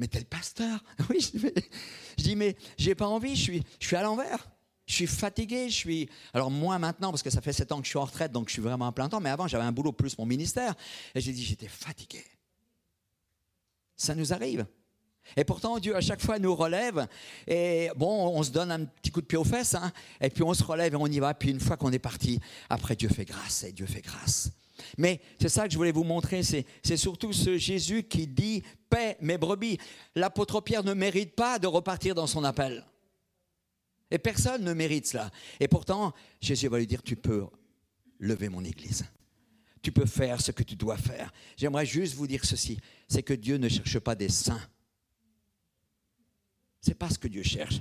Mais 0.03 0.09
tel 0.09 0.25
pasteur, 0.25 0.83
oui, 1.11 1.21
je, 1.21 2.25
dis 2.25 2.35
mais 2.35 2.57
j'ai 2.77 2.97
pas 2.97 3.07
envie, 3.07 3.37
je 3.37 3.41
suis, 3.41 3.63
je 3.79 3.87
suis 3.87 3.95
à 3.95 4.03
l'envers. 4.03 4.51
Je 4.85 4.95
suis 4.95 5.07
fatigué, 5.07 5.69
je 5.69 5.77
suis. 5.77 6.11
Alors, 6.35 6.51
moins 6.51 6.81
maintenant, 6.81 7.13
parce 7.13 7.23
que 7.23 7.31
ça 7.31 7.41
fait 7.41 7.53
sept 7.53 7.71
ans 7.71 7.79
que 7.79 7.85
je 7.85 7.91
suis 7.91 8.01
en 8.01 8.05
retraite, 8.05 8.33
donc 8.33 8.49
je 8.49 8.55
suis 8.55 8.63
vraiment 8.63 8.89
à 8.89 8.91
plein 8.91 9.09
temps, 9.09 9.21
mais 9.21 9.31
avant, 9.31 9.47
j'avais 9.47 9.63
un 9.63 9.71
boulot 9.71 9.93
plus 9.93 10.19
mon 10.19 10.27
ministère. 10.27 10.75
Et 11.15 11.21
j'ai 11.21 11.31
dit, 11.31 11.45
j'étais 11.45 11.69
fatigué. 11.69 12.25
Ça 13.95 14.17
nous 14.17 14.33
arrive. 14.33 14.67
Et 15.37 15.45
pourtant, 15.45 15.79
Dieu 15.79 15.95
à 15.95 16.01
chaque 16.01 16.21
fois 16.21 16.41
nous 16.41 16.57
relève. 16.57 17.07
Et 17.47 17.89
bon, 17.95 18.37
on 18.37 18.43
se 18.43 18.51
donne 18.51 18.73
un 18.73 18.87
petit 18.87 19.13
coup 19.13 19.21
de 19.21 19.27
pied 19.27 19.39
aux 19.39 19.45
fesses, 19.45 19.77
hein, 19.77 19.93
et 20.21 20.31
puis 20.31 20.43
on 20.43 20.53
se 20.53 20.65
relève 20.65 20.95
et 20.95 20.97
on 20.97 21.07
y 21.07 21.21
va. 21.21 21.33
Puis 21.33 21.51
une 21.51 21.61
fois 21.61 21.77
qu'on 21.77 21.93
est 21.93 22.01
parti, 22.01 22.41
après 22.69 22.97
Dieu 22.97 23.09
fait 23.09 23.25
grâce 23.25 23.63
et 23.63 23.71
Dieu 23.71 23.87
fait 23.87 24.03
grâce. 24.03 24.51
Mais 24.99 25.21
c'est 25.41 25.49
ça 25.49 25.67
que 25.67 25.73
je 25.73 25.77
voulais 25.77 25.93
vous 25.93 26.05
montrer, 26.05 26.43
c'est, 26.43 26.67
surtout 26.97 27.33
ce 27.33 27.59
Jésus 27.59 28.05
qui 28.05 28.27
dit 28.27 28.63
paix 28.89 29.17
mes 29.21 29.39
brebis. 29.39 29.79
L'apôtre 30.15 30.61
Pierre 30.61 30.85
ne 30.85 30.95
mérite 30.95 31.35
pas 31.35 31.59
de 31.59 31.67
repartir 31.67 32.15
dans 32.15 32.27
son 32.27 32.45
appel. 32.45 32.85
Et 34.11 34.19
personne 34.19 34.65
ne 34.65 34.73
mérite 34.73 35.07
cela. 35.07 35.31
Et 35.61 35.69
pourtant, 35.69 36.13
Jésus 36.41 36.69
va 36.69 36.79
lui 36.79 36.87
dire 36.87 37.03
tu 37.03 37.17
peux 37.17 37.47
lever 38.19 38.49
mon 38.49 38.65
église. 38.65 39.05
Tu 39.83 39.91
peux 39.91 40.07
faire 40.07 40.41
ce 40.41 40.53
que 40.53 40.63
tu 40.63 40.77
dois 40.77 40.97
faire. 40.97 41.33
J'aimerais 41.57 41.87
juste 41.87 42.15
vous 42.15 42.27
dire 42.27 42.45
ceci 42.45 42.79
c'est 43.09 43.23
que 43.23 43.35
Dieu 43.35 43.57
ne 43.57 43.69
cherche 43.69 43.99
pas 43.99 44.15
des 44.15 44.29
saints 44.29 44.61
c'est 46.83 46.95
pas 46.95 47.09
ce 47.09 47.19
que 47.19 47.29
Dieu 47.29 47.45
cherche. 47.45 47.81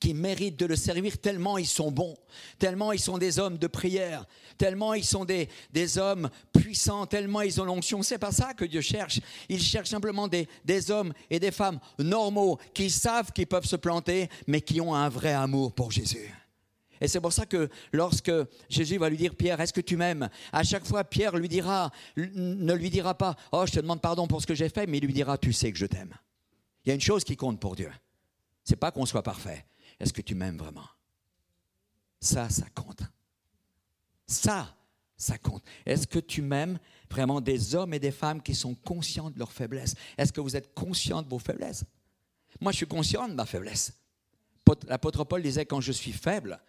Qui 0.00 0.14
méritent 0.14 0.58
de 0.58 0.64
le 0.64 0.76
servir 0.76 1.18
tellement 1.18 1.58
ils 1.58 1.66
sont 1.66 1.92
bons, 1.92 2.16
tellement 2.58 2.90
ils 2.92 2.98
sont 2.98 3.18
des 3.18 3.38
hommes 3.38 3.58
de 3.58 3.66
prière, 3.66 4.24
tellement 4.56 4.94
ils 4.94 5.04
sont 5.04 5.26
des, 5.26 5.48
des 5.72 5.98
hommes 5.98 6.30
puissants, 6.54 7.04
tellement 7.04 7.42
ils 7.42 7.60
ont 7.60 7.64
l'onction. 7.64 8.02
C'est 8.02 8.18
pas 8.18 8.32
ça 8.32 8.54
que 8.54 8.64
Dieu 8.64 8.80
cherche. 8.80 9.20
Il 9.50 9.60
cherche 9.60 9.90
simplement 9.90 10.26
des, 10.26 10.48
des 10.64 10.90
hommes 10.90 11.12
et 11.28 11.38
des 11.38 11.50
femmes 11.50 11.78
normaux 11.98 12.58
qui 12.72 12.88
savent 12.88 13.30
qu'ils 13.32 13.46
peuvent 13.46 13.66
se 13.66 13.76
planter, 13.76 14.30
mais 14.46 14.62
qui 14.62 14.80
ont 14.80 14.94
un 14.94 15.10
vrai 15.10 15.34
amour 15.34 15.74
pour 15.74 15.90
Jésus. 15.92 16.34
Et 17.00 17.08
c'est 17.08 17.20
pour 17.20 17.32
ça 17.32 17.46
que 17.46 17.68
lorsque 17.92 18.32
Jésus 18.68 18.98
va 18.98 19.08
lui 19.08 19.16
dire, 19.16 19.34
Pierre, 19.34 19.60
est-ce 19.60 19.72
que 19.72 19.80
tu 19.80 19.96
m'aimes? 19.96 20.28
À 20.52 20.62
chaque 20.62 20.86
fois, 20.86 21.04
Pierre 21.04 21.36
lui 21.36 21.48
dira, 21.48 21.90
ne 22.16 22.72
lui 22.74 22.90
dira 22.90 23.14
pas, 23.14 23.36
oh, 23.52 23.64
je 23.66 23.72
te 23.72 23.80
demande 23.80 24.00
pardon 24.00 24.26
pour 24.26 24.40
ce 24.42 24.46
que 24.46 24.54
j'ai 24.54 24.68
fait, 24.68 24.86
mais 24.86 24.98
il 24.98 25.04
lui 25.04 25.12
dira, 25.12 25.38
tu 25.38 25.52
sais 25.52 25.72
que 25.72 25.78
je 25.78 25.86
t'aime. 25.86 26.14
Il 26.84 26.88
y 26.88 26.92
a 26.92 26.94
une 26.94 27.00
chose 27.00 27.24
qui 27.24 27.36
compte 27.36 27.60
pour 27.60 27.76
Dieu. 27.76 27.90
C'est 28.64 28.76
pas 28.76 28.90
qu'on 28.90 29.06
soit 29.06 29.22
parfait. 29.22 29.64
Est-ce 30.00 30.12
que 30.12 30.22
tu 30.22 30.34
m'aimes 30.34 30.56
vraiment? 30.56 30.88
Ça, 32.20 32.48
ça 32.48 32.66
compte. 32.74 33.02
Ça, 34.26 34.74
ça 35.16 35.38
compte. 35.38 35.62
Est-ce 35.84 36.06
que 36.06 36.18
tu 36.18 36.42
m'aimes 36.42 36.78
vraiment 37.10 37.40
des 37.40 37.74
hommes 37.74 37.94
et 37.94 37.98
des 37.98 38.10
femmes 38.10 38.42
qui 38.42 38.54
sont 38.54 38.74
conscients 38.74 39.30
de 39.30 39.38
leurs 39.38 39.52
faiblesses 39.52 39.94
Est-ce 40.16 40.32
que 40.32 40.40
vous 40.40 40.56
êtes 40.56 40.74
conscient 40.74 41.22
de 41.22 41.28
vos 41.28 41.38
faiblesses? 41.38 41.84
Moi, 42.60 42.72
je 42.72 42.78
suis 42.78 42.86
conscient 42.86 43.28
de 43.28 43.34
ma 43.34 43.46
faiblesse. 43.46 43.92
L'apôtre 44.86 45.24
Paul 45.24 45.42
disait 45.42 45.66
quand 45.66 45.80
je 45.80 45.92
suis 45.92 46.12
faible, 46.12 46.60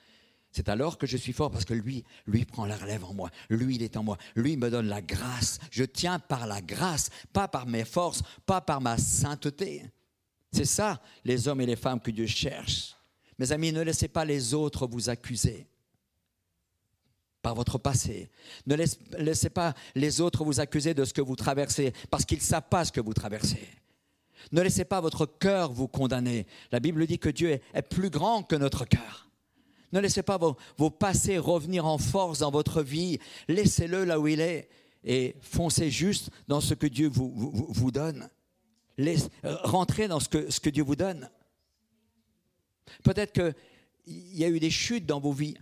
c'est 0.52 0.70
alors 0.70 0.98
que 0.98 1.08
je 1.08 1.18
suis 1.18 1.34
fort 1.34 1.50
parce 1.50 1.66
que 1.66 1.74
lui, 1.74 2.04
lui 2.28 2.46
prend 2.46 2.66
la 2.66 2.76
relève 2.76 3.06
en 3.06 3.14
moi. 3.14 3.30
Lui, 3.50 3.76
il 3.76 3.84
est 3.84 3.96
en 3.96 4.04
moi. 4.04 4.18
Lui 4.36 4.58
me 4.58 4.70
donne 4.70 4.88
la 4.88 5.02
grâce. 5.02 5.60
Je 5.72 5.84
tiens 5.84 6.20
par 6.20 6.46
la 6.46 6.62
grâce, 6.62 7.10
pas 7.32 7.48
par 7.48 7.68
mes 7.68 7.86
forces, 7.86 8.22
pas 8.46 8.60
par 8.60 8.82
ma 8.82 8.98
sainteté. 8.98 9.86
C'est 10.52 10.66
ça, 10.66 11.02
les 11.24 11.48
hommes 11.48 11.62
et 11.62 11.66
les 11.66 11.78
femmes 11.78 12.02
que 12.02 12.12
Dieu 12.12 12.28
cherche. 12.28 12.96
Mes 13.42 13.52
amis, 13.52 13.72
ne 13.72 13.82
laissez 13.82 14.08
pas 14.08 14.24
les 14.24 14.54
autres 14.54 14.86
vous 14.86 15.10
accuser 15.10 15.66
par 17.42 17.56
votre 17.56 17.80
passé. 17.80 18.30
Ne 18.68 18.76
laissez 19.18 19.50
pas 19.50 19.74
les 19.96 20.22
autres 20.22 20.44
vous 20.44 20.60
accuser 20.60 20.94
de 20.94 21.04
ce 21.06 21.12
que 21.12 21.22
vous 21.22 21.36
traversez, 21.36 21.92
parce 22.12 22.24
qu'ils 22.24 22.38
ne 22.38 22.44
savent 22.44 22.70
pas 22.70 22.86
ce 22.86 22.92
que 22.92 23.02
vous 23.02 23.16
traversez. 23.16 23.68
Ne 24.52 24.62
laissez 24.62 24.86
pas 24.86 25.02
votre 25.02 25.26
cœur 25.26 25.74
vous 25.74 25.88
condamner. 25.88 26.46
La 26.72 26.80
Bible 26.80 27.08
dit 27.08 27.18
que 27.18 27.30
Dieu 27.30 27.60
est 27.74 27.82
plus 27.82 28.12
grand 28.12 28.44
que 28.44 28.56
notre 28.56 28.86
cœur. 28.86 29.28
Ne 29.92 30.00
laissez 30.00 30.22
pas 30.22 30.38
vos, 30.38 30.92
passés 30.92 31.40
revenir 31.40 31.88
en 31.88 31.98
force 31.98 32.38
dans 32.38 32.52
votre 32.52 32.84
vie. 32.84 33.18
Laissez-le 33.48 34.06
là 34.06 34.20
où 34.20 34.28
il 34.28 34.40
est 34.40 34.70
et 35.04 35.36
foncez 35.42 35.90
juste 35.90 36.30
dans 36.48 36.62
ce 36.62 36.76
que 36.76 36.86
Dieu 36.86 37.10
vous, 37.12 37.90
donne. 37.92 38.30
Euh, 39.00 39.18
rentrez 39.64 40.08
dans 40.08 40.20
ce 40.20 40.30
que 40.30 40.70
Dieu 40.70 40.84
vous 40.84 40.96
donne. 40.96 41.28
Peut-être 43.04 43.34
que 43.34 43.54
il 44.06 44.38
y 44.38 44.44
a 44.44 44.50
eu 44.50 44.60
des 44.60 44.72
chutes 44.72 45.06
dans 45.06 45.20
vos 45.20 45.32
vies 45.32 45.58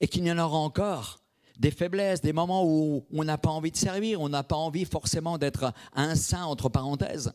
et 0.00 0.08
qu'il 0.08 0.24
y 0.24 0.30
en 0.30 0.38
aura 0.38 0.58
encore, 0.58 1.20
des 1.58 1.72
faiblesses, 1.72 2.20
des 2.20 2.32
moments 2.32 2.64
où 2.64 3.04
on 3.10 3.24
n'a 3.24 3.38
pas 3.38 3.50
envie 3.50 3.72
de 3.72 3.76
servir, 3.76 4.20
on 4.20 4.28
n'a 4.28 4.44
pas 4.44 4.56
envie 4.56 4.84
forcément 4.84 5.38
d'être 5.38 5.72
un 5.92 6.14
saint, 6.14 6.44
entre 6.44 6.68
parenthèses. 6.68 7.32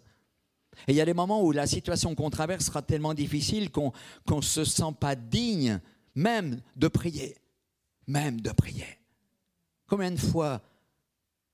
Et 0.88 0.94
il 0.94 0.96
y 0.96 1.02
a 1.02 1.06
des 1.06 1.14
moments 1.14 1.44
où 1.44 1.52
la 1.52 1.68
situation 1.68 2.16
qu'on 2.16 2.30
traverse 2.30 2.66
sera 2.66 2.82
tellement 2.82 3.14
difficile 3.14 3.70
qu'on 3.70 3.92
ne 4.30 4.42
se 4.42 4.64
sent 4.64 4.96
pas 5.00 5.16
digne 5.16 5.82
même 6.16 6.62
de 6.76 6.88
prier, 6.88 7.38
même 8.08 8.40
de 8.40 8.52
prier. 8.52 8.88
Combien 9.88 10.12
de 10.12 10.20
fois 10.20 10.62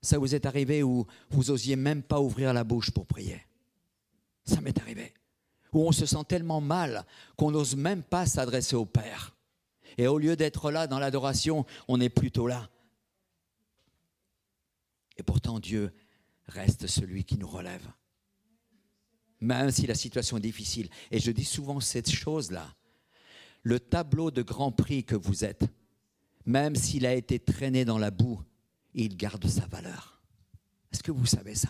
ça 0.01 0.18
vous 0.18 0.36
est 0.36 0.45
arrivé 0.45 0.84
où 0.84 1.05
vous 1.32 1.51
osiez 1.51 1.76
même 1.76 2.03
pas 2.03 2.22
ouvrir 2.22 2.53
la 2.53 2.64
bouche 2.64 2.91
pour 2.91 3.05
prier? 3.05 3.41
Ça 4.45 4.62
m'est 4.62 4.80
arrivé. 4.80 5.14
Où 5.72 5.88
on 5.88 5.92
se 5.92 6.06
sent 6.06 6.24
tellement 6.28 6.62
mal 6.62 7.06
qu'on 7.38 7.52
n'ose 7.52 7.76
même 7.76 8.04
pas 8.04 8.26
s'adresser 8.26 8.76
au 8.76 8.86
Père. 8.86 9.36
Et 9.98 10.08
au 10.08 10.18
lieu 10.18 10.36
d'être 10.36 10.72
là 10.72 10.88
dans 10.88 11.00
l'adoration, 11.00 11.66
on 11.88 12.00
est 12.00 12.10
plutôt 12.10 12.48
là. 12.48 12.70
Et 15.18 15.24
pourtant, 15.24 15.60
Dieu 15.60 15.94
reste 16.48 16.88
celui 16.88 17.24
qui 17.24 17.38
nous 17.38 17.48
relève. 17.48 17.86
Même 19.42 19.72
si 19.72 19.86
la 19.88 19.96
situation 19.96 20.38
est 20.38 20.42
difficile. 20.42 20.90
Et 21.12 21.20
je 21.20 21.32
dis 21.32 21.46
souvent 21.46 21.80
cette 21.80 22.10
chose-là. 22.10 22.74
Le 23.64 23.80
tableau 23.80 24.32
de 24.32 24.42
grand 24.42 24.72
prix 24.72 25.04
que 25.04 25.16
vous 25.16 25.44
êtes, 25.44 25.66
même 26.46 26.76
s'il 26.76 27.06
a 27.06 27.14
été 27.14 27.40
traîné 27.40 27.84
dans 27.86 27.98
la 27.98 28.12
boue, 28.12 28.42
il 28.94 29.18
garde 29.18 29.46
sa 29.48 29.68
valeur. 29.68 30.22
Est-ce 30.92 31.04
que 31.04 31.12
vous 31.12 31.26
savez 31.26 31.56
ça? 31.56 31.70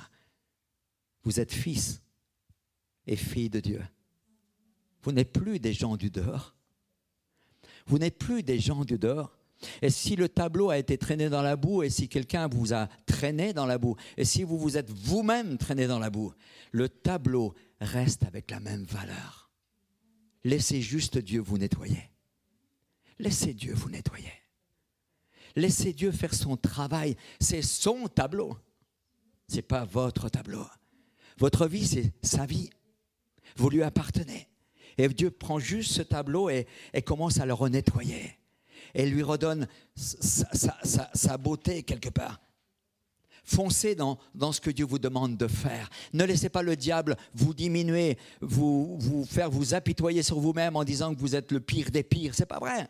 Vous 1.24 1.39
êtes 1.39 1.52
fils 1.52 2.02
et 3.10 3.16
fille 3.16 3.49
de 3.49 3.60
Dieu. 3.60 3.82
Vous 5.01 5.12
n'êtes 5.12 5.34
plus 5.34 5.60
des 5.60 5.74
gens 5.74 5.97
du 5.97 6.12
dehors. 6.12 6.55
Vous 7.88 7.97
n'êtes 7.97 8.20
plus 8.20 8.43
des 8.43 8.60
gens 8.60 8.86
du 8.86 8.99
dehors. 8.99 9.36
Et 9.82 9.89
si 9.89 10.16
le 10.16 10.30
tableau 10.30 10.70
a 10.70 10.78
été 10.78 10.97
traîné 10.97 11.28
dans 11.28 11.41
la 11.41 11.55
boue, 11.55 11.82
et 11.82 11.89
si 11.89 12.07
quelqu'un 12.07 12.47
vous 12.47 12.72
a 12.72 12.88
traîné 13.07 13.51
dans 13.51 13.66
la 13.66 13.80
boue, 13.80 13.95
et 14.16 14.26
si 14.26 14.43
vous 14.43 14.60
vous 14.60 14.78
êtes 14.78 14.91
vous-même 14.91 15.57
traîné 15.57 15.88
dans 15.88 15.97
la 15.97 16.12
boue, 16.12 16.32
le 16.72 16.88
tableau 16.88 17.55
reste 17.82 18.24
avec 18.24 18.51
la 18.51 18.60
même 18.60 18.84
valeur. 18.84 19.49
Laissez 20.43 20.82
juste 20.82 21.18
Dieu 21.18 21.41
vous 21.41 21.57
nettoyer. 21.57 22.12
Laissez 23.18 23.55
Dieu 23.55 23.74
vous 23.74 23.89
nettoyer. 23.89 24.32
Laissez 25.55 25.93
Dieu 25.93 26.12
faire 26.12 26.34
son 26.34 26.55
travail. 26.55 27.18
C'est 27.41 27.64
son 27.64 28.07
tableau. 28.07 28.55
Ce 29.49 29.57
n'est 29.57 29.62
pas 29.64 29.84
votre 29.84 30.30
tableau. 30.30 30.66
Votre 31.39 31.68
vie, 31.68 31.88
c'est 31.88 32.14
sa 32.22 32.45
vie. 32.45 32.70
Vous 33.56 33.70
lui 33.70 33.84
appartenez. 33.84 34.47
Et 34.97 35.08
Dieu 35.08 35.32
prend 35.32 35.60
juste 35.60 35.93
ce 35.93 36.02
tableau 36.02 36.50
et, 36.50 36.68
commence 37.06 37.39
à 37.39 37.45
le 37.45 37.54
renettoyer. 37.54 38.38
Et 38.93 39.06
lui 39.06 39.24
redonne 39.24 39.68
sa, 39.95 41.38
beauté 41.38 41.84
quelque 41.84 42.10
part. 42.10 42.41
Foncez 43.43 43.95
dans, 43.95 44.20
dans, 44.36 44.52
ce 44.52 44.60
que 44.60 44.70
Dieu 44.70 44.86
vous 44.86 45.00
demande 45.00 45.38
de 45.38 45.47
faire. 45.47 45.89
Ne 46.14 46.26
laissez 46.26 46.50
pas 46.50 46.62
le 46.62 46.76
diable 46.76 47.16
vous 47.34 47.54
diminuer, 47.54 48.18
vous, 48.41 48.97
vous 49.00 49.26
faire 49.26 49.50
vous 49.50 49.74
apitoyer 49.74 50.22
sur 50.22 50.39
vous-même 50.39 50.76
en 50.76 50.84
disant 50.84 51.16
que 51.16 51.20
vous 51.20 51.36
êtes 51.36 51.52
le 51.52 51.60
pire 51.60 51.91
des 51.91 52.04
pires. 52.04 52.36
C'est 52.36 52.45
pas 52.45 52.60
vrai. 52.60 52.89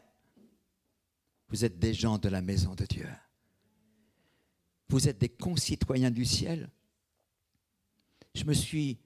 Vous 1.49 1.63
êtes 1.63 1.79
des 1.79 1.93
gens 1.93 2.17
de 2.17 2.29
la 2.29 2.41
maison 2.41 2.75
de 2.75 2.85
Dieu. 2.85 3.07
Vous 4.89 5.07
êtes 5.07 5.19
des 5.19 5.29
concitoyens 5.29 6.11
du 6.11 6.25
ciel. 6.25 6.69
Je 8.33 8.43
me 8.43 8.53
suis 8.53 8.97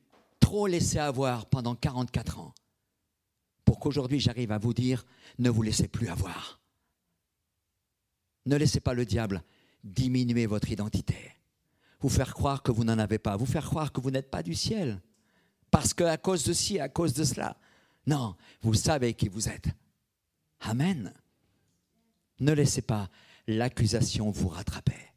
trop 0.43 0.67
laissé 0.67 0.99
avoir 0.99 1.45
pendant 1.45 1.73
44 1.73 2.39
ans 2.39 2.53
pour 3.63 3.79
qu'aujourd'hui 3.79 4.19
j'arrive 4.19 4.51
à 4.51 4.57
vous 4.57 4.73
dire, 4.73 5.05
ne 5.39 5.49
vous 5.49 5.61
laissez 5.61 5.87
plus 5.87 6.09
avoir. 6.09 6.59
Ne 8.45 8.57
laissez 8.57 8.81
pas 8.81 8.93
le 8.93 9.05
diable 9.05 9.41
diminuer 9.85 10.45
votre 10.45 10.69
identité, 10.69 11.31
vous 12.01 12.09
faire 12.09 12.33
croire 12.33 12.61
que 12.61 12.73
vous 12.73 12.83
n'en 12.83 12.99
avez 12.99 13.19
pas, 13.19 13.37
vous 13.37 13.45
faire 13.45 13.65
croire 13.65 13.93
que 13.93 14.01
vous 14.01 14.11
n'êtes 14.11 14.29
pas 14.29 14.43
du 14.43 14.53
ciel, 14.53 15.01
parce 15.71 15.93
qu'à 15.93 16.17
cause 16.17 16.43
de 16.43 16.51
ci, 16.51 16.77
à 16.77 16.89
cause 16.89 17.13
de 17.13 17.23
cela. 17.23 17.57
Non, 18.05 18.35
vous 18.61 18.73
savez 18.73 19.13
qui 19.13 19.29
vous 19.29 19.47
êtes. 19.47 19.69
Amen. 20.59 21.13
Ne 22.41 22.51
laissez 22.51 22.81
pas 22.81 23.09
l'accusation 23.47 24.29
vous 24.29 24.49
rattraper. 24.49 25.13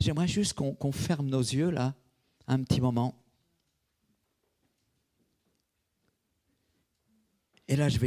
J'aimerais 0.00 0.28
juste 0.28 0.52
qu'on 0.52 0.92
ferme 0.92 1.28
nos 1.28 1.40
yeux 1.40 1.70
là, 1.70 1.94
un 2.46 2.62
petit 2.62 2.82
moment. 2.82 3.14
Et 7.68 7.76
là, 7.76 7.90
je 7.90 7.98
vais 7.98 8.06